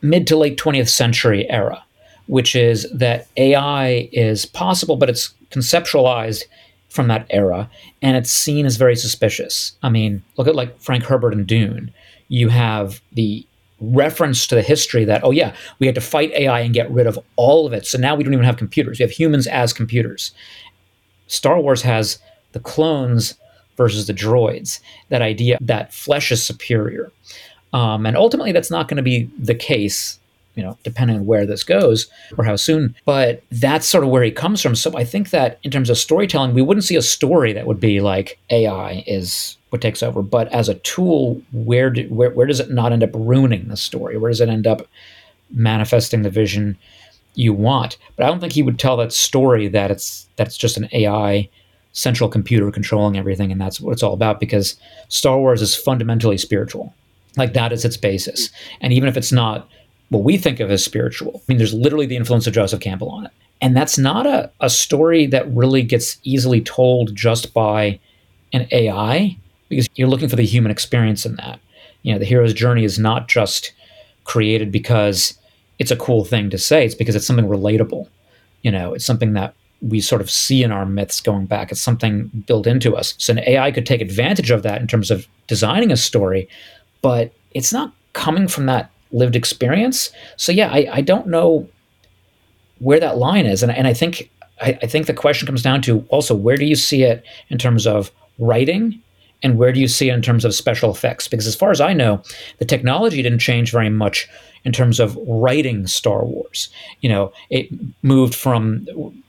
mid 0.00 0.26
to 0.28 0.36
late 0.36 0.58
20th 0.58 0.88
century 0.88 1.48
era, 1.50 1.84
which 2.26 2.56
is 2.56 2.90
that 2.92 3.28
AI 3.36 4.08
is 4.12 4.46
possible, 4.46 4.96
but 4.96 5.10
it's 5.10 5.34
conceptualized 5.50 6.44
from 6.88 7.08
that 7.08 7.26
era 7.30 7.70
and 8.02 8.16
it's 8.16 8.30
seen 8.30 8.66
as 8.66 8.76
very 8.76 8.96
suspicious. 8.96 9.72
I 9.82 9.88
mean, 9.88 10.22
look 10.36 10.46
at 10.46 10.54
like 10.54 10.78
Frank 10.80 11.04
Herbert 11.04 11.32
and 11.34 11.46
Dune. 11.46 11.92
You 12.28 12.48
have 12.48 13.00
the 13.12 13.46
reference 13.82 14.46
to 14.46 14.54
the 14.54 14.62
history 14.62 15.04
that, 15.04 15.22
oh, 15.24 15.32
yeah, 15.32 15.54
we 15.78 15.86
had 15.86 15.94
to 15.96 16.00
fight 16.00 16.32
AI 16.32 16.60
and 16.60 16.72
get 16.72 16.90
rid 16.90 17.06
of 17.06 17.18
all 17.36 17.66
of 17.66 17.72
it. 17.72 17.86
So 17.86 17.98
now 17.98 18.14
we 18.14 18.22
don't 18.24 18.32
even 18.32 18.44
have 18.44 18.56
computers. 18.56 18.98
We 18.98 19.02
have 19.02 19.10
humans 19.10 19.46
as 19.46 19.72
computers. 19.72 20.32
Star 21.26 21.60
Wars 21.60 21.82
has 21.82 22.18
the 22.52 22.60
clones 22.60 23.34
versus 23.76 24.06
the 24.06 24.14
droids, 24.14 24.80
that 25.08 25.22
idea 25.22 25.58
that 25.60 25.92
flesh 25.92 26.30
is 26.30 26.42
superior. 26.42 27.10
Um, 27.72 28.06
and 28.06 28.16
ultimately, 28.16 28.52
that's 28.52 28.70
not 28.70 28.86
going 28.86 28.98
to 28.98 29.02
be 29.02 29.30
the 29.38 29.54
case, 29.54 30.18
you 30.54 30.62
know, 30.62 30.76
depending 30.84 31.16
on 31.16 31.26
where 31.26 31.46
this 31.46 31.64
goes 31.64 32.08
or 32.36 32.44
how 32.44 32.56
soon. 32.56 32.94
But 33.04 33.42
that's 33.50 33.86
sort 33.86 34.04
of 34.04 34.10
where 34.10 34.22
he 34.22 34.30
comes 34.30 34.60
from. 34.60 34.74
So 34.74 34.96
I 34.96 35.04
think 35.04 35.30
that 35.30 35.58
in 35.62 35.70
terms 35.70 35.90
of 35.90 35.98
storytelling, 35.98 36.54
we 36.54 36.62
wouldn't 36.62 36.84
see 36.84 36.96
a 36.96 37.02
story 37.02 37.52
that 37.52 37.66
would 37.66 37.80
be 37.80 38.00
like 38.00 38.38
AI 38.50 39.04
is 39.06 39.56
what 39.70 39.80
takes 39.80 40.02
over. 40.02 40.22
But 40.22 40.48
as 40.52 40.68
a 40.68 40.74
tool, 40.74 41.40
where 41.52 41.90
do, 41.90 42.06
where 42.08 42.30
where 42.30 42.46
does 42.46 42.60
it 42.60 42.70
not 42.70 42.92
end 42.92 43.02
up 43.02 43.10
ruining 43.14 43.68
the 43.68 43.76
story? 43.76 44.18
Where 44.18 44.30
does 44.30 44.40
it 44.40 44.48
end 44.48 44.66
up 44.66 44.86
manifesting 45.50 46.22
the 46.22 46.30
vision 46.30 46.76
you 47.34 47.54
want? 47.54 47.96
But 48.16 48.26
I 48.26 48.28
don't 48.28 48.40
think 48.40 48.52
he 48.52 48.62
would 48.62 48.78
tell 48.78 48.96
that 48.98 49.12
story 49.12 49.68
that 49.68 49.90
it's 49.90 50.28
that's 50.36 50.56
just 50.56 50.76
an 50.76 50.88
AI 50.92 51.48
central 51.92 52.28
computer 52.28 52.70
controlling 52.70 53.18
everything 53.18 53.52
and 53.52 53.60
that's 53.60 53.78
what 53.78 53.92
it's 53.92 54.02
all 54.02 54.14
about 54.14 54.40
because 54.40 54.76
Star 55.08 55.38
Wars 55.38 55.60
is 55.60 55.76
fundamentally 55.76 56.38
spiritual. 56.38 56.94
Like 57.36 57.52
that 57.54 57.72
is 57.72 57.84
its 57.84 57.96
basis. 57.96 58.50
And 58.80 58.92
even 58.92 59.08
if 59.08 59.16
it's 59.16 59.32
not 59.32 59.68
what 60.12 60.24
we 60.24 60.36
think 60.36 60.60
of 60.60 60.70
as 60.70 60.84
spiritual. 60.84 61.32
I 61.36 61.40
mean, 61.48 61.58
there's 61.58 61.72
literally 61.72 62.04
the 62.04 62.16
influence 62.16 62.46
of 62.46 62.52
Joseph 62.52 62.80
Campbell 62.80 63.08
on 63.08 63.24
it. 63.24 63.32
And 63.62 63.74
that's 63.74 63.96
not 63.96 64.26
a, 64.26 64.50
a 64.60 64.68
story 64.68 65.24
that 65.26 65.50
really 65.54 65.82
gets 65.82 66.18
easily 66.22 66.60
told 66.60 67.14
just 67.14 67.54
by 67.54 67.98
an 68.52 68.68
AI 68.72 69.36
because 69.70 69.88
you're 69.94 70.08
looking 70.08 70.28
for 70.28 70.36
the 70.36 70.44
human 70.44 70.70
experience 70.70 71.24
in 71.24 71.36
that. 71.36 71.60
You 72.02 72.12
know, 72.12 72.18
the 72.18 72.26
hero's 72.26 72.52
journey 72.52 72.84
is 72.84 72.98
not 72.98 73.26
just 73.26 73.72
created 74.24 74.70
because 74.70 75.38
it's 75.78 75.90
a 75.90 75.96
cool 75.96 76.24
thing 76.24 76.50
to 76.50 76.58
say, 76.58 76.84
it's 76.84 76.94
because 76.94 77.16
it's 77.16 77.26
something 77.26 77.46
relatable. 77.46 78.06
You 78.60 78.70
know, 78.70 78.92
it's 78.92 79.06
something 79.06 79.32
that 79.32 79.54
we 79.80 80.00
sort 80.00 80.20
of 80.20 80.30
see 80.30 80.62
in 80.62 80.72
our 80.72 80.84
myths 80.84 81.22
going 81.22 81.46
back. 81.46 81.72
It's 81.72 81.80
something 81.80 82.30
built 82.46 82.66
into 82.66 82.96
us. 82.96 83.14
So 83.16 83.32
an 83.32 83.38
AI 83.40 83.72
could 83.72 83.86
take 83.86 84.02
advantage 84.02 84.50
of 84.50 84.62
that 84.62 84.82
in 84.82 84.88
terms 84.88 85.10
of 85.10 85.26
designing 85.46 85.90
a 85.90 85.96
story, 85.96 86.48
but 87.00 87.32
it's 87.52 87.72
not 87.72 87.94
coming 88.12 88.46
from 88.46 88.66
that 88.66 88.90
lived 89.12 89.36
experience. 89.36 90.10
So 90.36 90.52
yeah, 90.52 90.70
I, 90.70 90.88
I 90.92 91.00
don't 91.00 91.26
know 91.26 91.68
where 92.78 93.00
that 93.00 93.18
line 93.18 93.46
is. 93.46 93.62
And, 93.62 93.70
and 93.70 93.86
I 93.86 93.94
think 93.94 94.30
I, 94.60 94.78
I 94.82 94.86
think 94.86 95.06
the 95.06 95.14
question 95.14 95.46
comes 95.46 95.62
down 95.62 95.82
to 95.82 96.04
also 96.08 96.34
where 96.34 96.56
do 96.56 96.64
you 96.64 96.76
see 96.76 97.02
it 97.02 97.24
in 97.48 97.58
terms 97.58 97.86
of 97.86 98.10
writing 98.38 99.00
and 99.42 99.58
where 99.58 99.72
do 99.72 99.80
you 99.80 99.88
see 99.88 100.08
it 100.08 100.14
in 100.14 100.22
terms 100.22 100.44
of 100.44 100.54
special 100.54 100.90
effects? 100.90 101.28
Because 101.28 101.46
as 101.46 101.56
far 101.56 101.70
as 101.70 101.80
I 101.80 101.92
know, 101.92 102.22
the 102.58 102.64
technology 102.64 103.22
didn't 103.22 103.40
change 103.40 103.72
very 103.72 103.90
much 103.90 104.28
in 104.64 104.72
terms 104.72 105.00
of 105.00 105.16
writing 105.26 105.86
Star 105.86 106.24
Wars. 106.24 106.68
You 107.00 107.08
know, 107.08 107.32
it 107.50 107.68
moved 108.02 108.34
from 108.34 108.86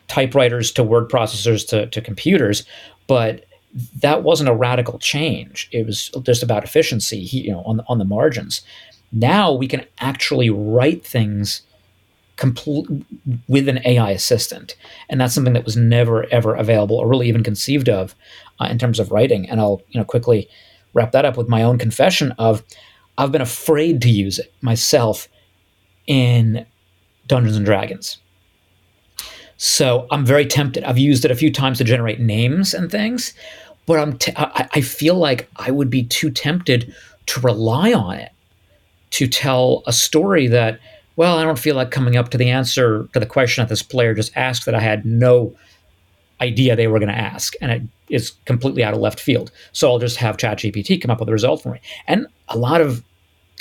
typewriters 0.08 0.72
to 0.74 0.84
word 0.84 1.10
processors 1.10 1.67
to, 1.69 1.88
to 1.88 2.02
computers, 2.02 2.63
but 3.08 3.46
that 3.96 4.22
wasn't 4.22 4.50
a 4.50 4.54
radical 4.54 5.00
change. 5.00 5.67
It 5.72 5.88
was 5.88 6.10
just 6.22 6.43
about 6.43 6.63
efficiency, 6.63 7.17
you 7.17 7.52
know, 7.52 7.63
on 7.63 7.78
the, 7.78 7.84
on 7.88 7.98
the 7.98 8.06
margins. 8.06 8.62
Now 9.13 9.54
we 9.54 9.67
can 9.67 9.86
actually 9.99 10.49
write 10.49 11.06
things 11.06 11.62
complete 12.36 12.88
with 13.47 13.69
an 13.69 13.80
AI 13.86 14.10
assistant, 14.10 14.76
and 15.08 15.21
that's 15.21 15.36
something 15.36 15.54
that 15.54 15.65
was 15.65 15.78
never 15.78 16.26
ever 16.32 16.56
available 16.56 16.97
or 16.97 17.08
really 17.08 17.30
even 17.30 17.43
conceived 17.43 17.89
of 17.89 18.15
uh, 18.60 18.65
in 18.65 18.80
terms 18.80 18.99
of 18.99 19.12
writing. 19.12 19.47
And 19.49 19.62
I'll 19.62 19.82
you 19.89 19.99
know 19.99 20.06
quickly 20.06 20.49
wrap 20.93 21.12
that 21.12 21.26
up 21.26 21.38
with 21.38 21.47
my 21.47 21.62
own 21.63 21.78
confession 21.78 22.34
of 22.39 22.63
I've 23.17 23.32
been 23.32 23.41
afraid 23.41 24.02
to 24.02 24.10
use 24.10 24.39
it 24.39 24.52
myself 24.62 25.30
in 26.08 26.65
Dungeons 27.28 27.56
and 27.56 27.65
Dragons. 27.65 28.17
So 29.58 30.08
I'm 30.12 30.26
very 30.26 30.45
tempted. 30.45 30.84
I've 30.84 30.97
used 30.97 31.23
it 31.23 31.32
a 31.32 31.36
few 31.36 31.52
times 31.52 31.78
to 31.78 31.84
generate 31.84 32.19
names 32.19 32.73
and 32.73 32.89
things, 32.89 33.34
but 33.86 33.99
I'm 33.99 34.17
I 34.36 34.82
feel 34.82 35.15
like 35.15 35.49
I 35.56 35.69
would 35.69 35.91
be 35.91 36.04
too 36.04 36.32
tempted 36.32 36.93
to 37.28 37.39
rely 37.39 37.93
on 37.93 38.15
it 38.17 38.33
to 39.13 39.28
tell 39.28 39.84
a 39.88 39.93
story 39.93 40.47
that 40.47 40.80
well, 41.15 41.38
I 41.38 41.43
don't 41.43 41.60
feel 41.60 41.76
like 41.76 41.91
coming 41.91 42.15
up 42.15 42.30
to 42.30 42.38
the 42.39 42.49
answer 42.49 43.08
to 43.13 43.19
the 43.19 43.26
question 43.28 43.62
that 43.62 43.69
this 43.69 43.84
player 43.84 44.15
just 44.15 44.36
asked 44.36 44.65
that 44.65 44.73
I 44.73 44.80
had 44.80 45.06
no 45.06 45.56
idea 46.41 46.76
they 46.76 46.88
were 46.88 46.99
going 46.99 47.12
to 47.12 47.17
ask. 47.17 47.54
And 47.62 47.71
it 47.71 47.82
is 48.10 48.32
completely 48.45 48.84
out 48.84 48.95
of 48.95 48.99
left 48.99 49.19
field. 49.19 49.52
So 49.73 49.89
I'll 49.89 49.99
just 49.99 50.17
have 50.17 50.38
ChatGPT 50.38 50.99
come 50.99 51.12
up 51.12 51.19
with 51.19 51.30
a 51.30 51.32
result 51.32 51.62
for 51.62 51.69
me. 51.69 51.80
And 52.08 52.26
a 52.49 52.58
lot 52.58 52.82
of 52.82 53.04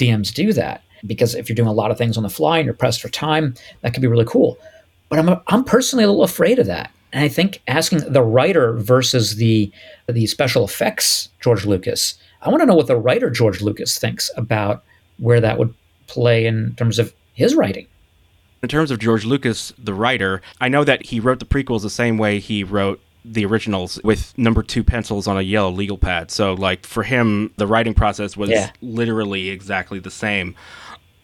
DMs 0.00 0.32
do 0.32 0.54
that 0.54 0.82
because 1.06 1.34
if 1.34 1.48
you're 1.48 1.56
doing 1.56 1.68
a 1.68 1.72
lot 1.72 1.90
of 1.90 1.98
things 1.98 2.16
on 2.16 2.22
the 2.22 2.30
fly 2.30 2.58
and 2.58 2.64
you're 2.64 2.74
pressed 2.74 3.02
for 3.02 3.10
time, 3.10 3.54
that 3.82 3.92
can 3.92 4.00
be 4.00 4.08
really 4.08 4.24
cool. 4.24 4.56
But 5.10 5.18
I'm, 5.18 5.40
I'm 5.48 5.64
personally 5.64 6.04
a 6.04 6.08
little 6.08 6.24
afraid 6.24 6.58
of 6.58 6.66
that. 6.66 6.90
And 7.12 7.22
I 7.22 7.28
think 7.28 7.60
asking 7.68 8.10
the 8.10 8.22
writer 8.22 8.72
versus 8.78 9.36
the 9.36 9.70
the 10.08 10.26
special 10.26 10.64
effects 10.64 11.28
George 11.42 11.66
Lucas, 11.66 12.14
I 12.40 12.48
want 12.48 12.62
to 12.62 12.66
know 12.66 12.74
what 12.74 12.86
the 12.86 12.96
writer 12.96 13.28
George 13.28 13.60
Lucas 13.60 13.98
thinks 13.98 14.30
about 14.38 14.82
where 15.18 15.40
that 15.40 15.59
would 15.59 15.75
play 16.07 16.46
in 16.46 16.75
terms 16.75 16.98
of 16.98 17.14
his 17.35 17.55
writing. 17.55 17.87
In 18.62 18.68
terms 18.68 18.90
of 18.90 18.98
George 18.98 19.25
Lucas, 19.25 19.72
the 19.77 19.94
writer, 19.94 20.40
I 20.61 20.68
know 20.68 20.85
that 20.85 21.07
he 21.07 21.18
wrote 21.18 21.40
the 21.40 21.44
prequels 21.44 21.83
the 21.83 21.90
same 21.90 22.16
way 22.16 22.38
he 22.38 22.62
wrote 22.62 23.01
the 23.25 23.44
originals 23.44 24.01
with 24.03 24.37
number 24.37 24.62
two 24.62 24.83
pencils 24.85 25.27
on 25.27 25.37
a 25.37 25.42
yellow 25.42 25.70
legal 25.70 25.98
pad. 25.98 26.31
So, 26.31 26.55
like, 26.55 26.87
for 26.87 27.03
him, 27.03 27.53
the 27.57 27.66
writing 27.66 27.94
process 27.94 28.37
was 28.37 28.51
yeah. 28.51 28.70
literally 28.81 29.48
exactly 29.51 29.98
the 29.98 30.11
same. 30.11 30.55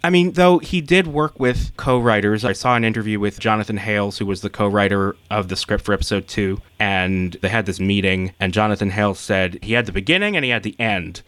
I 0.03 0.11
mean, 0.11 0.33
though 0.33 0.59
he 0.59 0.81
did 0.81 1.09
work 1.09 1.41
with 1.41 1.73
co 1.77 1.99
writers. 1.99 2.45
I 2.45 2.53
saw 2.53 2.77
an 2.77 2.85
interview 2.85 3.19
with 3.19 3.41
Jonathan 3.41 3.79
Hales, 3.79 4.19
who 4.19 4.27
was 4.27 4.43
the 4.43 4.51
co 4.51 4.69
writer 4.69 5.17
of 5.31 5.49
the 5.49 5.57
script 5.57 5.85
for 5.85 5.93
episode 5.93 6.29
two, 6.29 6.61
and 6.79 7.37
they 7.43 7.49
had 7.49 7.67
this 7.67 7.81
meeting, 7.81 8.33
and 8.39 8.53
Jonathan 8.53 8.91
Hales 8.91 9.19
said 9.19 9.59
he 9.63 9.73
had 9.73 9.87
the 9.87 9.93
beginning 9.93 10.37
and 10.37 10.45
he 10.45 10.53
had 10.53 10.63
the 10.63 10.79
end. 10.79 11.23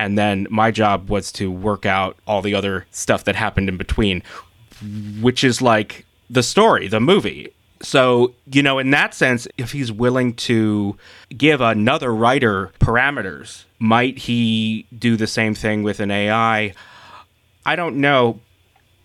And 0.00 0.16
then 0.16 0.46
my 0.48 0.70
job 0.70 1.10
was 1.10 1.30
to 1.32 1.50
work 1.50 1.84
out 1.84 2.16
all 2.26 2.40
the 2.40 2.54
other 2.54 2.86
stuff 2.90 3.24
that 3.24 3.36
happened 3.36 3.68
in 3.68 3.76
between, 3.76 4.22
which 5.20 5.44
is 5.44 5.60
like 5.60 6.06
the 6.30 6.42
story, 6.42 6.88
the 6.88 7.00
movie. 7.00 7.52
So, 7.82 8.32
you 8.50 8.62
know, 8.62 8.78
in 8.78 8.92
that 8.92 9.12
sense, 9.12 9.46
if 9.58 9.72
he's 9.72 9.92
willing 9.92 10.32
to 10.36 10.96
give 11.36 11.60
another 11.60 12.14
writer 12.14 12.70
parameters, 12.80 13.64
might 13.78 14.16
he 14.16 14.86
do 14.98 15.18
the 15.18 15.26
same 15.26 15.54
thing 15.54 15.82
with 15.82 16.00
an 16.00 16.10
AI? 16.10 16.72
I 17.66 17.76
don't 17.76 17.96
know 17.96 18.40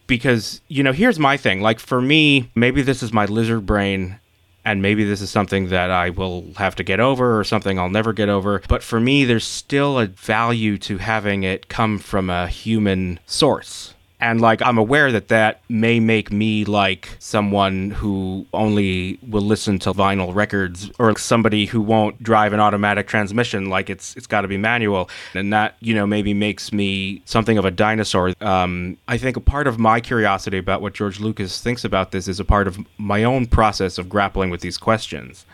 because, 0.07 0.61
you 0.69 0.81
know, 0.81 0.93
here's 0.93 1.19
my 1.19 1.35
thing. 1.35 1.59
Like 1.59 1.79
for 1.81 2.01
me, 2.01 2.49
maybe 2.55 2.81
this 2.81 3.03
is 3.03 3.11
my 3.11 3.25
lizard 3.25 3.65
brain 3.65 4.17
and 4.65 4.81
maybe 4.81 5.03
this 5.03 5.21
is 5.21 5.29
something 5.29 5.69
that 5.69 5.91
I 5.91 6.09
will 6.09 6.51
have 6.57 6.75
to 6.75 6.83
get 6.83 6.99
over 6.99 7.39
or 7.39 7.43
something 7.43 7.79
I'll 7.79 7.89
never 7.89 8.11
get 8.11 8.29
over. 8.29 8.61
But 8.67 8.83
for 8.83 8.99
me, 8.99 9.23
there's 9.23 9.45
still 9.45 9.99
a 9.99 10.07
value 10.07 10.77
to 10.79 10.97
having 10.97 11.43
it 11.43 11.69
come 11.69 11.99
from 11.99 12.29
a 12.29 12.47
human 12.47 13.19
source. 13.25 13.94
And 14.19 14.39
like, 14.39 14.61
I'm 14.61 14.77
aware 14.77 15.11
that 15.11 15.27
that 15.27 15.61
may 15.67 15.99
make 15.99 16.31
me 16.31 16.63
like 16.65 17.09
someone 17.19 17.91
who 17.91 18.45
only 18.53 19.19
will 19.27 19.41
listen 19.41 19.77
to 19.79 19.93
vinyl 19.93 20.33
records 20.33 20.89
or 20.99 21.17
somebody 21.17 21.65
who 21.65 21.81
won't 21.81 22.23
drive 22.23 22.53
an 22.53 22.59
automatic 22.59 23.07
transmission. 23.07 23.69
Like 23.69 23.89
it's, 23.89 24.15
it's 24.15 24.27
got 24.27 24.41
to 24.41 24.47
be 24.47 24.57
manual. 24.57 25.09
And 25.33 25.51
that, 25.51 25.75
you 25.81 25.93
know, 25.93 26.07
maybe 26.07 26.33
makes 26.33 26.71
me 26.71 27.21
something 27.25 27.57
of 27.57 27.65
a 27.65 27.71
dinosaur. 27.71 28.33
Um, 28.41 28.97
I 29.07 29.17
think 29.17 29.35
a 29.35 29.41
part 29.41 29.67
of 29.67 29.77
my 29.77 29.99
curiosity 29.99 30.57
about 30.57 30.81
what 30.81 30.93
George 30.93 31.19
Lucas 31.19 31.61
thinks 31.61 31.83
about 31.83 32.11
this 32.11 32.27
is 32.27 32.39
a 32.39 32.45
part 32.45 32.67
of 32.67 32.79
my 32.97 33.23
own 33.23 33.45
process 33.45 33.97
of 33.97 34.07
grappling 34.07 34.49
with 34.49 34.61
these 34.61 34.77
questions. 34.77 35.45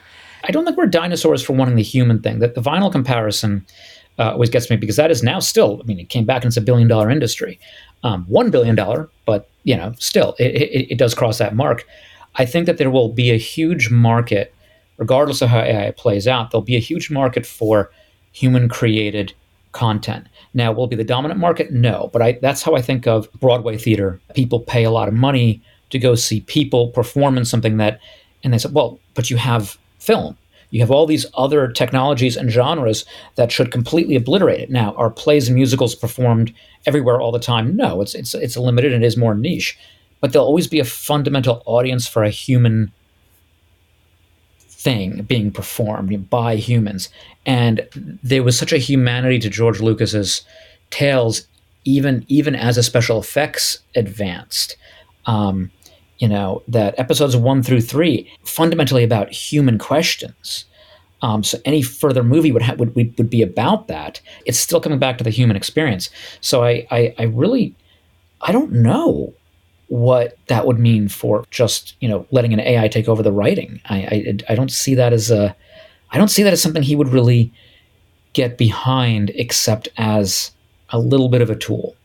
I 0.44 0.52
don't 0.52 0.66
think 0.66 0.78
we're 0.78 0.88
dinosaurs 0.88 1.44
for 1.44 1.54
wanting 1.54 1.76
the 1.76 1.84
human 1.84 2.22
thing. 2.22 2.40
That 2.40 2.56
the 2.56 2.62
vinyl 2.62 2.92
comparison 2.92 3.66
uh, 4.20 4.32
always 4.32 4.50
gets 4.50 4.70
me 4.70 4.76
because 4.76 4.96
that 4.98 5.12
is 5.12 5.24
now 5.24 5.40
still. 5.40 5.80
I 5.82 5.86
mean, 5.86 6.00
it 6.00 6.10
came 6.10 6.26
back 6.26 6.44
and 6.44 6.50
it's 6.50 6.58
a 6.58 6.62
billion 6.62 6.88
dollar 6.88 7.10
industry 7.10 7.60
um, 8.04 8.26
$1 8.30 8.52
billion, 8.52 8.76
but 9.26 9.50
you 9.64 9.76
know, 9.76 9.94
still, 10.00 10.36
it, 10.40 10.56
it, 10.56 10.92
it, 10.94 10.98
does 10.98 11.14
cross 11.14 11.38
that 11.38 11.56
mark. 11.56 11.86
I 12.36 12.46
think 12.46 12.66
that 12.66 12.78
there 12.78 12.90
will 12.90 13.10
be 13.10 13.32
a 13.32 13.38
huge 13.38 13.92
market, 13.92 14.54
regardless 14.98 15.42
of 15.42 15.50
how 15.50 15.60
AI 15.60 15.92
plays 15.92 16.28
out, 16.28 16.52
there'll 16.52 16.64
be 16.64 16.76
a 16.76 16.80
huge 16.80 17.12
market 17.12 17.46
for 17.46 17.92
human 18.32 18.70
created 18.70 19.34
content. 19.72 20.28
Now, 20.54 20.72
will 20.72 20.86
it 20.86 20.90
be 20.90 20.96
the 20.96 21.04
dominant 21.04 21.40
market? 21.40 21.72
No, 21.72 22.10
but 22.12 22.22
I, 22.22 22.32
that's 22.34 22.64
how 22.64 22.76
I 22.76 22.82
think 22.82 23.08
of 23.08 23.32
Broadway 23.34 23.78
theater. 23.78 24.20
People 24.34 24.60
pay 24.60 24.84
a 24.84 24.92
lot 24.92 25.08
of 25.08 25.14
money 25.14 25.62
to 25.92 26.00
go 26.00 26.16
see 26.16 26.42
people 26.42 26.88
perform 26.90 27.38
in 27.38 27.46
something 27.46 27.78
that, 27.78 28.00
and 28.44 28.54
they 28.54 28.58
said, 28.58 28.74
well, 28.74 29.00
but 29.14 29.30
you 29.30 29.38
have 29.38 29.78
film. 30.00 30.38
You 30.72 30.80
have 30.80 30.92
all 30.92 31.06
these 31.06 31.26
other 31.36 31.68
technologies 31.68 32.36
and 32.36 32.50
genres 32.50 33.06
that 33.36 33.52
should 33.52 33.72
completely 33.72 34.16
obliterate 34.16 34.62
it. 34.62 34.72
Now, 34.72 34.94
are 34.96 35.10
plays 35.10 35.48
and 35.48 35.56
musicals 35.56 35.94
performed 35.94 36.54
everywhere 36.86 37.22
all 37.22 37.32
the 37.32 37.40
time? 37.40 37.76
No, 37.76 38.02
it's 38.02 38.16
it's 38.16 38.34
it's 38.34 38.58
limited 38.58 38.94
and 38.94 39.04
it 39.04 39.08
is 39.08 39.18
more 39.18 39.36
niche. 39.36 39.78
But 40.22 40.34
there'll 40.34 40.48
always 40.48 40.68
be 40.68 40.80
a 40.80 40.86
fundamental 40.86 41.62
audience 41.66 42.08
for 42.08 42.24
a 42.24 42.30
human 42.30 42.92
thing 44.82 45.24
being 45.24 45.52
performed 45.52 46.30
by 46.30 46.56
humans. 46.56 47.10
And 47.46 47.88
there 48.24 48.44
was 48.44 48.58
such 48.58 48.74
a 48.74 48.78
humanity 48.78 49.40
to 49.40 49.50
George 49.50 49.80
Lucas's 49.80 50.42
tales, 50.90 51.48
even 51.84 52.26
even 52.28 52.56
as 52.56 52.78
a 52.78 52.84
special 52.84 53.20
effects 53.20 53.80
advanced. 53.96 54.78
Um, 55.26 55.72
you 56.22 56.28
know 56.28 56.62
that 56.68 56.98
episodes 57.00 57.36
one 57.36 57.64
through 57.64 57.82
three 57.82 58.32
fundamentally 58.44 59.04
about 59.04 59.32
human 59.32 59.78
questions. 59.80 60.66
Um, 61.24 61.44
so 61.44 61.60
any 61.66 61.82
further 61.82 62.24
movie 62.24 62.52
would, 62.52 62.64
ha- 62.64 62.76
would, 62.78 62.96
would 62.96 63.30
be 63.30 63.42
about 63.44 63.88
that. 63.88 64.22
It's 64.46 64.58
still 64.58 64.82
coming 64.82 64.98
back 64.98 65.20
to 65.20 65.24
the 65.24 65.30
human 65.30 65.56
experience. 65.56 66.10
So 66.40 66.64
I, 66.64 66.88
I 66.92 67.14
i 67.18 67.24
really 67.24 67.76
i 68.42 68.52
don't 68.52 68.72
know 68.72 69.34
what 69.88 70.38
that 70.48 70.66
would 70.66 70.80
mean 70.80 71.10
for 71.10 71.44
just 71.52 71.96
you 72.00 72.08
know 72.08 72.26
letting 72.32 72.54
an 72.54 72.60
ai 72.60 72.88
take 72.88 73.10
over 73.10 73.24
the 73.24 73.32
writing. 73.32 73.82
I 73.90 73.98
i, 73.98 74.38
I 74.50 74.56
don't 74.56 74.72
see 74.72 74.96
that 74.96 75.14
as 75.14 75.32
a 75.32 75.56
i 76.12 76.18
don't 76.20 76.30
see 76.30 76.44
that 76.44 76.54
as 76.54 76.62
something 76.62 76.84
he 76.84 76.96
would 76.96 77.10
really 77.10 77.52
get 78.34 78.58
behind 78.58 79.32
except 79.32 79.90
as 79.98 80.52
a 80.92 81.00
little 81.00 81.30
bit 81.30 81.42
of 81.42 81.50
a 81.50 81.56
tool. 81.56 81.96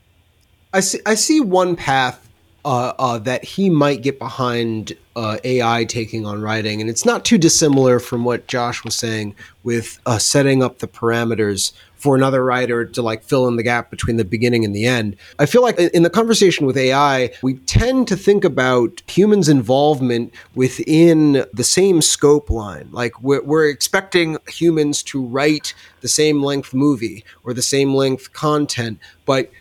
I 0.72 0.80
see 0.80 1.00
i 1.04 1.14
see 1.14 1.40
one 1.40 1.76
path 1.76 2.25
uh, 2.66 2.92
uh, 2.98 3.16
that 3.16 3.44
he 3.44 3.70
might 3.70 4.02
get 4.02 4.18
behind 4.18 4.92
uh, 5.14 5.38
AI 5.44 5.84
taking 5.84 6.26
on 6.26 6.42
writing, 6.42 6.80
and 6.80 6.90
it's 6.90 7.04
not 7.04 7.24
too 7.24 7.38
dissimilar 7.38 8.00
from 8.00 8.24
what 8.24 8.48
Josh 8.48 8.82
was 8.82 8.96
saying 8.96 9.36
with 9.62 10.00
uh, 10.04 10.18
setting 10.18 10.64
up 10.64 10.80
the 10.80 10.88
parameters 10.88 11.72
for 11.94 12.16
another 12.16 12.44
writer 12.44 12.84
to 12.84 13.02
like 13.02 13.22
fill 13.22 13.46
in 13.46 13.54
the 13.54 13.62
gap 13.62 13.88
between 13.88 14.16
the 14.16 14.24
beginning 14.24 14.64
and 14.64 14.74
the 14.74 14.84
end. 14.84 15.16
I 15.38 15.46
feel 15.46 15.62
like 15.62 15.78
in 15.78 16.02
the 16.02 16.10
conversation 16.10 16.66
with 16.66 16.76
AI, 16.76 17.30
we 17.40 17.54
tend 17.54 18.08
to 18.08 18.16
think 18.16 18.44
about 18.44 19.00
humans' 19.06 19.48
involvement 19.48 20.34
within 20.56 21.44
the 21.54 21.64
same 21.64 22.02
scope 22.02 22.50
line. 22.50 22.88
Like 22.90 23.22
we're, 23.22 23.44
we're 23.44 23.68
expecting 23.68 24.38
humans 24.48 25.04
to 25.04 25.24
write 25.24 25.72
the 26.00 26.08
same 26.08 26.42
length 26.42 26.74
movie 26.74 27.24
or 27.44 27.54
the 27.54 27.62
same 27.62 27.94
length 27.94 28.32
content, 28.32 28.98
but 29.24 29.52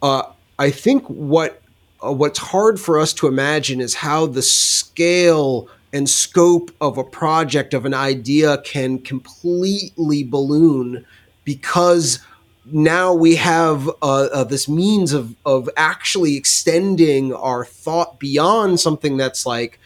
uh, 0.00 0.22
I 0.58 0.70
think 0.70 1.04
what 1.08 1.61
uh, 2.04 2.12
what's 2.12 2.38
hard 2.38 2.80
for 2.80 2.98
us 2.98 3.12
to 3.14 3.26
imagine 3.26 3.80
is 3.80 3.94
how 3.94 4.26
the 4.26 4.42
scale 4.42 5.68
and 5.92 6.08
scope 6.08 6.70
of 6.80 6.98
a 6.98 7.04
project 7.04 7.74
of 7.74 7.84
an 7.84 7.94
idea 7.94 8.58
can 8.58 8.98
completely 8.98 10.24
balloon 10.24 11.04
because 11.44 12.18
now 12.66 13.12
we 13.12 13.34
have 13.36 13.88
uh, 14.02 14.28
uh, 14.32 14.44
this 14.44 14.68
means 14.68 15.12
of 15.12 15.34
of 15.44 15.68
actually 15.76 16.36
extending 16.36 17.32
our 17.34 17.64
thought 17.64 18.18
beyond 18.18 18.78
something 18.78 19.16
that's 19.16 19.44
like 19.44 19.78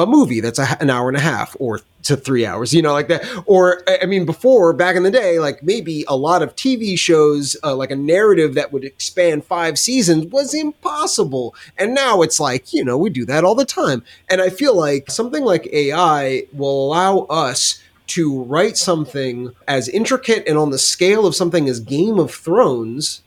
a 0.00 0.06
movie 0.06 0.40
that's 0.40 0.58
a, 0.58 0.76
an 0.80 0.90
hour 0.90 1.08
and 1.08 1.16
a 1.16 1.20
half 1.20 1.56
or 1.60 1.80
to 2.02 2.16
three 2.16 2.46
hours, 2.46 2.72
you 2.72 2.82
know, 2.82 2.92
like 2.92 3.08
that. 3.08 3.24
Or, 3.46 3.82
I 4.02 4.06
mean, 4.06 4.24
before, 4.24 4.72
back 4.72 4.96
in 4.96 5.02
the 5.02 5.10
day, 5.10 5.38
like 5.38 5.62
maybe 5.62 6.04
a 6.08 6.16
lot 6.16 6.42
of 6.42 6.56
TV 6.56 6.98
shows, 6.98 7.56
uh, 7.62 7.74
like 7.74 7.90
a 7.90 7.96
narrative 7.96 8.54
that 8.54 8.72
would 8.72 8.84
expand 8.84 9.44
five 9.44 9.78
seasons 9.78 10.26
was 10.26 10.54
impossible. 10.54 11.54
And 11.78 11.94
now 11.94 12.22
it's 12.22 12.40
like, 12.40 12.72
you 12.72 12.84
know, 12.84 12.96
we 12.96 13.10
do 13.10 13.24
that 13.26 13.44
all 13.44 13.54
the 13.54 13.64
time. 13.64 14.02
And 14.28 14.40
I 14.40 14.50
feel 14.50 14.76
like 14.76 15.10
something 15.10 15.44
like 15.44 15.66
AI 15.72 16.44
will 16.52 16.86
allow 16.86 17.20
us 17.30 17.80
to 18.08 18.42
write 18.42 18.76
something 18.76 19.54
as 19.68 19.88
intricate 19.88 20.42
and 20.48 20.58
on 20.58 20.70
the 20.70 20.78
scale 20.78 21.26
of 21.26 21.36
something 21.36 21.68
as 21.68 21.78
Game 21.78 22.18
of 22.18 22.34
Thrones, 22.34 23.22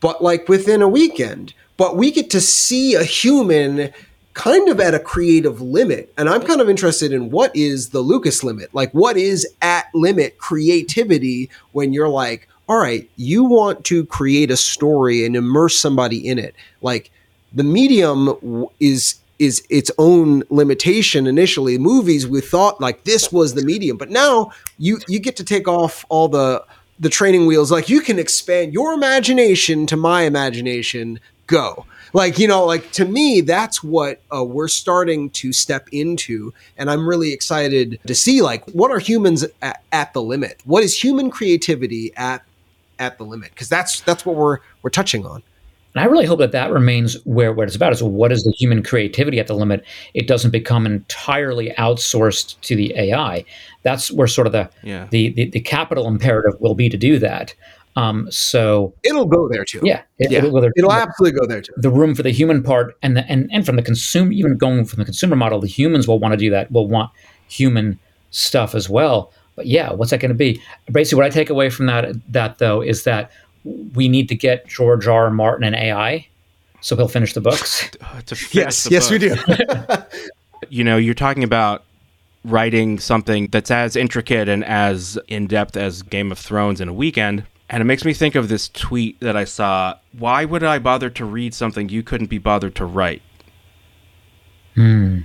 but 0.00 0.22
like 0.22 0.48
within 0.48 0.82
a 0.82 0.88
weekend. 0.88 1.54
But 1.76 1.96
we 1.96 2.10
get 2.10 2.28
to 2.30 2.40
see 2.40 2.94
a 2.94 3.04
human 3.04 3.92
kind 4.34 4.68
of 4.68 4.80
at 4.80 4.94
a 4.94 5.00
creative 5.00 5.60
limit. 5.60 6.12
And 6.16 6.28
I'm 6.28 6.42
kind 6.42 6.60
of 6.60 6.70
interested 6.70 7.12
in 7.12 7.30
what 7.30 7.54
is 7.54 7.90
the 7.90 8.00
Lucas 8.00 8.44
limit? 8.44 8.74
Like, 8.74 8.92
what 8.92 9.16
is 9.16 9.46
at 9.60 9.86
limit 9.94 10.38
creativity 10.38 11.50
when 11.72 11.92
you're 11.92 12.08
like, 12.08 12.48
all 12.68 12.78
right, 12.78 13.08
you 13.16 13.42
want 13.42 13.84
to 13.86 14.06
create 14.06 14.50
a 14.50 14.56
story 14.56 15.24
and 15.24 15.34
immerse 15.34 15.78
somebody 15.78 16.26
in 16.26 16.38
it? 16.38 16.54
Like, 16.80 17.10
the 17.52 17.64
medium 17.64 18.66
is 18.78 19.16
is 19.38 19.64
its 19.70 19.90
own 19.96 20.42
limitation 20.50 21.26
initially 21.26 21.78
movies 21.78 22.28
we 22.28 22.42
thought 22.42 22.78
like 22.78 23.04
this 23.04 23.32
was 23.32 23.54
the 23.54 23.64
medium 23.64 23.96
but 23.96 24.10
now 24.10 24.52
you 24.78 25.00
you 25.08 25.18
get 25.18 25.34
to 25.34 25.42
take 25.42 25.66
off 25.66 26.04
all 26.10 26.28
the 26.28 26.62
the 26.98 27.08
training 27.08 27.46
wheels 27.46 27.72
like 27.72 27.88
you 27.88 28.02
can 28.02 28.18
expand 28.18 28.72
your 28.74 28.92
imagination 28.92 29.86
to 29.86 29.96
my 29.96 30.22
imagination 30.22 31.18
go 31.46 31.86
like 32.12 32.38
you 32.38 32.46
know 32.46 32.64
like 32.64 32.90
to 32.92 33.04
me 33.04 33.40
that's 33.40 33.82
what 33.82 34.20
uh, 34.34 34.44
we're 34.44 34.68
starting 34.68 35.30
to 35.30 35.52
step 35.52 35.88
into 35.92 36.52
and 36.76 36.90
i'm 36.90 37.08
really 37.08 37.32
excited 37.32 37.98
to 38.06 38.14
see 38.14 38.42
like 38.42 38.64
what 38.70 38.90
are 38.90 38.98
humans 38.98 39.44
at, 39.62 39.82
at 39.92 40.12
the 40.12 40.22
limit 40.22 40.60
what 40.64 40.82
is 40.82 40.96
human 40.96 41.30
creativity 41.30 42.12
at 42.16 42.42
at 42.98 43.18
the 43.18 43.24
limit 43.24 43.50
because 43.50 43.68
that's 43.68 44.00
that's 44.02 44.24
what 44.26 44.36
we're 44.36 44.58
we're 44.82 44.90
touching 44.90 45.26
on 45.26 45.42
and 45.94 46.04
I 46.04 46.06
really 46.06 46.24
hope 46.24 46.38
that 46.38 46.52
that 46.52 46.70
remains 46.70 47.14
where, 47.24 47.52
what 47.52 47.66
it's 47.66 47.74
about 47.74 47.92
is 47.92 48.02
what 48.02 48.30
is 48.30 48.44
the 48.44 48.52
human 48.52 48.82
creativity 48.82 49.40
at 49.40 49.48
the 49.48 49.54
limit? 49.54 49.84
It 50.14 50.28
doesn't 50.28 50.52
become 50.52 50.86
entirely 50.86 51.70
outsourced 51.78 52.60
to 52.60 52.76
the 52.76 52.94
AI. 52.96 53.44
That's 53.82 54.12
where 54.12 54.28
sort 54.28 54.46
of 54.46 54.52
the, 54.52 54.70
yeah. 54.84 55.08
the, 55.10 55.30
the, 55.30 55.50
the 55.50 55.60
capital 55.60 56.06
imperative 56.06 56.60
will 56.60 56.76
be 56.76 56.88
to 56.88 56.96
do 56.96 57.18
that. 57.18 57.54
Um, 57.96 58.30
so 58.30 58.94
it'll 59.02 59.26
go 59.26 59.48
there 59.48 59.64
too. 59.64 59.80
Yeah, 59.82 60.02
it, 60.18 60.30
yeah. 60.30 60.38
It'll, 60.38 60.56
it'll 60.56 60.92
absolutely 60.92 61.38
go 61.38 61.46
there 61.46 61.60
too. 61.60 61.72
The 61.76 61.90
room 61.90 62.14
for 62.14 62.22
the 62.22 62.30
human 62.30 62.62
part, 62.62 62.96
and 63.02 63.16
the, 63.16 63.26
and 63.30 63.48
and 63.52 63.66
from 63.66 63.76
the 63.76 63.82
consumer, 63.82 64.30
even 64.32 64.56
going 64.56 64.84
from 64.84 64.98
the 64.98 65.04
consumer 65.04 65.36
model, 65.36 65.60
the 65.60 65.66
humans 65.66 66.06
will 66.06 66.18
want 66.18 66.32
to 66.32 66.36
do 66.36 66.50
that. 66.50 66.70
Will 66.70 66.86
want 66.86 67.10
human 67.48 67.98
stuff 68.30 68.74
as 68.74 68.88
well. 68.88 69.32
But 69.56 69.66
yeah, 69.66 69.92
what's 69.92 70.12
that 70.12 70.20
going 70.20 70.30
to 70.30 70.36
be? 70.36 70.62
Basically, 70.90 71.16
what 71.16 71.26
I 71.26 71.30
take 71.30 71.50
away 71.50 71.68
from 71.68 71.86
that 71.86 72.14
that 72.32 72.58
though 72.58 72.80
is 72.80 73.04
that 73.04 73.32
we 73.64 74.08
need 74.08 74.28
to 74.28 74.36
get 74.36 74.66
George 74.68 75.06
R. 75.06 75.24
R. 75.24 75.30
Martin 75.30 75.64
and 75.64 75.74
AI, 75.74 76.26
so 76.80 76.96
he'll 76.96 77.08
finish 77.08 77.34
the 77.34 77.40
books. 77.40 77.90
yes, 78.52 78.84
the 78.84 78.90
yes, 78.90 79.10
book. 79.10 79.10
we 79.10 79.18
do. 79.18 79.36
you 80.68 80.84
know, 80.84 80.96
you're 80.96 81.14
talking 81.14 81.42
about 81.44 81.84
writing 82.44 82.98
something 82.98 83.48
that's 83.48 83.70
as 83.70 83.96
intricate 83.96 84.48
and 84.48 84.64
as 84.64 85.18
in 85.28 85.46
depth 85.46 85.76
as 85.76 86.02
Game 86.02 86.32
of 86.32 86.38
Thrones 86.38 86.80
in 86.80 86.88
a 86.88 86.94
weekend 86.94 87.44
and 87.70 87.80
it 87.80 87.84
makes 87.84 88.04
me 88.04 88.12
think 88.12 88.34
of 88.34 88.48
this 88.48 88.68
tweet 88.68 89.20
that 89.20 89.36
I 89.36 89.44
saw. 89.44 89.94
Why 90.12 90.44
would 90.44 90.64
I 90.64 90.80
bother 90.80 91.08
to 91.10 91.24
read 91.24 91.54
something 91.54 91.88
you 91.88 92.02
couldn't 92.02 92.26
be 92.26 92.38
bothered 92.38 92.74
to 92.74 92.84
write? 92.84 93.22
Hmm. 94.74 95.20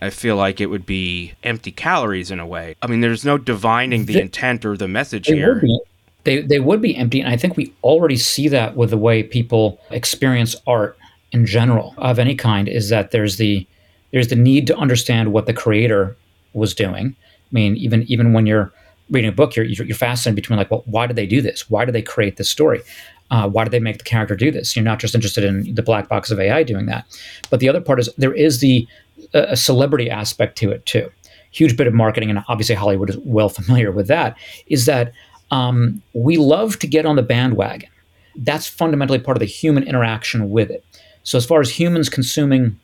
I 0.00 0.08
feel 0.10 0.36
like 0.36 0.60
it 0.60 0.66
would 0.66 0.86
be 0.86 1.34
empty 1.42 1.70
calories 1.70 2.30
in 2.30 2.40
a 2.40 2.46
way. 2.46 2.74
I 2.80 2.86
mean, 2.86 3.00
there's 3.00 3.24
no 3.24 3.36
divining 3.36 4.06
the, 4.06 4.18
intent 4.20 4.64
or 4.64 4.76
the 4.78 4.88
message 4.88 5.28
they 5.28 5.36
here. 5.36 5.54
Would 5.54 5.62
be, 5.62 5.80
they, 6.24 6.40
they 6.40 6.60
would 6.60 6.80
be 6.80 6.96
empty. 6.96 7.20
And 7.20 7.28
I 7.28 7.36
think 7.36 7.56
we 7.56 7.74
already 7.82 8.16
see 8.16 8.48
that 8.48 8.76
with 8.76 8.90
the 8.90 8.98
way 8.98 9.22
people 9.22 9.78
experience 9.90 10.56
art 10.66 10.96
in 11.32 11.44
general 11.44 11.94
of 11.98 12.18
any 12.18 12.34
kind 12.34 12.66
is 12.66 12.88
that 12.88 13.10
there's 13.10 13.36
the 13.36 13.66
there's 14.12 14.28
the 14.28 14.36
need 14.36 14.66
to 14.68 14.76
understand 14.76 15.32
what 15.32 15.46
the 15.46 15.52
creator 15.52 16.16
was 16.52 16.72
doing. 16.72 17.16
I 17.16 17.50
mean, 17.50 17.76
even 17.76 18.04
even 18.04 18.32
when 18.32 18.46
you're 18.46 18.72
reading 19.10 19.28
a 19.28 19.32
book, 19.32 19.56
you're, 19.56 19.64
you're 19.64 19.94
fascinated 19.94 20.36
between 20.36 20.58
like, 20.58 20.70
well, 20.70 20.82
why 20.86 21.06
did 21.06 21.16
they 21.16 21.26
do 21.26 21.40
this? 21.40 21.68
Why 21.70 21.84
did 21.84 21.94
they 21.94 22.02
create 22.02 22.36
this 22.36 22.50
story? 22.50 22.82
Uh, 23.30 23.48
why 23.48 23.64
did 23.64 23.70
they 23.70 23.80
make 23.80 23.98
the 23.98 24.04
character 24.04 24.36
do 24.36 24.50
this? 24.50 24.76
You're 24.76 24.84
not 24.84 24.98
just 24.98 25.14
interested 25.14 25.44
in 25.44 25.74
the 25.74 25.82
black 25.82 26.08
box 26.08 26.30
of 26.30 26.38
AI 26.38 26.62
doing 26.62 26.86
that. 26.86 27.04
But 27.50 27.60
the 27.60 27.68
other 27.68 27.80
part 27.80 27.98
is 27.98 28.08
there 28.16 28.34
is 28.34 28.60
the 28.60 28.86
uh, 29.32 29.54
celebrity 29.54 30.10
aspect 30.10 30.56
to 30.58 30.70
it 30.70 30.84
too. 30.86 31.10
Huge 31.50 31.76
bit 31.76 31.86
of 31.86 31.94
marketing, 31.94 32.30
and 32.30 32.40
obviously 32.48 32.74
Hollywood 32.74 33.10
is 33.10 33.16
well 33.18 33.48
familiar 33.48 33.92
with 33.92 34.08
that. 34.08 34.36
Is 34.66 34.86
that 34.86 35.12
um, 35.50 36.02
we 36.12 36.36
love 36.36 36.78
to 36.80 36.86
get 36.86 37.06
on 37.06 37.16
the 37.16 37.22
bandwagon. 37.22 37.88
That's 38.36 38.66
fundamentally 38.66 39.20
part 39.20 39.36
of 39.36 39.40
the 39.40 39.46
human 39.46 39.84
interaction 39.84 40.50
with 40.50 40.70
it. 40.70 40.84
So 41.22 41.38
as 41.38 41.46
far 41.46 41.60
as 41.60 41.70
humans 41.70 42.08
consuming 42.08 42.78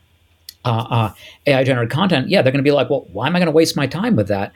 uh, 0.64 0.86
uh, 0.90 1.14
AI 1.46 1.64
generated 1.64 1.90
content, 1.90 2.28
yeah, 2.28 2.42
they're 2.42 2.52
going 2.52 2.62
to 2.62 2.68
be 2.68 2.72
like, 2.72 2.88
well, 2.88 3.06
why 3.12 3.26
am 3.26 3.34
I 3.34 3.38
going 3.38 3.46
to 3.46 3.52
waste 3.52 3.76
my 3.76 3.86
time 3.86 4.14
with 4.14 4.28
that? 4.28 4.52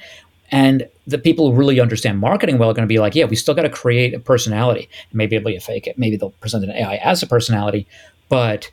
And 0.50 0.88
the 1.06 1.18
people 1.18 1.50
who 1.50 1.56
really 1.56 1.80
understand 1.80 2.18
marketing 2.18 2.58
well 2.58 2.70
are 2.70 2.74
going 2.74 2.86
to 2.86 2.92
be 2.92 2.98
like, 2.98 3.14
yeah, 3.14 3.24
we 3.24 3.36
still 3.36 3.54
got 3.54 3.62
to 3.62 3.70
create 3.70 4.14
a 4.14 4.20
personality. 4.20 4.88
Maybe 5.12 5.36
it'll 5.36 5.46
be 5.46 5.56
a 5.56 5.60
fake 5.60 5.86
it. 5.86 5.98
Maybe 5.98 6.16
they'll 6.16 6.30
present 6.30 6.64
an 6.64 6.70
AI 6.70 6.96
as 6.96 7.22
a 7.22 7.26
personality, 7.26 7.86
but 8.28 8.70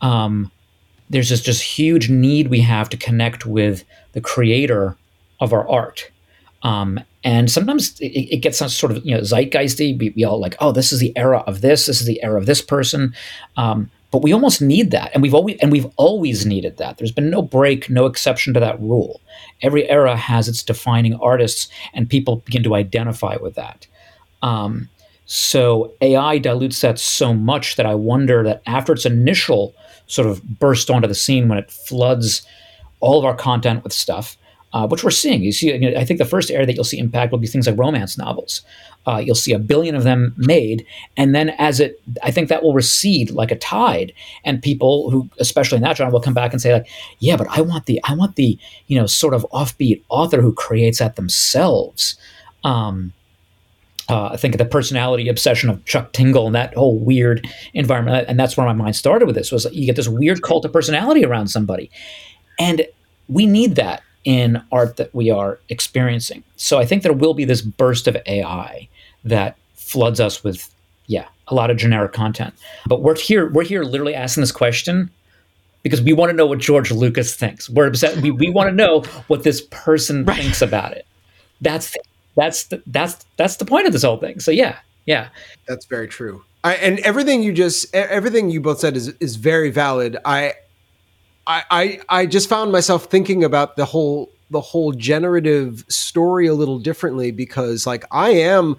um, 0.00 0.50
there's 1.08 1.28
this 1.28 1.40
just 1.40 1.62
huge 1.62 2.08
need 2.08 2.48
we 2.48 2.60
have 2.60 2.88
to 2.90 2.96
connect 2.96 3.46
with 3.46 3.84
the 4.12 4.20
creator 4.20 4.96
of 5.40 5.52
our 5.52 5.68
art. 5.68 6.10
Um, 6.62 7.00
and 7.24 7.50
sometimes 7.50 7.98
it, 8.00 8.06
it, 8.06 8.36
gets 8.38 8.58
sort 8.58 8.92
of 8.92 9.04
you 9.04 9.14
know 9.14 9.20
zeitgeisty. 9.20 9.98
We, 9.98 10.10
we, 10.10 10.24
all 10.24 10.40
like, 10.40 10.56
oh, 10.60 10.72
this 10.72 10.92
is 10.92 11.00
the 11.00 11.16
era 11.16 11.38
of 11.46 11.60
this. 11.60 11.86
This 11.86 12.00
is 12.00 12.06
the 12.06 12.22
era 12.22 12.38
of 12.38 12.46
this 12.46 12.62
person. 12.62 13.14
Um, 13.56 13.90
but 14.10 14.22
we 14.22 14.32
almost 14.32 14.60
need 14.60 14.90
that, 14.90 15.10
and 15.14 15.22
we've 15.22 15.34
always 15.34 15.56
and 15.60 15.70
we've 15.70 15.86
always 15.96 16.44
needed 16.44 16.78
that. 16.78 16.98
There's 16.98 17.12
been 17.12 17.30
no 17.30 17.42
break, 17.42 17.88
no 17.88 18.06
exception 18.06 18.54
to 18.54 18.60
that 18.60 18.80
rule. 18.80 19.20
Every 19.62 19.88
era 19.88 20.16
has 20.16 20.48
its 20.48 20.62
defining 20.62 21.14
artists, 21.14 21.68
and 21.94 22.08
people 22.08 22.36
begin 22.36 22.62
to 22.64 22.74
identify 22.74 23.36
with 23.36 23.54
that. 23.54 23.86
Um, 24.42 24.88
so 25.26 25.92
AI 26.00 26.38
dilutes 26.38 26.80
that 26.80 26.98
so 26.98 27.32
much 27.32 27.76
that 27.76 27.86
I 27.86 27.94
wonder 27.94 28.42
that 28.42 28.62
after 28.66 28.92
its 28.92 29.06
initial 29.06 29.74
sort 30.08 30.26
of 30.26 30.42
burst 30.58 30.90
onto 30.90 31.06
the 31.06 31.14
scene, 31.14 31.48
when 31.48 31.58
it 31.58 31.70
floods 31.70 32.42
all 32.98 33.18
of 33.18 33.24
our 33.24 33.36
content 33.36 33.84
with 33.84 33.92
stuff, 33.92 34.36
uh, 34.72 34.86
which 34.86 35.02
we're 35.02 35.10
seeing. 35.10 35.42
You 35.42 35.52
see, 35.52 35.96
I 35.96 36.04
think 36.04 36.18
the 36.18 36.24
first 36.24 36.50
area 36.50 36.66
that 36.66 36.74
you'll 36.74 36.84
see 36.84 36.98
impact 36.98 37.32
will 37.32 37.38
be 37.38 37.46
things 37.46 37.66
like 37.66 37.78
romance 37.78 38.16
novels. 38.16 38.62
Uh, 39.06 39.16
you'll 39.16 39.34
see 39.34 39.52
a 39.52 39.58
billion 39.58 39.94
of 39.94 40.04
them 40.04 40.34
made, 40.36 40.86
and 41.16 41.34
then 41.34 41.50
as 41.58 41.80
it, 41.80 42.00
I 42.22 42.30
think 42.30 42.48
that 42.48 42.62
will 42.62 42.74
recede 42.74 43.30
like 43.30 43.50
a 43.50 43.56
tide, 43.56 44.12
and 44.44 44.62
people 44.62 45.10
who, 45.10 45.28
especially 45.38 45.76
in 45.76 45.82
that 45.82 45.96
genre, 45.96 46.12
will 46.12 46.20
come 46.20 46.34
back 46.34 46.52
and 46.52 46.60
say 46.60 46.74
like, 46.74 46.88
"Yeah, 47.18 47.36
but 47.36 47.46
I 47.50 47.62
want 47.62 47.86
the, 47.86 47.98
I 48.04 48.14
want 48.14 48.36
the, 48.36 48.58
you 48.88 48.98
know, 48.98 49.06
sort 49.06 49.32
of 49.32 49.46
offbeat 49.52 50.02
author 50.10 50.42
who 50.42 50.52
creates 50.52 50.98
that 50.98 51.16
themselves." 51.16 52.18
Um, 52.62 53.14
uh, 54.10 54.30
I 54.32 54.36
think 54.36 54.54
of 54.54 54.58
the 54.58 54.64
personality 54.64 55.28
obsession 55.28 55.70
of 55.70 55.84
Chuck 55.84 56.12
Tingle 56.12 56.46
and 56.46 56.54
that 56.54 56.74
whole 56.74 56.98
weird 56.98 57.48
environment, 57.72 58.26
and 58.28 58.38
that's 58.38 58.56
where 58.56 58.66
my 58.66 58.72
mind 58.72 58.96
started 58.96 59.24
with 59.24 59.34
this. 59.34 59.50
Was 59.50 59.66
you 59.72 59.86
get 59.86 59.96
this 59.96 60.08
weird 60.08 60.42
cult 60.42 60.64
of 60.64 60.72
personality 60.72 61.24
around 61.24 61.48
somebody, 61.48 61.90
and 62.58 62.86
we 63.28 63.46
need 63.46 63.76
that 63.76 64.02
in 64.24 64.62
art 64.70 64.96
that 64.96 65.14
we 65.14 65.30
are 65.30 65.58
experiencing. 65.68 66.42
So 66.56 66.78
I 66.78 66.84
think 66.84 67.02
there 67.02 67.12
will 67.12 67.34
be 67.34 67.44
this 67.44 67.62
burst 67.62 68.06
of 68.06 68.16
AI 68.26 68.88
that 69.24 69.56
floods 69.74 70.20
us 70.20 70.44
with, 70.44 70.72
yeah, 71.06 71.26
a 71.48 71.54
lot 71.54 71.70
of 71.70 71.76
generic 71.76 72.12
content. 72.12 72.54
But 72.86 73.02
we're 73.02 73.16
here, 73.16 73.50
we're 73.50 73.64
here 73.64 73.82
literally 73.82 74.14
asking 74.14 74.42
this 74.42 74.52
question 74.52 75.10
because 75.82 76.02
we 76.02 76.12
want 76.12 76.30
to 76.30 76.36
know 76.36 76.46
what 76.46 76.58
George 76.58 76.90
Lucas 76.90 77.34
thinks. 77.34 77.68
We're 77.68 77.86
upset. 77.86 78.18
We, 78.18 78.30
we 78.30 78.50
want 78.50 78.68
to 78.68 78.74
know 78.74 79.02
what 79.28 79.42
this 79.42 79.62
person 79.70 80.24
right. 80.24 80.36
thinks 80.36 80.62
about 80.62 80.92
it. 80.92 81.06
That's 81.60 81.94
that's 82.36 82.64
the, 82.64 82.82
that's 82.86 83.24
that's 83.36 83.56
the 83.56 83.64
point 83.64 83.86
of 83.86 83.92
this 83.92 84.02
whole 84.02 84.16
thing. 84.16 84.40
So 84.40 84.50
yeah, 84.50 84.78
Yeah, 85.06 85.28
that's 85.66 85.86
very 85.86 86.08
true. 86.08 86.44
I, 86.62 86.74
and 86.74 86.98
everything 87.00 87.42
you 87.42 87.52
just 87.52 87.94
everything 87.94 88.50
you 88.50 88.60
both 88.60 88.80
said 88.80 88.96
is 88.96 89.08
is 89.20 89.36
very 89.36 89.70
valid. 89.70 90.16
I 90.24 90.54
I 91.70 92.00
I 92.08 92.26
just 92.26 92.48
found 92.48 92.72
myself 92.72 93.06
thinking 93.06 93.44
about 93.44 93.76
the 93.76 93.84
whole 93.84 94.30
the 94.50 94.60
whole 94.60 94.92
generative 94.92 95.84
story 95.88 96.46
a 96.46 96.54
little 96.54 96.78
differently 96.78 97.30
because 97.30 97.86
like 97.86 98.04
I 98.10 98.30
am 98.30 98.76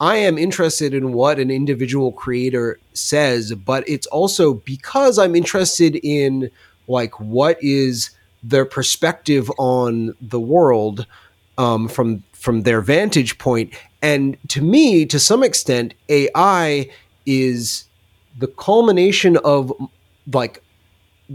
I 0.00 0.16
am 0.16 0.36
interested 0.36 0.94
in 0.94 1.12
what 1.12 1.38
an 1.38 1.50
individual 1.50 2.10
creator 2.12 2.78
says, 2.92 3.54
but 3.54 3.88
it's 3.88 4.06
also 4.08 4.54
because 4.54 5.18
I'm 5.18 5.36
interested 5.36 5.96
in 6.02 6.50
like 6.88 7.18
what 7.20 7.56
is 7.62 8.10
their 8.42 8.64
perspective 8.64 9.50
on 9.58 10.14
the 10.20 10.40
world 10.40 11.06
um, 11.58 11.88
from 11.88 12.24
from 12.32 12.62
their 12.62 12.80
vantage 12.80 13.38
point. 13.38 13.72
And 14.02 14.36
to 14.48 14.60
me, 14.60 15.06
to 15.06 15.20
some 15.20 15.44
extent, 15.44 15.94
AI 16.08 16.90
is 17.24 17.84
the 18.38 18.48
culmination 18.48 19.36
of 19.38 19.72
like 20.32 20.61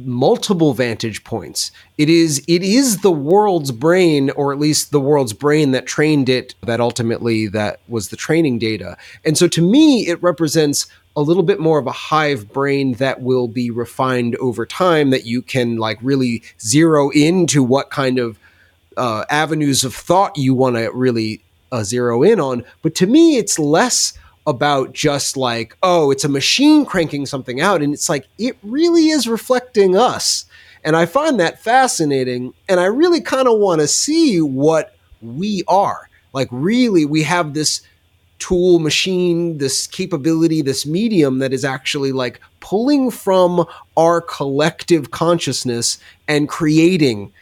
multiple 0.06 0.74
vantage 0.74 1.24
points. 1.24 1.72
It 1.98 2.10
is 2.10 2.44
it 2.48 2.64
is 2.64 3.00
the 3.00 3.12
world's 3.12 3.72
brain, 3.72 4.30
or 4.32 4.52
at 4.52 4.60
least 4.60 4.92
the 4.92 5.00
world's 5.00 5.34
brain 5.34 5.72
that 5.72 5.86
trained 5.86 6.30
it, 6.30 6.56
that 6.62 6.80
ultimately 6.80 7.48
that 7.48 7.80
was 7.88 8.10
the 8.10 8.18
training 8.18 8.60
data. 8.60 8.98
And 9.26 9.38
so 9.38 9.48
to 9.48 9.62
me, 9.62 10.08
it 10.08 10.22
represents 10.22 10.88
a 11.16 11.22
little 11.22 11.44
bit 11.44 11.60
more 11.60 11.80
of 11.80 11.88
a 11.88 11.92
hive 11.92 12.54
brain 12.54 12.94
that 12.94 13.22
will 13.22 13.48
be 13.48 13.72
refined 13.72 14.36
over 14.36 14.66
time 14.66 15.10
that 15.10 15.26
you 15.26 15.42
can 15.42 15.78
like 15.78 15.98
really 16.02 16.44
zero 16.62 17.10
into 17.10 17.64
what 17.64 17.90
kind 17.90 18.20
of 18.20 18.38
uh, 18.98 19.26
avenues 19.30 19.84
of 19.84 19.96
thought 19.96 20.38
you 20.38 20.54
want 20.54 20.76
to 20.76 20.92
really 20.92 21.42
uh, 21.72 21.84
zero 21.84 22.24
in 22.24 22.40
on. 22.40 22.64
But 22.82 22.96
to 22.96 23.08
me, 23.08 23.38
it's 23.38 23.58
less 23.58 24.14
about 24.48 24.94
just 24.94 25.36
like, 25.36 25.78
oh, 25.84 26.10
it's 26.10 26.24
a 26.24 26.30
machine 26.30 26.86
cranking 26.86 27.26
something 27.26 27.60
out. 27.60 27.84
And 27.84 27.94
it's 27.94 28.08
like, 28.08 28.28
it 28.40 28.58
really 28.64 29.10
is 29.10 29.28
reflecting 29.28 29.96
us. 29.96 30.46
And 30.86 30.96
I 30.96 31.06
find 31.06 31.40
that 31.40 31.62
fascinating. 31.62 32.54
And 32.70 32.80
I 32.80 32.86
really 32.86 33.20
kind 33.20 33.48
of 33.48 33.60
want 33.60 33.82
to 33.82 33.88
see 33.88 34.42
what 34.42 34.96
we 35.22 35.64
are. 35.68 36.10
Like, 36.32 36.48
really, 36.50 37.04
we 37.04 37.24
have 37.24 37.54
this 37.54 37.82
tool 38.40 38.80
machine, 38.80 39.58
this 39.58 39.86
capability, 39.86 40.62
this 40.62 40.86
medium 40.86 41.40
that 41.40 41.52
is 41.52 41.66
actually 41.66 42.14
like 42.14 42.40
pulling 42.62 43.12
from 43.12 43.66
our 43.98 44.22
collective 44.22 45.12
consciousness 45.12 45.98
and 46.28 46.48
creating 46.48 47.34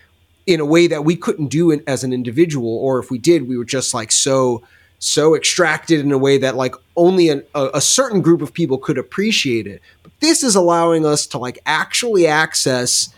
in 0.48 0.60
a 0.60 0.66
way 0.66 0.88
that 0.88 1.04
we 1.04 1.16
couldn't 1.16 1.48
do 1.48 1.70
it 1.70 1.84
as 1.86 2.04
an 2.04 2.14
individual. 2.14 2.78
Or 2.78 2.98
if 2.98 3.12
we 3.12 3.20
did, 3.20 3.48
we 3.48 3.58
were 3.58 3.66
just 3.66 3.94
like 3.94 4.12
so 4.12 4.64
so 4.98 5.36
extracted 5.36 6.00
in 6.00 6.12
a 6.12 6.18
way 6.18 6.38
that 6.38 6.56
like 6.56 6.74
only 6.96 7.30
an, 7.30 7.44
a, 7.54 7.70
a 7.76 7.82
certain 7.82 8.22
group 8.22 8.42
of 8.42 8.54
people 8.54 8.78
could 8.78 8.98
appreciate 8.98 9.68
it. 9.68 9.82
But 10.04 10.12
this 10.20 10.44
is 10.44 10.56
allowing 10.56 11.06
us 11.06 11.28
to 11.28 11.38
like 11.38 11.60
actually 11.66 12.28
access 12.28 13.14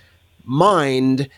mind 0.45 1.29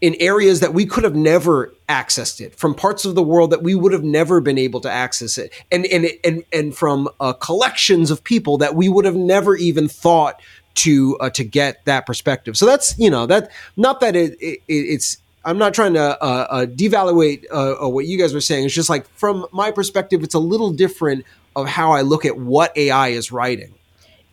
in 0.00 0.14
areas 0.20 0.60
that 0.60 0.74
we 0.74 0.84
could 0.84 1.02
have 1.02 1.14
never 1.14 1.72
accessed 1.88 2.40
it 2.40 2.54
from 2.54 2.74
parts 2.74 3.04
of 3.04 3.14
the 3.14 3.22
world 3.22 3.50
that 3.50 3.62
we 3.62 3.74
would 3.74 3.92
have 3.92 4.04
never 4.04 4.40
been 4.40 4.58
able 4.58 4.80
to 4.80 4.90
access 4.90 5.38
it 5.38 5.52
and 5.70 5.86
and 5.86 6.06
and 6.22 6.44
and 6.52 6.76
from 6.76 7.08
uh, 7.20 7.32
collections 7.32 8.10
of 8.10 8.22
people 8.22 8.58
that 8.58 8.74
we 8.74 8.88
would 8.88 9.04
have 9.04 9.16
never 9.16 9.56
even 9.56 9.88
thought 9.88 10.40
to 10.74 11.16
uh, 11.18 11.30
to 11.30 11.44
get 11.44 11.84
that 11.84 12.04
perspective 12.06 12.56
so 12.56 12.66
that's 12.66 12.98
you 12.98 13.08
know 13.08 13.26
that 13.26 13.50
not 13.76 14.00
that 14.00 14.14
it, 14.14 14.34
it 14.40 14.60
it's 14.68 15.18
I'm 15.44 15.58
not 15.58 15.74
trying 15.74 15.94
to 15.94 16.22
uh, 16.22 16.46
uh, 16.50 16.66
devaluate 16.66 17.44
uh, 17.52 17.84
uh, 17.84 17.88
what 17.88 18.06
you 18.06 18.16
guys 18.18 18.32
were 18.32 18.40
saying. 18.40 18.64
It's 18.64 18.74
just 18.74 18.88
like 18.88 19.06
from 19.10 19.46
my 19.52 19.70
perspective, 19.70 20.22
it's 20.22 20.34
a 20.34 20.38
little 20.38 20.70
different 20.70 21.24
of 21.56 21.68
how 21.68 21.92
I 21.92 22.02
look 22.02 22.24
at 22.24 22.38
what 22.38 22.76
AI 22.76 23.08
is 23.08 23.32
writing. 23.32 23.74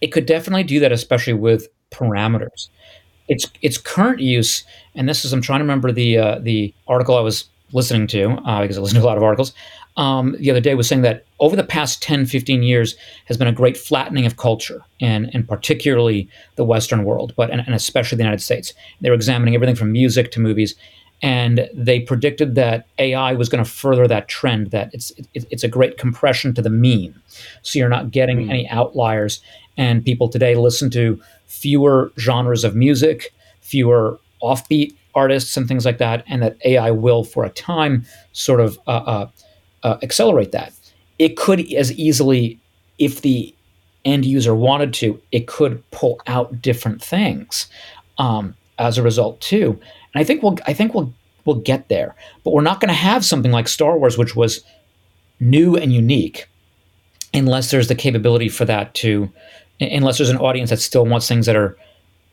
It 0.01 0.07
could 0.07 0.25
definitely 0.25 0.63
do 0.63 0.79
that, 0.79 0.91
especially 0.91 1.33
with 1.33 1.67
parameters. 1.91 2.69
Its 3.27 3.49
its 3.61 3.77
current 3.77 4.19
use, 4.19 4.63
and 4.95 5.07
this 5.07 5.23
is 5.23 5.31
I'm 5.31 5.41
trying 5.41 5.59
to 5.59 5.63
remember 5.63 5.91
the 5.91 6.17
uh, 6.17 6.39
the 6.39 6.73
article 6.87 7.15
I 7.15 7.21
was 7.21 7.45
listening 7.71 8.07
to 8.07 8.31
uh, 8.31 8.61
because 8.61 8.77
I 8.77 8.81
listen 8.81 8.99
to 8.99 9.03
a 9.03 9.07
lot 9.07 9.17
of 9.17 9.23
articles. 9.23 9.53
Um, 9.97 10.35
the 10.39 10.49
other 10.49 10.61
day 10.61 10.73
was 10.73 10.87
saying 10.87 11.01
that 11.01 11.25
over 11.39 11.55
the 11.55 11.63
past 11.63 12.01
10, 12.01 12.25
15 12.25 12.63
years 12.63 12.95
has 13.25 13.37
been 13.37 13.47
a 13.47 13.53
great 13.53 13.75
flattening 13.75 14.25
of 14.25 14.37
culture, 14.37 14.81
and, 15.01 15.29
and 15.33 15.47
particularly 15.47 16.29
the 16.55 16.63
Western 16.63 17.03
world, 17.03 17.33
but 17.35 17.51
and, 17.51 17.61
and 17.61 17.75
especially 17.75 18.15
the 18.15 18.23
United 18.23 18.41
States. 18.41 18.73
They're 19.01 19.13
examining 19.13 19.53
everything 19.53 19.75
from 19.75 19.91
music 19.91 20.31
to 20.31 20.39
movies, 20.39 20.75
and 21.21 21.69
they 21.73 21.99
predicted 21.99 22.55
that 22.55 22.87
AI 22.97 23.33
was 23.33 23.47
going 23.47 23.63
to 23.63 23.69
further 23.69 24.07
that 24.07 24.27
trend. 24.27 24.71
That 24.71 24.93
it's 24.93 25.11
it, 25.11 25.45
it's 25.51 25.63
a 25.63 25.67
great 25.67 25.97
compression 25.97 26.53
to 26.55 26.61
the 26.61 26.69
mean, 26.69 27.19
so 27.61 27.79
you're 27.79 27.89
not 27.89 28.11
getting 28.11 28.39
mm. 28.39 28.49
any 28.49 28.67
outliers. 28.69 29.41
And 29.77 30.03
people 30.03 30.29
today 30.29 30.55
listen 30.55 30.89
to 30.91 31.21
fewer 31.47 32.11
genres 32.19 32.63
of 32.63 32.75
music, 32.75 33.33
fewer 33.61 34.19
offbeat 34.41 34.95
artists, 35.15 35.55
and 35.55 35.67
things 35.67 35.85
like 35.85 35.97
that. 35.99 36.23
And 36.27 36.41
that 36.41 36.57
AI 36.65 36.91
will, 36.91 37.23
for 37.23 37.43
a 37.43 37.49
time, 37.49 38.05
sort 38.33 38.59
of 38.59 38.77
uh, 38.87 38.91
uh, 38.91 39.29
uh, 39.83 39.97
accelerate 40.01 40.51
that. 40.51 40.73
It 41.19 41.37
could 41.37 41.71
as 41.73 41.91
easily, 41.93 42.59
if 42.97 43.21
the 43.21 43.53
end 44.05 44.25
user 44.25 44.55
wanted 44.55 44.93
to, 44.95 45.21
it 45.31 45.47
could 45.47 45.89
pull 45.91 46.19
out 46.27 46.61
different 46.61 47.01
things 47.03 47.67
um, 48.17 48.55
as 48.79 48.97
a 48.97 49.03
result 49.03 49.39
too. 49.39 49.79
And 50.13 50.21
I 50.21 50.23
think 50.23 50.43
we'll 50.43 50.57
I 50.65 50.73
think 50.73 50.93
we'll 50.93 51.13
we'll 51.45 51.57
get 51.57 51.89
there. 51.89 52.15
But 52.43 52.53
we're 52.53 52.61
not 52.61 52.79
going 52.79 52.89
to 52.89 52.93
have 52.93 53.25
something 53.25 53.51
like 53.51 53.67
Star 53.67 53.97
Wars, 53.97 54.17
which 54.17 54.35
was 54.35 54.63
new 55.39 55.75
and 55.75 55.91
unique, 55.91 56.47
unless 57.33 57.71
there's 57.71 57.87
the 57.87 57.95
capability 57.95 58.49
for 58.49 58.65
that 58.65 58.93
to, 58.95 59.31
unless 59.79 60.17
there's 60.17 60.29
an 60.29 60.37
audience 60.37 60.69
that 60.69 60.79
still 60.79 61.05
wants 61.05 61.27
things 61.27 61.45
that 61.45 61.55
are 61.55 61.77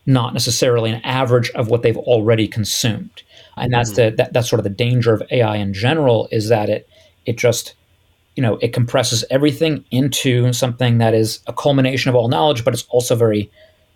not 0.07 0.33
necessarily 0.33 0.91
an 0.91 1.01
average 1.05 1.51
of 1.51 1.69
what 1.69 1.83
they've 1.83 1.97
already 1.97 2.49
consumed. 2.49 3.23
And 3.57 3.73
that's 3.73 3.91
mm-hmm. 3.91 4.11
the 4.11 4.17
that, 4.17 4.33
that's 4.33 4.49
sort 4.49 4.61
of 4.61 4.65
the 4.65 4.71
danger 4.71 5.13
of 5.13 5.23
AI 5.31 5.57
in 5.57 5.75
general 5.75 6.29
is 6.31 6.49
that 6.49 6.69
it 6.71 6.89
it 7.27 7.37
just 7.37 7.75
you 8.37 8.43
know 8.43 8.57
it 8.63 8.73
compresses 8.73 9.25
everything 9.31 9.85
into 9.91 10.53
something 10.53 10.99
that 10.99 11.15
is 11.15 11.41
a 11.47 11.53
culmination 11.53 12.09
of 12.09 12.15
all 12.15 12.29
knowledge, 12.29 12.65
but 12.65 12.75
it's 12.75 12.87
also 12.89 13.15
very 13.15 13.51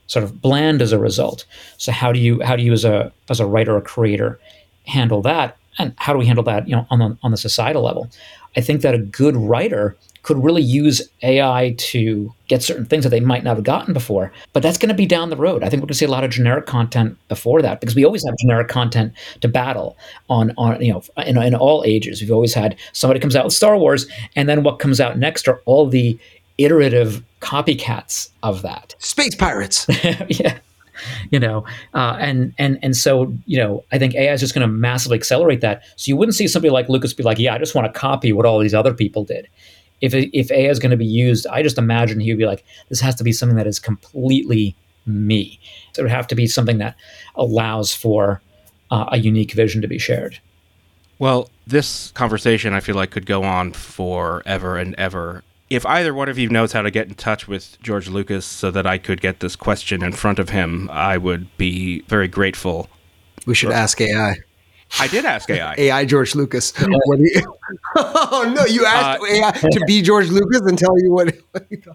sort 0.07 0.25
of 0.25 0.41
bland 0.41 0.83
as 0.83 0.93
a 0.93 0.99
result. 0.99 1.45
So 1.79 1.93
how 1.93 2.13
do 2.13 2.19
you 2.19 2.43
how 2.43 2.57
do 2.57 2.63
you 2.63 2.73
as 2.73 2.85
a 2.85 3.13
as 3.29 3.41
a 3.41 3.47
writer 3.47 3.77
or 3.77 3.81
creator 3.81 4.39
handle 4.87 5.23
that? 5.23 5.57
And 5.79 5.95
how 5.97 6.13
do 6.13 6.19
we 6.19 6.27
handle 6.27 6.45
that, 6.45 6.69
you 6.69 6.77
know, 6.77 6.87
on 6.91 6.99
the 6.99 7.17
on 7.23 7.31
the 7.31 7.37
societal 7.37 7.83
level? 7.83 8.11
I 8.57 8.61
think 8.61 8.83
that 8.83 8.95
a 8.95 8.99
good 8.99 9.37
writer 9.37 9.97
could 10.23 10.43
really 10.43 10.63
use 10.63 11.03
AI 11.23 11.75
to 11.77 12.33
get 12.47 12.63
certain 12.63 12.85
things 12.85 13.03
that 13.03 13.11
they 13.11 13.21
might 13.21 13.43
not 13.43 13.57
have 13.57 13.65
gotten 13.65 13.93
before. 13.93 14.33
But 14.53 14.63
that's 14.63 14.79
going 14.79 14.89
to 14.89 14.95
be 14.95 15.07
down 15.07 15.31
the 15.31 15.37
road. 15.37 15.65
I 15.65 15.69
think 15.69 15.83
we're 15.83 15.87
going 15.87 15.95
to 15.95 15.95
see 15.95 16.05
a 16.05 16.11
lot 16.11 16.23
of 16.23 16.31
generic 16.31 16.67
content 16.67 17.19
before 17.29 17.61
that 17.63 17.81
because 17.81 17.97
we 17.97 18.05
always 18.05 18.25
have 18.25 18.37
generic 18.37 18.69
content 18.69 19.15
to 19.41 19.49
battle 19.49 19.97
on 20.31 20.53
on 20.57 20.81
you 20.83 20.93
know 20.93 21.03
in, 21.25 21.37
in 21.43 21.55
all 21.55 21.83
ages. 21.87 22.21
We've 22.21 22.31
always 22.31 22.55
had 22.55 22.77
somebody 22.93 23.21
comes 23.21 23.35
out 23.35 23.45
with 23.45 23.55
Star 23.55 23.77
Wars, 23.77 24.07
and 24.37 24.49
then 24.49 24.63
what 24.63 24.79
comes 24.79 25.01
out 25.01 25.19
next 25.19 25.49
are 25.49 25.61
all 25.65 25.89
the 25.89 26.19
iterative 26.59 27.23
copycats 27.41 28.31
of 28.43 28.63
that. 28.63 28.95
Space 28.99 29.35
pirates. 29.35 29.87
yeah. 30.29 30.59
You 31.31 31.41
know, 31.41 31.65
uh, 31.95 32.17
and 32.21 32.55
and 32.59 32.79
and 32.83 32.97
so 32.97 33.33
you 33.47 33.59
know, 33.59 33.83
I 33.91 33.99
think 33.99 34.15
AI 34.15 34.33
is 34.33 34.41
just 34.41 34.55
going 34.55 34.67
to 34.67 34.73
massively 34.73 35.17
accelerate 35.17 35.61
that. 35.63 35.83
So 35.97 36.11
you 36.11 36.17
wouldn't 36.17 36.37
see 36.37 36.47
somebody 36.47 36.71
like 36.71 36.89
Lucas 36.89 37.13
be 37.13 37.23
like, 37.23 37.39
"Yeah, 37.39 37.55
I 37.55 37.59
just 37.59 37.75
want 37.75 37.93
to 37.93 37.99
copy 37.99 38.33
what 38.33 38.47
all 38.47 38.59
these 38.61 38.75
other 38.75 38.95
people 38.95 39.25
did." 39.25 39.49
If 40.01 40.13
if 40.15 40.53
AI 40.53 40.71
is 40.71 40.79
going 40.79 40.91
to 40.91 40.97
be 40.97 41.07
used, 41.07 41.47
I 41.47 41.63
just 41.63 41.79
imagine 41.79 42.21
he 42.21 42.31
would 42.31 42.39
be 42.39 42.47
like, 42.47 42.65
"This 42.89 43.01
has 43.01 43.15
to 43.17 43.25
be 43.25 43.33
something 43.33 43.57
that 43.57 43.67
is 43.67 43.79
completely 43.79 44.77
me." 45.07 45.59
So 45.93 46.01
it 46.01 46.05
would 46.05 46.13
have 46.13 46.29
to 46.29 46.35
be 46.35 46.47
something 46.47 46.79
that 46.79 46.95
allows 47.35 47.95
for 47.95 48.43
uh, 48.91 49.07
a 49.11 49.19
unique 49.19 49.53
vision 49.53 49.81
to 49.83 49.89
be 49.89 49.99
shared. 49.99 50.39
Well, 51.19 51.49
this 51.67 52.11
conversation 52.13 52.75
I 52.75 52.81
feel 52.81 52.97
like 52.97 53.11
could 53.11 53.27
go 53.27 53.43
on 53.45 53.73
forever 53.73 54.77
and 54.77 54.95
ever 54.97 55.43
if 55.75 55.87
either 55.87 56.13
one 56.13 56.29
of 56.29 56.39
you 56.39 56.49
knows 56.49 56.73
how 56.73 56.83
to 56.83 56.91
get 56.91 57.09
in 57.09 57.15
touch 57.15 57.49
with 57.49 57.81
George 57.83 58.09
Lucas 58.09 58.45
so 58.45 58.71
that 58.71 58.87
I 58.87 58.99
could 58.99 59.21
get 59.21 59.41
this 59.41 59.57
question 59.57 60.03
in 60.03 60.13
front 60.13 60.39
of 60.39 60.51
him, 60.51 60.89
I 60.91 61.17
would 61.17 61.57
be 61.57 62.01
very 62.03 62.29
grateful. 62.29 62.89
We 63.47 63.55
should 63.55 63.73
ask 63.73 64.01
AI. 64.01 64.37
I 65.01 65.07
did 65.07 65.25
ask 65.25 65.49
AI. 65.49 65.75
AI 65.79 66.05
George 66.13 66.35
Lucas. 66.35 66.73
You, 67.15 67.57
oh 67.97 68.53
no, 68.55 68.65
you 68.67 68.85
asked 68.85 69.23
uh, 69.23 69.27
AI 69.27 69.51
to 69.53 69.85
be 69.87 70.03
George 70.03 70.29
Lucas 70.29 70.61
and 70.63 70.79
tell 70.79 70.99
you 70.99 71.13
what. 71.13 71.35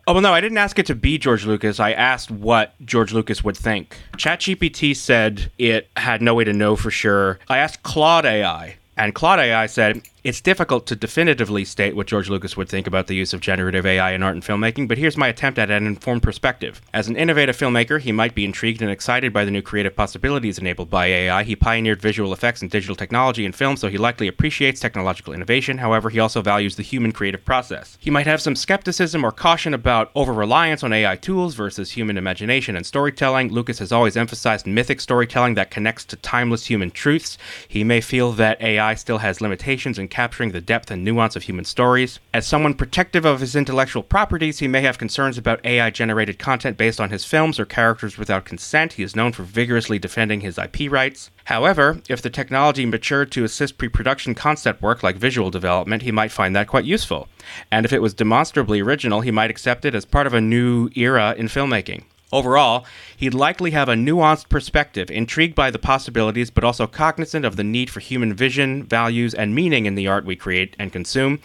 oh 0.07 0.13
well, 0.13 0.21
no, 0.21 0.33
I 0.33 0.41
didn't 0.41 0.57
ask 0.57 0.79
it 0.79 0.85
to 0.87 0.95
be 0.95 1.17
George 1.17 1.45
Lucas. 1.45 1.79
I 1.79 1.91
asked 1.91 2.31
what 2.31 2.73
George 2.85 3.13
Lucas 3.13 3.43
would 3.43 3.57
think. 3.57 3.97
ChatGPT 4.17 4.95
said 4.95 5.51
it 5.57 5.89
had 5.97 6.21
no 6.21 6.33
way 6.33 6.43
to 6.43 6.53
know 6.53 6.75
for 6.75 6.89
sure. 6.89 7.39
I 7.49 7.57
asked 7.57 7.83
Claude 7.83 8.25
AI, 8.25 8.77
and 8.95 9.13
Claude 9.13 9.39
AI 9.39 9.65
said 9.67 10.01
It's 10.27 10.41
difficult 10.41 10.85
to 10.87 10.95
definitively 10.97 11.63
state 11.63 11.95
what 11.95 12.07
George 12.07 12.29
Lucas 12.29 12.57
would 12.57 12.67
think 12.67 12.85
about 12.85 13.07
the 13.07 13.15
use 13.15 13.31
of 13.31 13.39
generative 13.39 13.85
AI 13.85 14.11
in 14.11 14.23
art 14.23 14.35
and 14.35 14.43
filmmaking, 14.43 14.89
but 14.89 14.97
here's 14.97 15.15
my 15.15 15.29
attempt 15.29 15.57
at 15.57 15.71
an 15.71 15.87
informed 15.87 16.21
perspective. 16.21 16.81
As 16.93 17.07
an 17.07 17.15
innovative 17.15 17.55
filmmaker, 17.55 18.01
he 18.01 18.11
might 18.11 18.35
be 18.35 18.43
intrigued 18.43 18.81
and 18.81 18.91
excited 18.91 19.31
by 19.31 19.45
the 19.45 19.51
new 19.51 19.61
creative 19.61 19.95
possibilities 19.95 20.59
enabled 20.59 20.89
by 20.89 21.05
AI. 21.05 21.43
He 21.43 21.55
pioneered 21.55 22.01
visual 22.01 22.33
effects 22.33 22.61
and 22.61 22.69
digital 22.69 22.93
technology 22.93 23.45
in 23.45 23.53
film, 23.53 23.77
so 23.77 23.87
he 23.87 23.97
likely 23.97 24.27
appreciates 24.27 24.81
technological 24.81 25.31
innovation. 25.31 25.77
However, 25.77 26.09
he 26.09 26.19
also 26.19 26.41
values 26.41 26.75
the 26.75 26.83
human 26.83 27.13
creative 27.13 27.45
process. 27.45 27.97
He 28.01 28.11
might 28.11 28.27
have 28.27 28.41
some 28.41 28.57
skepticism 28.57 29.23
or 29.23 29.31
caution 29.31 29.73
about 29.73 30.11
over 30.13 30.33
reliance 30.33 30.83
on 30.83 30.91
AI 30.91 31.15
tools 31.15 31.55
versus 31.55 31.91
human 31.91 32.17
imagination 32.17 32.75
and 32.75 32.85
storytelling. 32.85 33.53
Lucas 33.53 33.79
has 33.79 33.93
always 33.93 34.17
emphasized 34.17 34.67
mythic 34.67 34.99
storytelling 34.99 35.53
that 35.53 35.71
connects 35.71 36.03
to 36.03 36.17
timeless 36.17 36.65
human 36.65 36.91
truths. 36.91 37.37
He 37.65 37.85
may 37.85 38.01
feel 38.01 38.33
that 38.33 38.61
AI 38.61 38.93
still 38.95 39.19
has 39.19 39.39
limitations 39.39 39.97
in 39.97 40.09
capturing 40.17 40.51
the 40.51 40.59
depth 40.59 40.89
and 40.89 41.03
nuance 41.03 41.35
of 41.35 41.43
human 41.43 41.63
stories. 41.63 42.19
As 42.33 42.47
someone 42.47 42.73
protective 42.73 43.23
of 43.23 43.39
his 43.39 43.55
intellectual 43.55 44.01
properties, 44.01 44.57
he 44.57 44.67
may 44.67 44.81
have 44.81 44.97
concerns 44.97 45.37
about 45.37 45.63
AI 45.63 45.91
generated 45.91 46.39
content 46.39 46.75
based 46.75 46.99
on 46.99 47.11
his 47.11 47.23
films 47.23 47.59
or 47.59 47.65
characters 47.65 48.17
without 48.17 48.43
consent. 48.43 48.93
He 48.93 49.03
is 49.03 49.15
known 49.15 49.31
for 49.31 49.43
vigorously 49.43 49.99
defending 49.99 50.41
his 50.41 50.57
IP 50.57 50.91
rights. 50.91 51.29
However, 51.43 52.01
if 52.09 52.23
the 52.23 52.31
technology 52.31 52.83
matured 52.83 53.31
to 53.33 53.43
assist 53.43 53.77
pre 53.77 53.89
production 53.89 54.33
concept 54.33 54.81
work 54.81 55.03
like 55.03 55.17
visual 55.17 55.51
development, 55.51 56.01
he 56.01 56.11
might 56.11 56.31
find 56.31 56.55
that 56.55 56.65
quite 56.65 56.85
useful. 56.85 57.27
And 57.69 57.85
if 57.85 57.93
it 57.93 58.01
was 58.01 58.15
demonstrably 58.15 58.81
original, 58.81 59.21
he 59.21 59.29
might 59.29 59.51
accept 59.51 59.85
it 59.85 59.93
as 59.93 60.03
part 60.03 60.25
of 60.25 60.33
a 60.33 60.41
new 60.41 60.89
era 60.95 61.35
in 61.37 61.45
filmmaking. 61.45 62.05
Overall, 62.31 62.85
he'd 63.15 63.33
likely 63.33 63.71
have 63.71 63.87
a 63.87 63.93
nuanced 63.93 64.49
perspective, 64.49 65.09
intrigued 65.09 65.55
by 65.55 65.71
the 65.71 65.79
possibilities, 65.79 66.49
but 66.49 66.63
also 66.65 66.85
cognizant 66.85 67.45
of 67.45 67.55
the 67.55 67.63
need 67.63 67.89
for 67.89 68.01
human 68.01 68.33
vision, 68.33 68.83
values, 68.83 69.33
and 69.33 69.55
meaning 69.55 69.85
in 69.85 69.95
the 69.95 70.07
art 70.07 70.25
we 70.25 70.35
create 70.35 70.75
and 70.77 70.91
consume. 70.91 71.39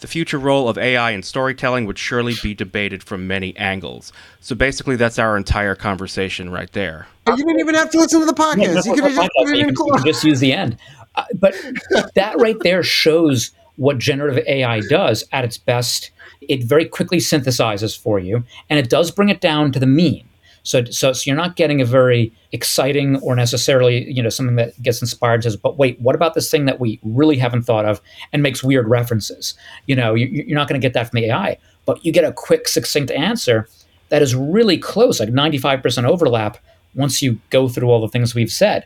The 0.00 0.06
future 0.06 0.38
role 0.38 0.68
of 0.68 0.78
AI 0.78 1.10
in 1.10 1.22
storytelling 1.22 1.86
would 1.86 1.98
surely 1.98 2.34
be 2.42 2.54
debated 2.54 3.02
from 3.02 3.26
many 3.26 3.56
angles. 3.56 4.12
So 4.40 4.54
basically, 4.54 4.96
that's 4.96 5.18
our 5.18 5.36
entire 5.36 5.74
conversation 5.74 6.50
right 6.50 6.72
there. 6.72 7.06
You 7.26 7.36
didn't 7.36 7.60
even 7.60 7.74
have 7.74 7.90
to 7.90 7.98
listen 7.98 8.20
to 8.20 8.26
the 8.26 8.32
podcast. 8.34 8.86
Yeah, 8.86 8.94
you 8.94 9.02
could 9.02 9.14
just, 9.14 9.30
you 9.54 9.94
can 9.94 10.04
just 10.04 10.24
use 10.24 10.40
the 10.40 10.52
end. 10.52 10.76
Uh, 11.14 11.24
but 11.34 11.54
that 12.14 12.38
right 12.38 12.56
there 12.60 12.82
shows 12.82 13.52
what 13.76 13.98
generative 13.98 14.44
AI 14.46 14.80
does 14.80 15.24
at 15.32 15.44
its 15.44 15.56
best 15.56 16.10
it 16.40 16.64
very 16.64 16.86
quickly 16.86 17.18
synthesizes 17.18 17.98
for 17.98 18.18
you, 18.18 18.44
and 18.68 18.78
it 18.78 18.90
does 18.90 19.10
bring 19.10 19.28
it 19.28 19.40
down 19.40 19.72
to 19.72 19.78
the 19.78 19.86
mean. 19.86 20.26
So, 20.62 20.84
so, 20.84 21.12
so 21.12 21.22
you're 21.24 21.36
not 21.36 21.56
getting 21.56 21.80
a 21.80 21.84
very 21.84 22.32
exciting 22.52 23.16
or 23.20 23.34
necessarily, 23.34 24.10
you 24.10 24.22
know, 24.22 24.28
something 24.28 24.56
that 24.56 24.80
gets 24.82 25.00
inspired 25.00 25.42
says, 25.42 25.56
but 25.56 25.78
wait, 25.78 25.98
what 26.00 26.14
about 26.14 26.34
this 26.34 26.50
thing 26.50 26.66
that 26.66 26.78
we 26.78 27.00
really 27.02 27.36
haven't 27.38 27.62
thought 27.62 27.86
of 27.86 28.00
and 28.32 28.42
makes 28.42 28.62
weird 28.62 28.86
references? 28.86 29.54
You 29.86 29.96
know, 29.96 30.14
you, 30.14 30.26
you're 30.26 30.58
not 30.58 30.68
going 30.68 30.80
to 30.80 30.84
get 30.84 30.92
that 30.94 31.10
from 31.10 31.20
the 31.20 31.26
AI, 31.28 31.56
but 31.86 32.04
you 32.04 32.12
get 32.12 32.24
a 32.24 32.32
quick, 32.32 32.68
succinct 32.68 33.10
answer 33.10 33.68
that 34.10 34.22
is 34.22 34.34
really 34.34 34.76
close, 34.76 35.18
like 35.18 35.30
95% 35.30 36.04
overlap 36.04 36.58
once 36.94 37.22
you 37.22 37.40
go 37.50 37.68
through 37.68 37.88
all 37.88 38.00
the 38.00 38.08
things 38.08 38.34
we've 38.34 38.52
said. 38.52 38.84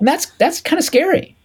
And 0.00 0.08
that's 0.08 0.26
that's 0.38 0.60
kind 0.60 0.78
of 0.78 0.84
scary. 0.84 1.36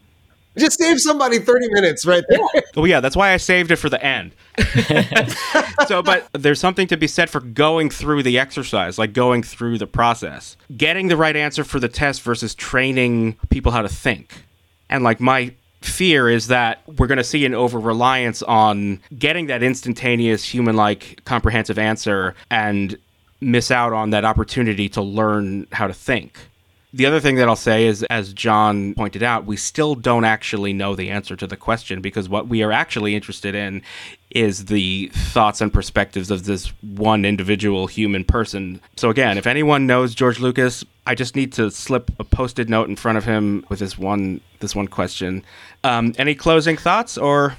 Just 0.59 0.79
save 0.79 0.99
somebody 0.99 1.39
30 1.39 1.69
minutes 1.71 2.05
right 2.05 2.23
there. 2.29 2.39
Yeah. 2.53 2.61
Oh, 2.75 2.85
yeah, 2.85 2.99
that's 2.99 3.15
why 3.15 3.31
I 3.31 3.37
saved 3.37 3.71
it 3.71 3.77
for 3.77 3.89
the 3.89 4.03
end. 4.03 4.33
so, 5.87 6.01
but 6.01 6.27
there's 6.33 6.59
something 6.59 6.87
to 6.87 6.97
be 6.97 7.07
said 7.07 7.29
for 7.29 7.39
going 7.39 7.89
through 7.89 8.23
the 8.23 8.37
exercise, 8.37 8.97
like 8.97 9.13
going 9.13 9.43
through 9.43 9.77
the 9.77 9.87
process, 9.87 10.57
getting 10.75 11.07
the 11.07 11.17
right 11.17 11.35
answer 11.35 11.63
for 11.63 11.79
the 11.79 11.89
test 11.89 12.21
versus 12.21 12.53
training 12.55 13.37
people 13.49 13.71
how 13.71 13.81
to 13.81 13.89
think. 13.89 14.43
And 14.89 15.03
like 15.03 15.19
my 15.19 15.53
fear 15.81 16.29
is 16.29 16.47
that 16.47 16.81
we're 16.97 17.07
going 17.07 17.17
to 17.17 17.23
see 17.23 17.45
an 17.45 17.53
over 17.53 17.79
reliance 17.79 18.41
on 18.43 18.99
getting 19.17 19.47
that 19.47 19.63
instantaneous 19.63 20.43
human 20.43 20.75
like 20.75 21.21
comprehensive 21.25 21.79
answer 21.79 22.35
and 22.51 22.97
miss 23.41 23.71
out 23.71 23.93
on 23.93 24.09
that 24.09 24.25
opportunity 24.25 24.89
to 24.89 25.01
learn 25.01 25.67
how 25.71 25.87
to 25.87 25.93
think. 25.93 26.48
The 26.91 27.05
other 27.05 27.19
thing 27.19 27.35
that 27.35 27.47
I'll 27.47 27.55
say 27.55 27.85
is, 27.85 28.01
as 28.09 28.33
John 28.33 28.95
pointed 28.95 29.21
out, 29.21 29.45
we 29.45 29.57
still 29.57 29.93
don't 29.93 30.25
actually 30.25 30.73
know 30.73 30.95
the 30.95 31.11
answer 31.11 31.35
to 31.35 31.45
the 31.45 31.55
question 31.55 32.01
because 32.01 32.27
what 32.27 32.47
we 32.47 32.63
are 32.63 32.71
actually 32.71 33.13
interested 33.13 33.53
in 33.53 33.83
is 34.31 34.65
the 34.65 35.11
thoughts 35.13 35.61
and 35.61 35.71
perspectives 35.71 36.31
of 36.31 36.45
this 36.45 36.73
one 36.81 37.25
individual 37.25 37.85
human 37.85 38.23
person. 38.23 38.81
So, 38.97 39.11
again, 39.11 39.37
if 39.37 39.45
anyone 39.45 39.85
knows 39.85 40.15
George 40.15 40.39
Lucas, 40.39 40.83
I 41.05 41.13
just 41.13 41.35
need 41.35 41.53
to 41.53 41.69
slip 41.69 42.11
a 42.19 42.23
post-it 42.23 42.69
note 42.69 42.89
in 42.89 42.95
front 42.95 43.19
of 43.19 43.25
him 43.25 43.65
with 43.69 43.79
this 43.79 43.97
one 43.97 44.41
this 44.59 44.75
one 44.75 44.87
question. 44.87 45.43
Um, 45.83 46.15
any 46.17 46.33
closing 46.33 46.75
thoughts, 46.75 47.19
or 47.19 47.55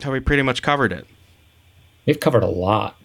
have 0.00 0.12
we 0.12 0.20
pretty 0.20 0.42
much 0.42 0.62
covered 0.62 0.92
it? 0.92 1.06
We've 2.06 2.20
covered 2.20 2.42
a 2.42 2.48
lot. 2.48 2.96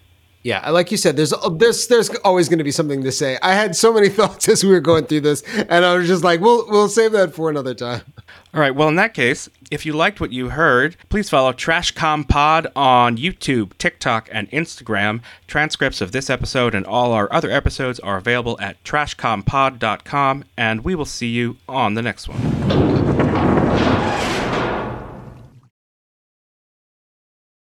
Yeah, 0.44 0.68
like 0.72 0.92
you 0.92 0.98
said, 0.98 1.18
there's 1.18 1.34
uh, 1.34 1.50
there's 1.50 1.88
there's 1.88 2.10
always 2.24 2.50
going 2.50 2.58
to 2.58 2.64
be 2.64 2.72
something 2.72 3.04
to 3.04 3.12
say. 3.12 3.38
I 3.42 3.54
had 3.54 3.76
so 3.76 3.94
many 3.94 4.10
thoughts 4.20 4.50
as 4.50 4.64
we 4.64 4.72
were 4.72 4.80
going 4.80 5.06
through 5.06 5.22
this, 5.22 5.44
and 5.70 5.86
I 5.86 5.96
was 5.96 6.08
just 6.08 6.24
like, 6.24 6.40
we'll 6.40 6.68
we'll 6.68 6.90
save 6.90 7.12
that 7.12 7.34
for 7.34 7.50
another 7.50 7.74
time. 7.74 8.02
All 8.54 8.60
right. 8.60 8.76
Well, 8.76 8.90
in 8.90 8.96
that 8.96 9.14
case, 9.14 9.50
if 9.70 9.86
you 9.86 9.94
liked 9.94 10.20
what 10.20 10.34
you 10.34 10.50
heard, 10.50 10.98
please 11.10 11.30
follow 11.30 11.54
Trashcom 11.54 12.28
Pod 12.28 12.68
on 12.76 13.18
YouTube, 13.18 13.78
TikTok, 13.78 14.28
and 14.32 14.50
Instagram. 14.52 15.22
Transcripts 15.48 16.02
of 16.02 16.12
this 16.12 16.30
episode 16.30 16.76
and 16.76 16.86
all 16.86 17.14
our 17.14 17.32
other 17.32 17.50
episodes 17.50 18.00
are 18.02 18.18
available 18.18 18.60
at 18.60 18.84
trashcompod.com, 18.84 20.44
and 20.58 20.84
we 20.84 20.96
will 20.96 21.06
see 21.06 21.30
you 21.30 21.58
on 21.70 21.94
the 21.94 22.02
next 22.02 22.28
one. 22.28 22.91